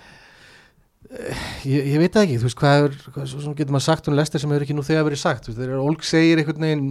ég, 1.12 1.88
ég 1.92 1.98
veit 2.00 2.14
það 2.14 2.26
ekki, 2.26 2.38
þú 2.40 2.48
veist, 2.48 2.60
hvað 2.62 2.86
er, 2.86 2.94
hvað, 3.16 3.26
svo 3.32 3.42
sem 3.44 3.56
getur 3.58 3.76
maður 3.76 3.88
sagt 3.88 4.08
um 4.08 4.16
Lester 4.16 4.42
sem 4.42 4.54
hefur 4.54 4.66
ekki 4.66 4.76
nú 4.78 4.86
þegar 4.88 5.08
verið 5.10 5.22
sagt, 5.22 5.44
þú 5.46 5.52
veist, 5.52 5.60
þeir 5.60 5.74
eru 5.74 5.88
Olg 5.90 6.06
segir 6.08 6.42
einhvern 6.42 6.66
veginn, 6.68 6.86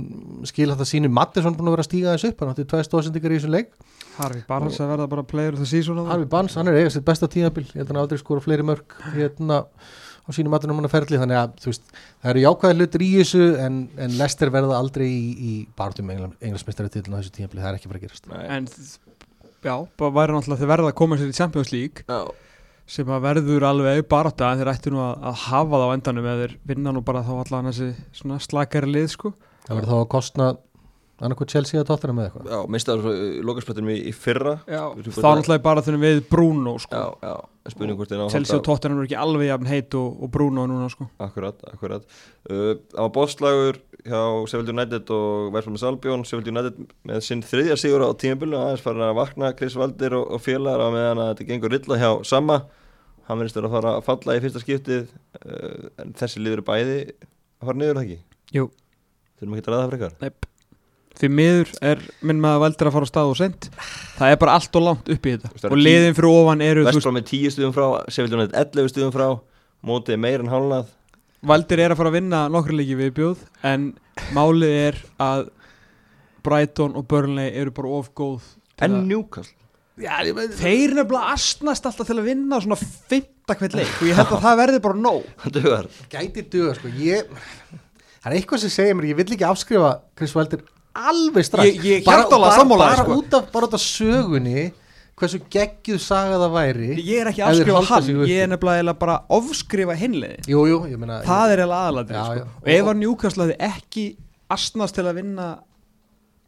skil 0.51 0.68
þetta 0.73 0.89
sínu 0.91 1.12
Mattisson 1.16 1.57
búin 1.57 1.71
að 1.71 1.77
vera 1.77 1.87
að 1.87 1.89
stíga 1.89 2.16
þess 2.16 2.29
upp, 2.29 2.43
hann 2.45 2.53
átti 2.53 2.66
tveið 2.68 2.85
stóðsendingar 2.89 3.33
í 3.33 3.41
þessum 3.41 3.57
leik, 3.57 3.73
Harfi 4.18 4.45
Barnes 4.49 4.77
að 4.83 4.93
verða 4.93 5.09
bara 5.14 5.25
player 5.25 5.57
of 5.57 5.62
the 5.62 5.68
season 5.71 6.03
Harfi 6.11 6.29
Barnes, 6.29 6.57
hann 6.59 6.68
er 6.68 6.77
eiga 6.81 6.93
sitt 6.93 7.07
besta 7.07 7.31
tíðabil 7.31 7.64
ég 7.71 7.79
held 7.79 7.89
að 7.89 7.95
hann 7.95 8.03
aldrei 8.03 8.21
skora 8.21 8.45
fleiri 8.45 8.66
mörg 8.66 8.97
hérna 9.14 9.62
á 9.64 10.29
sínum 10.37 10.53
matunum 10.53 10.81
hann 10.81 10.89
að 10.89 10.95
ferli 10.95 11.21
þannig 11.21 11.39
að 11.41 11.55
þú 11.62 11.71
veist, 11.71 11.95
það 12.21 12.33
eru 12.35 12.43
jákvæði 12.45 12.77
hlutir 12.77 13.05
í 13.07 13.09
þessu 13.16 13.47
en, 13.64 13.79
en 14.05 14.18
Lester 14.18 14.53
verða 14.53 14.77
aldrei 14.77 15.07
í, 15.09 15.31
í 15.33 15.55
barðum 15.79 16.12
englandsmestari 16.12 16.93
til 16.93 17.07
á 17.09 17.16
þessu 17.16 17.33
tíðabili, 17.39 17.64
það 17.64 17.71
er 17.71 17.79
ekki 17.81 17.91
bara 17.91 18.03
að 18.03 18.05
gerast. 18.05 18.29
Nei. 18.29 18.45
en 18.59 18.68
já, 19.64 19.75
bara 20.03 20.14
væri 20.21 20.37
náttúrulega 20.37 20.61
þeir 20.61 20.73
verða 20.75 20.93
að 20.93 20.99
koma 21.01 21.18
sér 21.21 21.33
í 21.33 21.39
Champions 21.41 21.73
League. 21.75 22.05
Já, 22.05 22.50
sem 22.91 23.11
að 23.11 23.26
verður 23.28 23.66
alveg 23.68 24.03
barátta 24.11 24.51
en 24.51 24.61
þeir 24.61 24.72
ættu 24.72 24.93
nú 24.95 25.03
að, 25.05 25.20
að 25.30 25.36
hafa 25.45 25.78
það 25.78 25.86
á 25.86 25.95
endanum 25.95 26.26
eða 26.26 26.43
þeir 26.43 26.57
vinna 26.72 26.95
nú 26.95 27.05
bara 27.07 27.22
þá 27.26 27.32
allan 27.36 27.70
þessi 27.70 28.43
slakari 28.49 28.91
lið 28.91 29.09
sko. 29.14 29.32
Það 29.68 29.78
verður 29.78 29.93
þá 29.93 29.99
að 30.01 30.11
kostna 30.16 30.49
annarkoð 31.21 31.53
Chelsea 31.53 31.81
að 31.81 31.89
tóttina 31.91 32.14
með 32.16 32.29
eitthvað 32.29 32.51
Já, 32.51 32.59
mistaður 32.75 33.05
svo 33.05 33.12
í 33.14 33.43
lokaspötunum 33.47 33.93
í, 33.93 33.97
í 34.09 34.12
fyrra 34.16 34.57
þá 34.64 35.21
náttúrulega 35.21 35.64
bara 35.64 35.85
þunum 35.85 36.05
við 36.07 36.21
Bruno 36.31 36.75
sko. 36.81 36.97
Já, 36.97 37.29
já, 37.29 37.35
að 37.68 38.33
Chelsea 38.33 38.57
og 38.57 38.64
Tottenham 38.66 39.01
eru 39.01 39.09
ekki 39.09 39.18
alveg 39.21 39.51
jafn 39.51 39.71
heit 39.71 39.97
og, 40.01 40.25
og 40.25 40.33
Bruno 40.33 40.64
núna 40.71 40.89
sko. 40.93 41.07
Akkurat, 41.21 41.61
akkurat 41.71 42.07
uh, 42.49 42.75
Það 42.81 43.03
var 43.05 43.12
bóðslagur 43.18 43.81
hjá 44.01 44.21
Sheffield 44.49 44.73
United 44.73 45.12
og 45.14 45.53
Verflum 45.55 45.79
Salbjón 45.81 46.25
Sheffield 46.25 46.51
United 46.55 46.83
með 47.09 47.25
sinn 47.27 47.45
þriðja 47.45 47.77
sigur 47.81 48.07
á 48.07 48.09
tímabili 48.16 48.57
aðeins 48.57 48.85
farin 48.85 49.05
að 49.05 49.16
vakna 49.21 49.53
Chris 49.59 49.77
Valdir 49.79 50.16
og, 50.16 50.29
og 50.37 50.45
félagar 50.45 50.89
á 50.89 50.95
meðan 50.95 51.23
að 51.25 51.33
þetta 51.35 51.49
gengur 51.51 51.77
illa 51.77 52.01
hjá 52.01 52.11
Sama 52.29 52.62
hann 53.29 53.39
verðist 53.39 53.59
vera 53.61 53.71
að 53.71 53.77
fara 53.77 53.97
að 53.99 54.07
falla 54.09 54.37
í 54.37 54.43
fyrsta 54.45 54.62
skiptið 54.64 55.11
uh, 55.45 55.91
en 56.03 56.14
þessi 56.18 56.43
liður 56.43 56.64
bæði 56.66 57.01
að 57.12 57.68
fara 57.68 57.81
niður 57.83 58.01
það 58.01 58.07
ekki 58.07 58.21
Jú. 58.57 58.71
Þurfum 59.39 59.59
ekki 59.59 59.66
að 59.68 59.75
ræða 59.75 59.83
það 59.83 59.93
frekar 59.93 60.16
Neip. 60.25 60.50
Því 61.19 61.29
miður 61.37 61.71
er 61.85 62.01
minn 62.25 62.39
maður 62.41 62.63
veldur 62.65 62.89
að 62.89 62.95
fara 62.97 63.09
á 63.09 63.11
stað 63.11 63.31
og 63.33 63.39
sent 63.41 63.67
Það 64.17 64.31
er 64.33 64.39
bara 64.41 64.55
allt 64.57 64.77
og 64.79 64.85
langt 64.87 65.11
upp 65.11 65.27
í 65.27 65.33
þetta. 65.35 65.71
Og 65.71 65.81
liðin 65.81 66.17
fyrir 66.17 66.31
ofan 66.31 66.63
eru 66.65 66.85
Vestbrá 66.87 67.13
með 67.17 67.27
10 67.33 67.55
stuðum 67.57 67.75
frá, 67.77 67.87
Sheffield 68.09 68.37
United 68.39 68.57
11 68.79 68.93
stuðum 68.95 69.15
frá 69.17 69.27
mótið 69.91 70.21
meir 70.23 70.45
en 70.45 70.53
hálnað 70.53 70.93
Valdir 71.51 71.81
er 71.81 71.95
að 71.95 72.01
fara 72.01 72.13
að 72.13 72.19
vinna 72.19 72.41
nokkru 72.53 72.77
leiki 72.79 72.97
við 73.01 73.13
bjóð 73.19 73.45
En 73.67 73.91
málið 74.37 74.77
er 74.87 75.01
að 75.25 75.47
Brighton 76.47 76.97
og 76.97 77.09
Burnley 77.11 77.53
eru 77.61 77.73
bara 77.77 77.93
of 78.01 78.13
góð 78.17 78.45
til 78.81 78.87
en 78.89 79.03
Newcastle? 79.09 79.57
Já, 80.01 80.15
Þeir 80.57 80.95
nefnilega 80.97 81.35
astnast 81.35 81.85
alltaf 81.85 82.09
til 82.09 82.17
að 82.17 82.29
vinna 82.31 82.57
svona 82.65 82.79
fymta 82.81 83.57
hvert 83.61 83.75
leik 83.77 83.91
og 83.99 84.07
ég 84.09 84.17
held 84.17 84.31
að 84.33 84.45
það 84.47 84.61
verði 84.63 84.81
bara 84.87 84.97
nóg. 84.97 85.27
Gæti 86.15 86.45
duga 86.49 86.73
sko. 86.79 86.93
Ég, 86.97 87.29
Það 88.21 88.31
er 88.31 88.37
eitthvað 88.39 88.63
sem 88.63 88.73
segir 88.73 88.97
mér 88.97 89.11
Ég 89.11 89.19
vill 89.21 89.35
ekki 89.37 89.47
afskrifa 89.49 89.91
Chris 90.17 90.33
Valdir 90.37 90.65
alveg 90.95 91.45
strax 91.45 91.64
Ég- 91.70 91.82
ég 91.84 92.05
Bara- 92.05 92.28
bara- 92.28 92.64
bara, 92.64 92.97
sko. 93.05 93.16
út 93.20 93.34
af, 93.34 93.53
bara 93.53 93.66
út 93.66 93.74
af 93.74 93.80
sögunni 93.80 94.72
Hversu 95.20 95.38
geggjuð 95.53 96.01
saga 96.01 96.36
það 96.41 96.53
væri 96.57 96.91
Ég 97.05 97.20
er 97.20 97.26
ekki 97.28 97.43
Ef 97.43 97.47
að 97.47 97.53
þeir 97.53 97.61
afskrifa 97.61 97.84
halda 97.91 98.07
hann. 98.07 98.28
Ég 98.30 98.43
er 98.43 98.47
nefnilega 98.49 98.99
bara 98.99 99.16
að 99.18 99.36
ofskrifa 99.36 99.97
hinleiði 100.01 100.47
Jú, 100.49 100.62
jú, 100.66 100.78
ég 100.88 100.99
meina 100.99 101.20
Það 101.22 101.51
er 101.53 101.59
eiginlega 101.59 101.82
aðalatri 101.84 102.24
sko. 102.24 102.47
Og 102.62 102.68
ef 102.68 102.84
að 102.86 102.97
Newcastle 102.97 103.45
hefði 103.45 103.57
ekki 103.70 104.16
astnast 104.51 104.95
til 104.95 105.05
að 105.05 105.14
vinna 105.20 105.59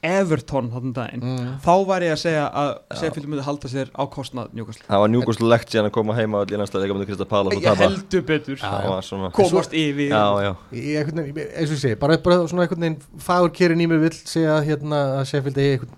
Everton 0.02 0.66
þarna 0.72 0.92
daginn. 0.96 1.20
Mm. 1.22 1.50
þá 1.62 1.72
var 1.86 2.02
ég 2.02 2.10
að 2.16 2.20
segja 2.24 2.46
að 2.58 2.70
Sheffield 2.98 3.28
myndi 3.30 3.44
halda 3.46 3.68
sér 3.70 3.90
á 3.94 4.02
kostnað 4.10 4.48
Newcastle. 4.58 4.82
Það 4.88 5.02
var 5.04 5.10
Newcastle 5.12 5.50
legt 5.52 5.70
síðan 5.70 5.86
að 5.88 5.94
koma 5.94 6.16
heima 6.18 6.40
allir 6.42 6.58
næsta 6.58 6.80
leika 6.82 6.96
með 6.96 7.06
Krista 7.12 7.26
og 7.38 7.54
Ég 7.54 7.82
heldur 7.84 8.24
betur. 8.26 8.58
Það 8.58 8.86
var 8.90 9.06
svona 9.06 9.30
komast 9.36 9.76
yfir. 9.78 10.08
Já, 10.10 10.24
já, 10.42 10.52
Ég, 10.74 10.88
einhvern 10.98 11.22
veginn, 11.22 11.50
eins 11.54 11.70
og 11.70 11.76
ég 11.76 11.82
segi, 11.84 11.98
bara, 12.02 12.16
bara 12.24 12.40
svona 12.50 12.64
einhvern 12.66 12.82
veginn 12.82 13.20
fagur 13.22 13.52
kérin 13.54 13.84
í 13.84 13.86
mig 13.92 14.00
vill 14.02 14.16
segja 14.18 14.56
að 14.58 14.66
hérna 14.72 15.02
að 15.20 15.28
Sheffield 15.30 15.60
eigi 15.62 15.76
einhvern, 15.76 15.92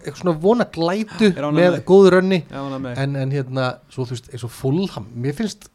eitthvað 0.00 0.22
svona 0.22 0.34
vona 0.46 0.66
glætu 0.78 1.28
Er 1.34 1.48
með 1.52 1.74
með? 1.76 1.82
góðu 1.90 2.12
rönni. 2.16 2.38
Já, 2.48 2.56
hann 2.62 2.76
er 2.78 2.82
með. 2.86 3.02
en, 3.04 3.16
en 3.26 3.34
hérna, 3.36 3.66
svo 3.92 4.06
þú 4.08 4.16
veist, 4.16 4.30
eins 4.32 4.46
og 4.48 4.54
Fulham 4.56 5.10
mér 5.20 5.36
finnst, 5.36 5.68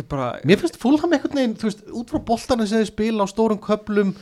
er 0.00 0.08
bara 0.08 0.30
mér 0.48 0.62
finnst 0.62 0.80
Fulham 0.80 1.12
einhvern 1.12 1.36
veginn, 1.36 1.58
þú 1.60 1.68
veist, 1.68 1.84
út 1.92 2.14
frá 2.14 2.22
boltana 2.32 2.64
sem 2.66 2.80
þeir 2.80 2.88
spila 2.94 3.28
á 3.28 3.28
stórum 3.28 3.60
köplum 3.60 4.14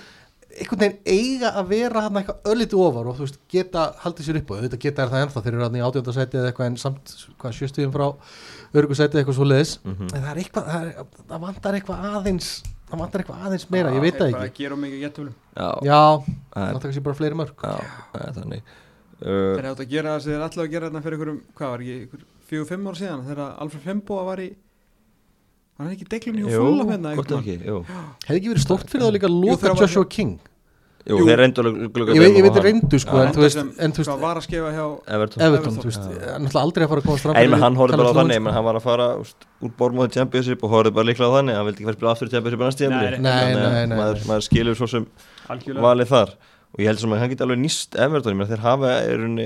einhvern 0.60 0.80
veginn 0.82 0.98
eiga 1.06 1.50
að 1.60 1.68
vera 1.72 2.00
hann 2.04 2.18
eitthvað 2.20 2.50
ölliti 2.52 2.76
ofar 2.76 3.06
og 3.10 3.16
þú 3.18 3.24
veist, 3.26 3.38
geta 3.52 3.84
haldið 4.02 4.26
sér 4.28 4.38
upp 4.42 4.50
og 4.52 4.60
þetta 4.66 4.78
geta 4.84 5.02
er 5.06 5.12
það 5.12 5.22
ennþá, 5.26 5.42
þeir 5.46 5.54
eru 5.56 5.64
hann 5.66 5.78
í 5.78 5.84
átjóndasæti 5.86 6.38
eða 6.40 6.50
eitthvað 6.52 6.66
en 6.70 6.76
samt, 6.82 7.14
hvað, 7.40 7.56
sjöstuðum 7.58 7.94
frá 7.94 8.06
örgusæti 8.82 9.18
eitthvað 9.22 9.38
svo 9.38 9.46
leiðis 9.48 9.72
Mhm. 9.84 10.08
en 10.14 10.22
það 10.22 10.30
er 10.32 10.40
eitthvað, 10.42 10.64
það, 10.72 10.86
er, 10.86 11.04
það 11.32 11.40
vantar 11.46 11.74
eitthvað 11.78 12.04
aðeins 12.12 12.50
það 12.92 12.98
vantar 13.02 13.20
eitthvað 13.22 13.44
aðeins 13.46 13.66
meira, 13.72 13.90
ég 13.96 14.00
veit 14.04 14.18
það 14.20 14.34
ekki. 14.42 14.56
Gera 14.62 14.76
mikið 14.76 15.00
gettöflum 15.06 15.34
já, 15.56 15.68
Já, 15.82 16.00
það 16.52 16.72
vantar 16.72 16.82
kannski 16.88 17.02
bara 17.06 17.14
fleiri 17.22 17.34
mörg 17.40 17.54
já, 17.56 17.74
það 18.12 18.26
er 18.28 18.34
þannig. 18.40 18.62
Uh, 19.22 19.54
Þeir 19.56 19.68
átt 19.70 19.80
að 19.80 19.88
gera 19.92 20.12
það 20.16 20.22
sem 20.22 20.32
þeir 20.32 20.44
ætlaðu 20.48 20.66
að 20.66 20.72
gera 20.72 20.86
þarna 20.90 21.02
fyrir 21.02 21.16
einhverjum, 21.16 21.40
hvað 21.56 21.70
var 21.72 21.78
ekki, 21.80 21.96
einhver 22.02 22.22
í 25.72 25.82
hann 25.82 25.92
ekki 25.96 26.06
í 26.06 26.10
deglunni 26.14 26.44
hjá 26.46 26.54
jú, 26.54 26.62
Fulham 26.62 26.90
hérna 26.92 27.12
ekki, 27.16 27.58
Hefði 28.26 28.38
ekki 28.38 28.50
verið 28.54 28.64
stórt 28.64 28.90
fyrir 28.92 29.06
það 29.08 29.14
líka 29.18 29.30
loka 29.32 29.76
Joshua 29.80 30.08
King? 30.08 30.38
Jú, 31.02 31.16
Jú. 31.18 31.24
þeir 31.26 31.40
reyndu 31.40 31.62
alveg 31.64 31.88
glugga 31.96 32.14
Ég 32.14 32.22
veit, 32.22 32.36
ég 32.38 32.44
veit 32.46 32.58
reyndu 32.62 32.98
sko, 33.02 33.16
Já, 33.18 33.22
en 33.26 33.32
þú 33.34 33.40
veist, 33.42 33.58
en 33.58 33.94
þú 33.96 34.04
Hvað 34.04 34.10
veist 34.12 34.22
var 34.22 34.38
að 34.38 34.44
skefa 34.46 34.68
hjá 34.70 34.84
Everton. 35.16 35.42
Everton, 35.48 35.78
þú 35.80 35.86
veist, 35.88 36.04
já. 36.04 36.36
náttúrulega 36.38 36.62
aldrei 36.62 36.84
að 36.86 36.92
fara 36.92 37.02
að 37.02 37.08
komast 37.08 37.26
fram 37.26 37.34
Nei, 37.34 37.48
menn 37.50 37.64
hann 37.64 37.78
horfði 37.80 37.98
bara 37.98 38.12
á 38.12 38.18
þannig, 38.20 38.36
Lewin, 38.36 38.44
menn 38.46 38.54
hann 38.54 38.66
var 38.68 38.78
að 38.78 38.84
fara 38.86 39.08
úst, 39.18 39.48
úr 39.66 39.72
bormóði 39.80 40.14
Championship 40.14 40.62
og 40.62 40.74
horfði 40.76 40.94
bara 40.94 41.08
líklega 41.10 41.26
á 41.26 41.36
þannig 41.40 41.58
hann 41.58 41.66
vildi 41.66 41.82
ekki 41.82 41.88
fara 41.88 41.96
að 41.96 41.98
spila 41.98 42.14
aftur 42.14 42.30
í 42.30 42.34
Championship 42.36 42.62
Nei, 42.62 43.02
nei, 43.18 43.58
nei, 43.58 43.82
nei, 43.90 43.98
maður, 43.98 44.46
skilur 44.46 44.78
svo 44.78 44.86
sem 44.94 45.08
algjörlega. 45.50 45.82
valið 45.88 46.12
þar 46.14 46.34
og 46.72 46.80
ég 46.80 46.88
held 46.88 47.00
sem 47.02 47.12
að 47.12 47.18
hann 47.20 47.28
geti 47.32 47.44
alveg 47.44 47.58
nýst 47.60 47.96
Everton, 48.00 48.38
þeir 48.48 48.60
hafa 48.64 48.90
er 49.04 49.20
unni, 49.26 49.44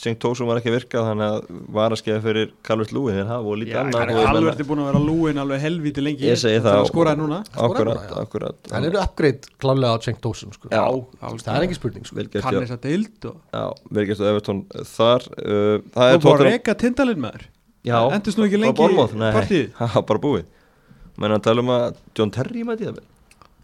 Sengt 0.00 0.16
Tósum 0.24 0.48
var 0.48 0.56
ekki 0.62 0.70
að 0.70 0.76
virka 0.78 1.02
þannig 1.04 1.26
að 1.34 1.58
var 1.76 1.92
að 1.92 2.00
skefa 2.00 2.22
fyrir 2.24 2.54
Calvert 2.64 2.94
Lúin 2.96 3.18
þeir 3.18 3.28
hafa 3.28 3.50
og 3.52 3.58
lítið 3.60 3.80
og 3.82 3.98
Alveg 4.30 4.62
er 4.64 4.68
búin 4.70 4.80
að 4.80 4.88
vera 4.88 5.02
lúin 5.04 5.40
alveg 5.42 5.60
helvíti 5.60 6.04
lengi 6.06 6.24
Ég 6.30 6.40
segi 6.40 6.62
það 6.64 6.78
Það 6.78 6.88
skoraði 6.88 7.20
núna. 7.20 7.40
Akkurat, 7.66 8.00
já. 8.08 8.16
akkurat. 8.24 8.58
Hann 8.72 8.88
eru 8.88 9.00
upgrade 9.02 9.52
klálega 9.60 9.92
á 9.92 9.96
Cenk 10.08 10.22
Dósum 10.24 10.54
sko. 10.56 10.72
Já, 10.72 10.84
það 11.20 11.52
er 11.58 11.66
ekki 11.68 11.78
spurning 11.82 12.08
sko. 12.08 12.16
vel 12.16 12.28
gert 12.32 12.46
Kann 12.48 12.56
hjá- 12.56 12.64
þess 12.64 12.76
að 12.78 12.82
deild 12.88 13.28
og 13.28 13.36
já, 13.52 13.64
vel 13.98 14.06
gert 14.08 14.24
á 14.24 14.26
Everton 14.32 14.64
þar 14.94 15.28
uh, 15.36 15.76
það 15.92 16.14
er 16.14 16.18
Tottenham 16.24 16.48
reyka 16.48 16.78
tindalinn 16.80 17.20
maður. 17.28 17.46
Já, 17.84 17.98
Endist 18.16 18.40
nú 18.40 18.48
ekki 18.48 18.64
lengi 18.64 18.72
það 19.76 20.00
bara 20.08 20.22
búið. 20.24 20.48
Menn 21.20 21.36
að 21.36 21.44
tala 21.44 21.60
um 21.62 21.68
að 21.76 21.98
John 22.16 22.32
Terry 22.34 22.64
mæti 22.66 22.88
það 22.88 22.96
vel? 23.02 23.08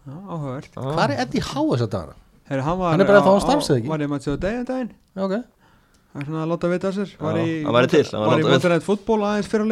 Já, 0.05 0.13
áhugavert. 0.17 0.75
Hvað 0.77 1.01
er 1.09 1.19
Eddie 1.25 1.41
Howe 1.49 1.73
þess 1.75 1.87
að 1.89 1.95
dagana? 1.97 2.20
Herri, 2.51 2.61
hann, 2.67 2.77
var 2.81 2.91
Hann 2.93 3.01
er 3.05 3.07
bara 3.09 3.21
að 3.21 3.27
fá 3.27 3.31
á- 3.31 3.35
hann 3.37 3.45
starfs, 3.47 3.69
eða 3.71 3.79
ekki? 3.81 3.91
Var 3.93 4.01
til 4.25 4.33
að 4.35 4.41
degja 4.45 4.63
daginn 4.67 4.91
Ok, 5.25 5.35
Það 6.11 6.21
er 6.21 6.25
svona 6.27 6.41
að 6.43 6.49
láta 6.51 6.69
vita 6.73 6.89
af 6.91 6.95
sér. 6.99 7.11
Var 7.23 7.37
í 7.39 7.45
hann 7.63 7.71
hann 8.11 8.21
var 8.25 8.29
Var 8.33 8.41
í. 8.43 8.49
Monterrey 8.51 8.81
fútból 8.83 9.21
aðeins 9.23 9.47
fyrir 9.47 9.63
á 9.63 9.67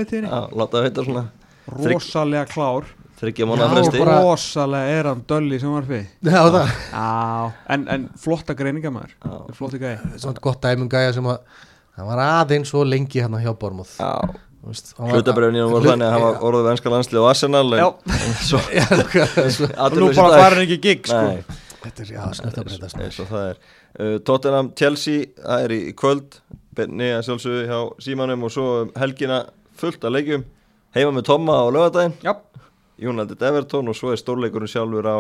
svona 1.03 1.23
Þrygg- 1.69 1.93
Rosalega 1.99 2.45
klár. 2.49 2.87
Rosalega 4.23 4.93
er 4.99 5.09
hann 5.11 5.23
döll 5.27 5.49
í 5.51 5.59
sjónvarfi 5.59 5.99
já 6.23 6.39
það. 6.55 6.69
Já 6.93 7.51
En, 7.75 7.87
en 7.91 8.05
flotta 8.15 8.55
greininga 8.55 8.91
maður 8.95 9.11
Já. 9.19 9.53
Flotti 9.57 9.81
gæði 9.81 10.19
Svona 10.23 10.39
gott 10.47 10.61
dæmum 10.63 10.87
gæja 10.89 11.11
sem 11.17 11.27
að 11.27 11.41
hann 11.99 12.07
var 12.07 12.21
aðeins 12.23 12.71
svo 12.71 12.85
lengi 12.87 13.19
hérna 13.19 13.41
hjá 13.43 13.51
Bormóð 13.59 13.91
Já, 13.99 14.13
hlutabröfin 15.11 15.59
í 15.59 15.63
hann 15.65 15.73
var 15.75 15.83
þannig 15.91 16.07
að 16.07 16.13
hann 16.15 16.23
var 16.29 16.39
orðið 16.47 16.63
við 16.63 16.71
ennska 16.77 16.93
landslið 16.95 17.19
og 17.25 17.29
Arsenal 17.33 17.65
Og 17.67 17.75
nú 19.99 20.13
bara 20.15 20.39
farin 20.45 20.63
ekki 20.63 20.79
gig 20.87 21.03
sko 21.11 21.25
Nei, 21.79 21.91
er, 21.93 22.11
já, 22.11 22.23
breytast 22.59 22.99
eins 22.99 23.19
og 23.23 23.29
það 23.29 23.45
er. 23.53 23.59
Uh, 23.95 24.15
Tottenham 24.27 24.71
Chelsea, 24.79 25.29
það 25.39 25.65
er 25.65 25.73
í 25.75 25.81
kvöld. 25.97 26.39
Benni 26.75 27.09
að 27.15 27.25
sjálfsögðu 27.27 27.65
hjá 27.67 27.79
Símanum 28.03 28.45
og 28.47 28.53
svo 28.53 28.65
um 28.83 28.91
helgina 28.99 29.41
fullt 29.79 30.03
að 30.05 30.15
leikjum. 30.17 30.45
Heima 30.95 31.13
með 31.15 31.27
Tomma 31.29 31.59
á 31.61 31.65
lögadaginn 31.69 32.15
Já. 32.25 32.33
United 32.99 33.43
Everton 33.45 33.91
og 33.91 33.95
svo 33.95 34.11
er 34.11 34.19
stórleikurinn 34.19 34.71
sjálfur 34.71 35.07
á 35.07 35.17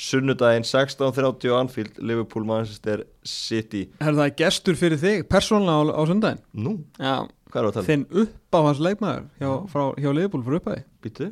sunnudaginn 0.00 0.64
16.30 0.64 1.50
á 1.52 1.54
Anfield 1.60 1.98
Liverpool 1.98 2.46
Manchester 2.48 3.04
City. 3.26 3.86
Er 4.00 4.16
það 4.16 4.32
gestur 4.38 4.78
fyrir 4.80 5.00
þig 5.00 5.26
persónulega 5.30 5.92
á, 5.92 6.00
á 6.00 6.02
sundaginn? 6.08 6.42
Nú, 6.56 6.78
Já. 6.98 7.26
Hvað 7.50 7.60
er 7.60 7.66
það 7.66 7.70
að 7.70 7.76
tala? 7.76 7.88
Þinn 7.88 8.04
uppáhans 8.22 8.80
leikmaður 8.86 9.24
hjá, 9.40 9.50
frá, 9.72 9.84
hjá 9.98 10.10
Liverpool 10.14 10.44
fyrir 10.46 10.60
uppæði 10.60 10.82
Býtu? 11.02 11.30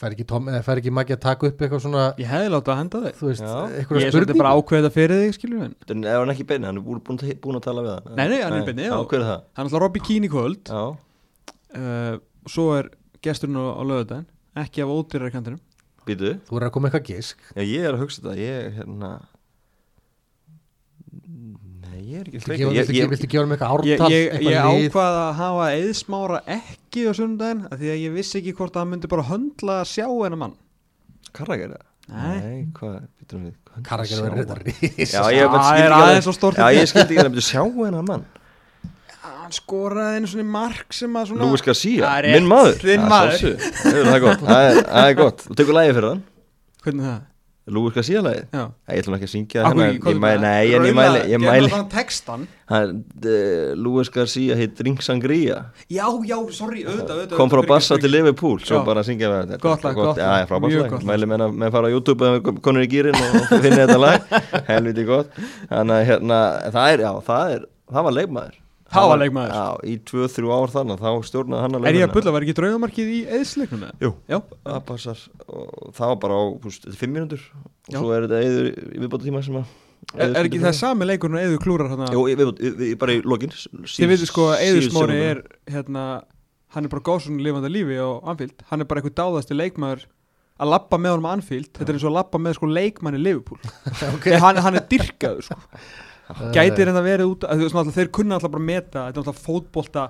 Fær 0.00 0.10
ekki, 0.10 0.24
Tom, 0.26 0.48
eða 0.50 0.62
fær 0.66 0.80
ekki 0.80 0.90
Maggi 0.94 1.14
að 1.14 1.20
taka 1.22 1.46
upp 1.48 1.60
eitthvað 1.62 1.82
svona 1.84 2.04
Ég 2.18 2.26
hefði 2.26 2.48
látað 2.50 2.72
að 2.74 2.78
henda 2.80 3.00
þig. 3.04 3.18
Þú 3.20 3.28
veist, 3.28 3.44
Ég 3.44 4.06
er 4.08 4.14
svolítið 4.16 4.40
bara 4.40 4.54
ákveðið 4.58 4.94
fyrir 4.96 5.20
þig 5.22 5.36
skilur 5.36 5.60
En 5.94 6.02
ef 6.10 6.16
hann 6.18 6.32
ekki 6.34 6.46
beina, 6.50 6.70
hann 6.70 6.80
er 6.80 6.86
búin, 6.88 7.02
búin, 7.44 7.58
að 7.60 7.66
tala 7.68 7.84
við 7.84 7.92
hann 7.94 8.18
Nei, 8.18 8.24
nei, 8.32 8.40
hann 8.42 8.56
er 8.58 8.72
er? 8.74 8.88
Það? 8.90 9.44
Er 9.54 9.62
alltaf 9.64 9.84
Robbie 9.84 10.02
Keane 10.02 10.26
í 10.26 10.32
kvöld. 10.32 10.72
Já, 10.72 10.82
uh, 11.78 12.16
Svo 12.50 12.66
er 12.74 12.90
gesturinn 13.24 13.60
á, 13.62 13.64
á 13.70 13.82
lögudaginn 13.86 14.26
Ekki 14.64 14.82
af 14.84 14.90
ódýrar 14.94 15.32
kantinum. 15.34 15.62
Býtu 16.08 16.34
Þú 16.48 16.58
er 16.58 16.66
að 16.66 16.74
koma 16.74 16.90
eitthvað 16.90 17.06
gisk 17.12 17.46
Já, 17.54 17.62
ég 17.62 17.86
er 17.86 17.94
að 17.94 18.02
hugsa 18.02 18.24
þetta, 18.24 18.34
ég 18.42 18.58
er 18.66 18.76
hérna 18.80 19.12
ég 22.14 22.20
er 22.20 22.28
ekki 22.30 22.38
Viltu 22.38 22.52
að 22.54 22.60
gefa- 22.60 22.74
Ég, 22.74 23.04
um 23.44 23.54
eitthvað 23.54 23.86
Ég, 23.88 23.98
ártal 23.98 24.10
ég, 24.14 24.22
ég 24.24 24.34
eitthvað 24.34 24.68
lið? 24.74 24.86
ákvað 24.90 25.16
að 25.20 25.32
hafa 25.40 25.66
eðsmára 25.78 26.38
ekki 26.58 27.00
á 27.04 27.12
sundaginn 27.18 27.64
af 27.70 27.78
Því 27.80 27.90
að 27.94 27.98
ég 28.04 28.14
vissi 28.18 28.38
ekki 28.40 28.54
hvort 28.58 28.74
að 28.76 28.80
hann 28.84 28.92
myndi 28.94 29.10
bara 29.14 29.26
höndla 29.30 29.80
að 29.82 29.90
sjá 29.94 30.06
hennar 30.10 30.40
mann 30.44 30.54
Karrager 31.34 31.74
Nei. 32.04 32.66
hvað, 32.76 32.96
býtum 33.20 33.44
við 33.48 33.52
hvað- 33.64 33.84
Karrager 33.88 34.16
sjá 34.18 34.24
verður 34.24 34.40
þetta 34.44 34.54
hann? 34.54 34.64
rís 34.68 35.12
Já, 35.14 35.22
ég 35.34 35.50
bara 35.50 35.62
Það 35.64 35.78
er 35.80 35.90
ekki 35.90 36.00
aðeins 36.04 36.26
svo 36.28 36.34
stórt 36.36 36.58
Já, 36.60 36.66
ég 36.78 36.88
skildi 36.90 37.14
ekki 37.14 37.20
að 37.20 37.24
það 37.24 37.32
myndi 37.34 37.46
sjá 37.48 37.62
hennar 37.64 38.08
mann 38.10 38.24
Hann 39.24 39.52
skoraði 39.52 40.18
einu 40.20 40.28
svona 40.30 40.44
mark 40.54 40.92
sem 40.96 41.16
að 41.20 41.26
svona 41.30 41.44
Lúi 41.48 41.58
er 42.18 42.24
rétt, 42.24 42.34
minn 42.38 42.46
maður 42.48 42.78
þinn 42.80 43.02
maður. 43.10 43.34
sjálfsögðu. 43.40 43.72
Það 43.80 43.96
er- 43.98 44.04
það 44.04 44.14
er 44.14 44.22
gott, 44.24 44.44
það 44.44 44.68
er- 44.68 44.78
það 44.88 45.08
er 45.10 45.14
gott 45.18 45.42
Þú 45.48 45.56
tekur 45.60 45.76
lægi 45.78 45.94
fyrir 45.98 46.08
hann 46.12 46.22
Hvernig 46.84 47.04
það? 47.08 47.18
Lúi 47.64 47.92
Garcia 47.94 48.20
lagið 48.20 48.52
Já 48.52 48.62
Ég 48.92 49.00
ætlum 49.00 49.14
ekki 49.16 49.26
að 49.28 49.32
syngja 49.32 49.62
Akkur, 49.64 49.82
hérna, 49.84 50.30
það? 50.34 50.42
nei, 50.44 50.74
en 50.76 50.86
ég 50.88 50.96
mæli, 50.98 51.20
ég 51.32 51.40
mæli 51.40 51.70
þann 51.72 51.86
textan 51.92 52.46
Lúi 53.80 54.04
Garcia 54.12 54.56
heit 54.58 54.74
Drink 54.78 55.04
Sangria. 55.04 55.60
Já, 55.88 56.04
já, 56.28 56.36
sorry, 56.52 56.84
auðvitað, 56.84 57.14
auðvitað. 57.14 57.36
Kom 57.38 57.52
frá 57.52 57.62
Bassa 57.68 57.98
til 58.00 58.12
Liverpool 58.12 58.60
svo 58.64 58.82
bara 58.86 59.04
syngja 59.06 59.30
þetta 59.32 59.60
Gott 59.64 59.84
lag, 59.84 59.96
gott 59.96 60.20
lag. 60.20 60.48
já, 60.48 60.82
lag. 60.84 61.06
mæli 61.08 61.28
með 61.30 61.46
að 61.46 61.56
með 61.60 61.68
að 61.70 61.76
fara 61.78 61.92
á 61.92 61.94
YouTube 61.94 62.28
eða 62.30 62.56
konur 62.64 62.84
í 62.84 62.90
gýrin 62.92 63.20
og 63.20 63.54
finna 63.54 63.84
þetta 63.84 64.00
lag. 64.00 64.34
Helviti 64.72 65.06
gott. 65.08 65.40
Þannig 65.72 65.96
að 65.96 66.06
hérna, 66.12 66.42
það 66.76 66.92
er, 66.96 67.04
já, 67.06 67.12
það 67.28 67.56
er 67.56 67.64
það 67.94 68.06
var 68.08 68.16
leikmaður 68.18 68.60
Það 68.92 69.06
var 69.10 69.18
leikmaður. 69.22 69.52
já, 69.54 69.64
í 69.88 69.94
2-3 70.10 70.50
ár 70.54 70.72
þannig 70.74 70.98
þá 71.00 71.08
stjórnaði 71.28 71.62
hann 71.64 71.76
að 71.78 71.86
Er 71.88 71.96
ég 71.98 72.04
að 72.08 72.12
bulla, 72.18 72.32
var 72.36 72.44
ekki 72.44 72.54
draugamarkið 72.58 73.08
í 73.14 73.20
eðsleiknum? 73.38 73.84
Jú, 74.04 74.10
Já, 74.28 74.38
það 74.68 74.82
passar 74.90 75.22
og 75.48 75.94
það 75.96 76.10
var 76.12 76.18
bara 76.24 76.36
á, 76.36 76.42
veist, 76.66 76.84
þetta 76.84 76.92
er 76.94 77.00
5 77.00 77.14
mínútur 77.16 77.46
og 77.54 77.94
Já. 77.94 77.98
svo 77.98 78.12
er 78.14 78.26
þetta 78.26 78.42
eður 78.44 78.68
í 78.68 79.00
viðbóta 79.04 79.24
tíma 79.24 79.42
sem 79.46 79.56
að 79.62 79.72
er, 80.20 80.34
er 80.36 80.44
ekki 80.50 80.60
það 80.62 80.76
sami 80.78 81.08
leikurinn 81.08 81.40
að 81.40 81.46
eðu 81.48 81.62
klúrar 81.64 81.90
hann 81.94 82.04
Jú, 82.12 82.26
í 82.28 82.36
viðbót, 82.36 82.60
í- 82.60 82.74
í- 82.92 82.98
bara 83.00 83.16
í 83.16 83.22
lokin 83.24 83.54
Þið 83.56 84.12
veitir 84.12 84.28
sko 84.30 84.50
að 84.52 84.66
Eður 84.68 84.88
Smári 84.90 85.18
er 85.32 85.40
hérna, 85.72 86.04
hann 86.76 86.84
er 86.84 86.92
bara 86.92 87.06
góðsson 87.08 87.40
lifandi 87.40 87.72
lífi 87.72 87.96
á 87.98 88.08
Anfield, 88.20 88.60
hann 88.68 88.84
er 88.84 88.90
bara 88.90 89.00
eitthvað 89.00 89.16
dáðasti 89.24 89.56
leikmaður 89.56 90.04
að 90.60 90.70
lappa 90.70 91.00
með 91.02 91.16
honum 91.16 91.26
á 91.26 91.34
Anfield 91.34 91.72
þetta 91.74 91.88
er 91.90 91.96
eins 91.96 92.04
og 92.04 92.12
að 92.12 92.18
lappa 92.20 92.38
með 92.38 92.58
sko 92.60 92.68
leikmanni 92.70 93.18
Liverpool 93.24 93.58
okay. 94.14 94.36
hann, 94.38 94.60
hann 94.62 94.76
er 94.78 94.84
dyrkaður 94.92 95.48
sko. 95.48 95.56
gæti 96.54 96.84
reynda 96.88 97.02
verið 97.04 97.30
út 97.34 97.44
að, 97.48 97.58
þú 97.60 97.66
veist, 97.66 97.74
náttúrulega, 97.76 97.96
þeir 98.00 98.12
kunna 98.18 98.38
alltaf 98.38 98.52
bara 98.54 98.64
meta 98.70 99.06
þetta 99.08 99.18
er 99.20 99.22
alltaf 99.24 99.42
fótbolta 99.44 100.04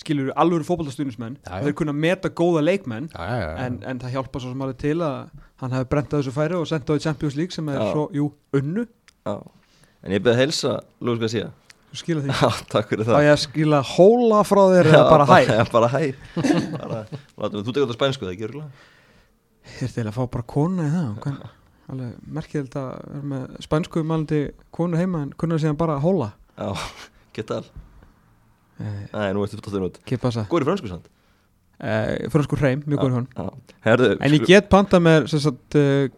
skilur 0.00 0.30
alvöru 0.40 0.64
fótboltastunismenn 0.64 1.34
þeir 1.44 1.74
kunna 1.76 1.92
meta 1.92 2.30
góða 2.32 2.62
leikmenn 2.64 3.10
Já, 3.12 3.20
já, 3.28 3.36
já, 3.42 3.48
já. 3.50 3.56
en, 3.66 3.78
en 3.90 4.00
það 4.00 4.14
hjálpa 4.16 4.40
svo 4.40 4.52
sem 4.54 4.62
alveg 4.64 4.78
til 4.80 4.96
að 5.04 5.16
hann 5.60 5.74
hefði 5.76 5.88
brent 5.92 6.14
að 6.14 6.22
þessu 6.22 6.32
færi 6.38 6.56
og 6.56 6.68
sendt 6.70 6.88
á 6.88 6.92
í 6.96 7.02
Champions 7.04 7.36
League 7.36 7.52
sem 7.52 7.68
er 7.68 7.76
Já. 7.82 7.88
svo, 7.92 8.06
jú, 8.16 8.30
unnu. 8.56 8.86
Já, 9.28 9.34
en 10.06 10.14
ég 10.16 10.22
beði 10.24 10.32
að 10.38 10.40
helsa 10.46 10.72
Lúi 11.04 11.20
Garcia. 11.20 11.50
Þú 11.90 11.98
skilja 12.00 12.22
því. 12.24 12.30
Já, 12.38 12.48
takk 12.72 12.88
fyrir 12.94 13.04
þá 13.10 13.12
ég 13.20 13.32
að 13.34 13.40
skila 13.42 13.80
hóla 13.90 14.40
frá 14.48 14.62
þér 14.72 14.88
eða 14.94 15.04
bara 15.12 15.26
hæ? 15.28 15.38
bara 15.74 15.88
hæ. 15.92 16.02
Bara, 16.78 17.02
látum 17.36 17.58
við, 17.58 17.64
Þú 17.66 17.74
tekur 17.74 17.82
þetta 17.84 17.98
spænsku, 17.98 18.24
það 18.24 18.34
ekki 18.38 18.46
örgulega 18.48 18.88
Þér 19.76 19.92
til 19.98 20.04
að 20.08 20.14
fá 20.16 20.22
bara 20.38 20.46
kona 20.54 20.86
í 20.86 20.92
það 20.94 21.42
alveg 21.90 22.32
merkilegt 22.38 22.76
að 22.78 22.90
vera 23.04 23.30
með 23.32 23.62
spænsku 23.66 24.02
mælandi 24.06 24.40
konu 24.74 24.98
heima 25.00 25.24
en 25.26 25.32
kunnar 25.38 25.62
síðan 25.62 25.78
bara 25.80 25.98
hóla 26.02 26.32
Já, 26.56 26.74
geta 27.36 27.60
all 27.60 27.70
eh, 28.80 29.06
Æ, 29.12 29.32
nú 29.36 29.44
ertu 29.44 29.60
fóttur 29.60 29.88
út. 29.88 30.00
Ekki 30.02 30.20
passa 30.22 30.46
Góður 30.50 30.66
í 30.66 30.70
fransku 30.70 30.90
samt? 30.92 31.08
Eh, 31.80 32.28
fransku 32.32 32.58
hreim, 32.60 32.84
mjög 32.86 33.06
góður 33.06 33.56
herðu 33.86 34.12
en 34.18 34.36
ég 34.36 34.46
get 34.48 34.68
panta 34.72 35.00
með 35.02 35.30
sem 35.32 35.42
sagt, 35.46 35.78
uh, 35.80 36.10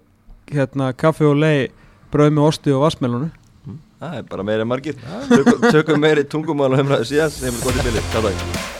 hérna, 0.51 0.91
kaffi 0.99 1.29
og 1.29 1.39
lei 1.39 1.70
brauð 2.12 2.35
með 2.35 2.51
osti 2.51 2.75
og 2.75 2.87
vassmelunu 2.89 3.31
Það 4.03 4.18
er 4.18 4.25
bara 4.27 4.43
meiri 4.43 4.64
en 4.64 4.66
margir. 4.66 4.97
Tökum, 5.70 6.03
meiri 6.03 6.27
tungumál 6.27 6.73
og 6.75 6.83
umræðu 6.83 7.07
síðan 7.12 7.39
Þeim 7.39 7.55
er 7.55 7.64
gott 7.68 7.83
í 7.83 7.89
bili, 7.89 8.07
takk 8.11 8.72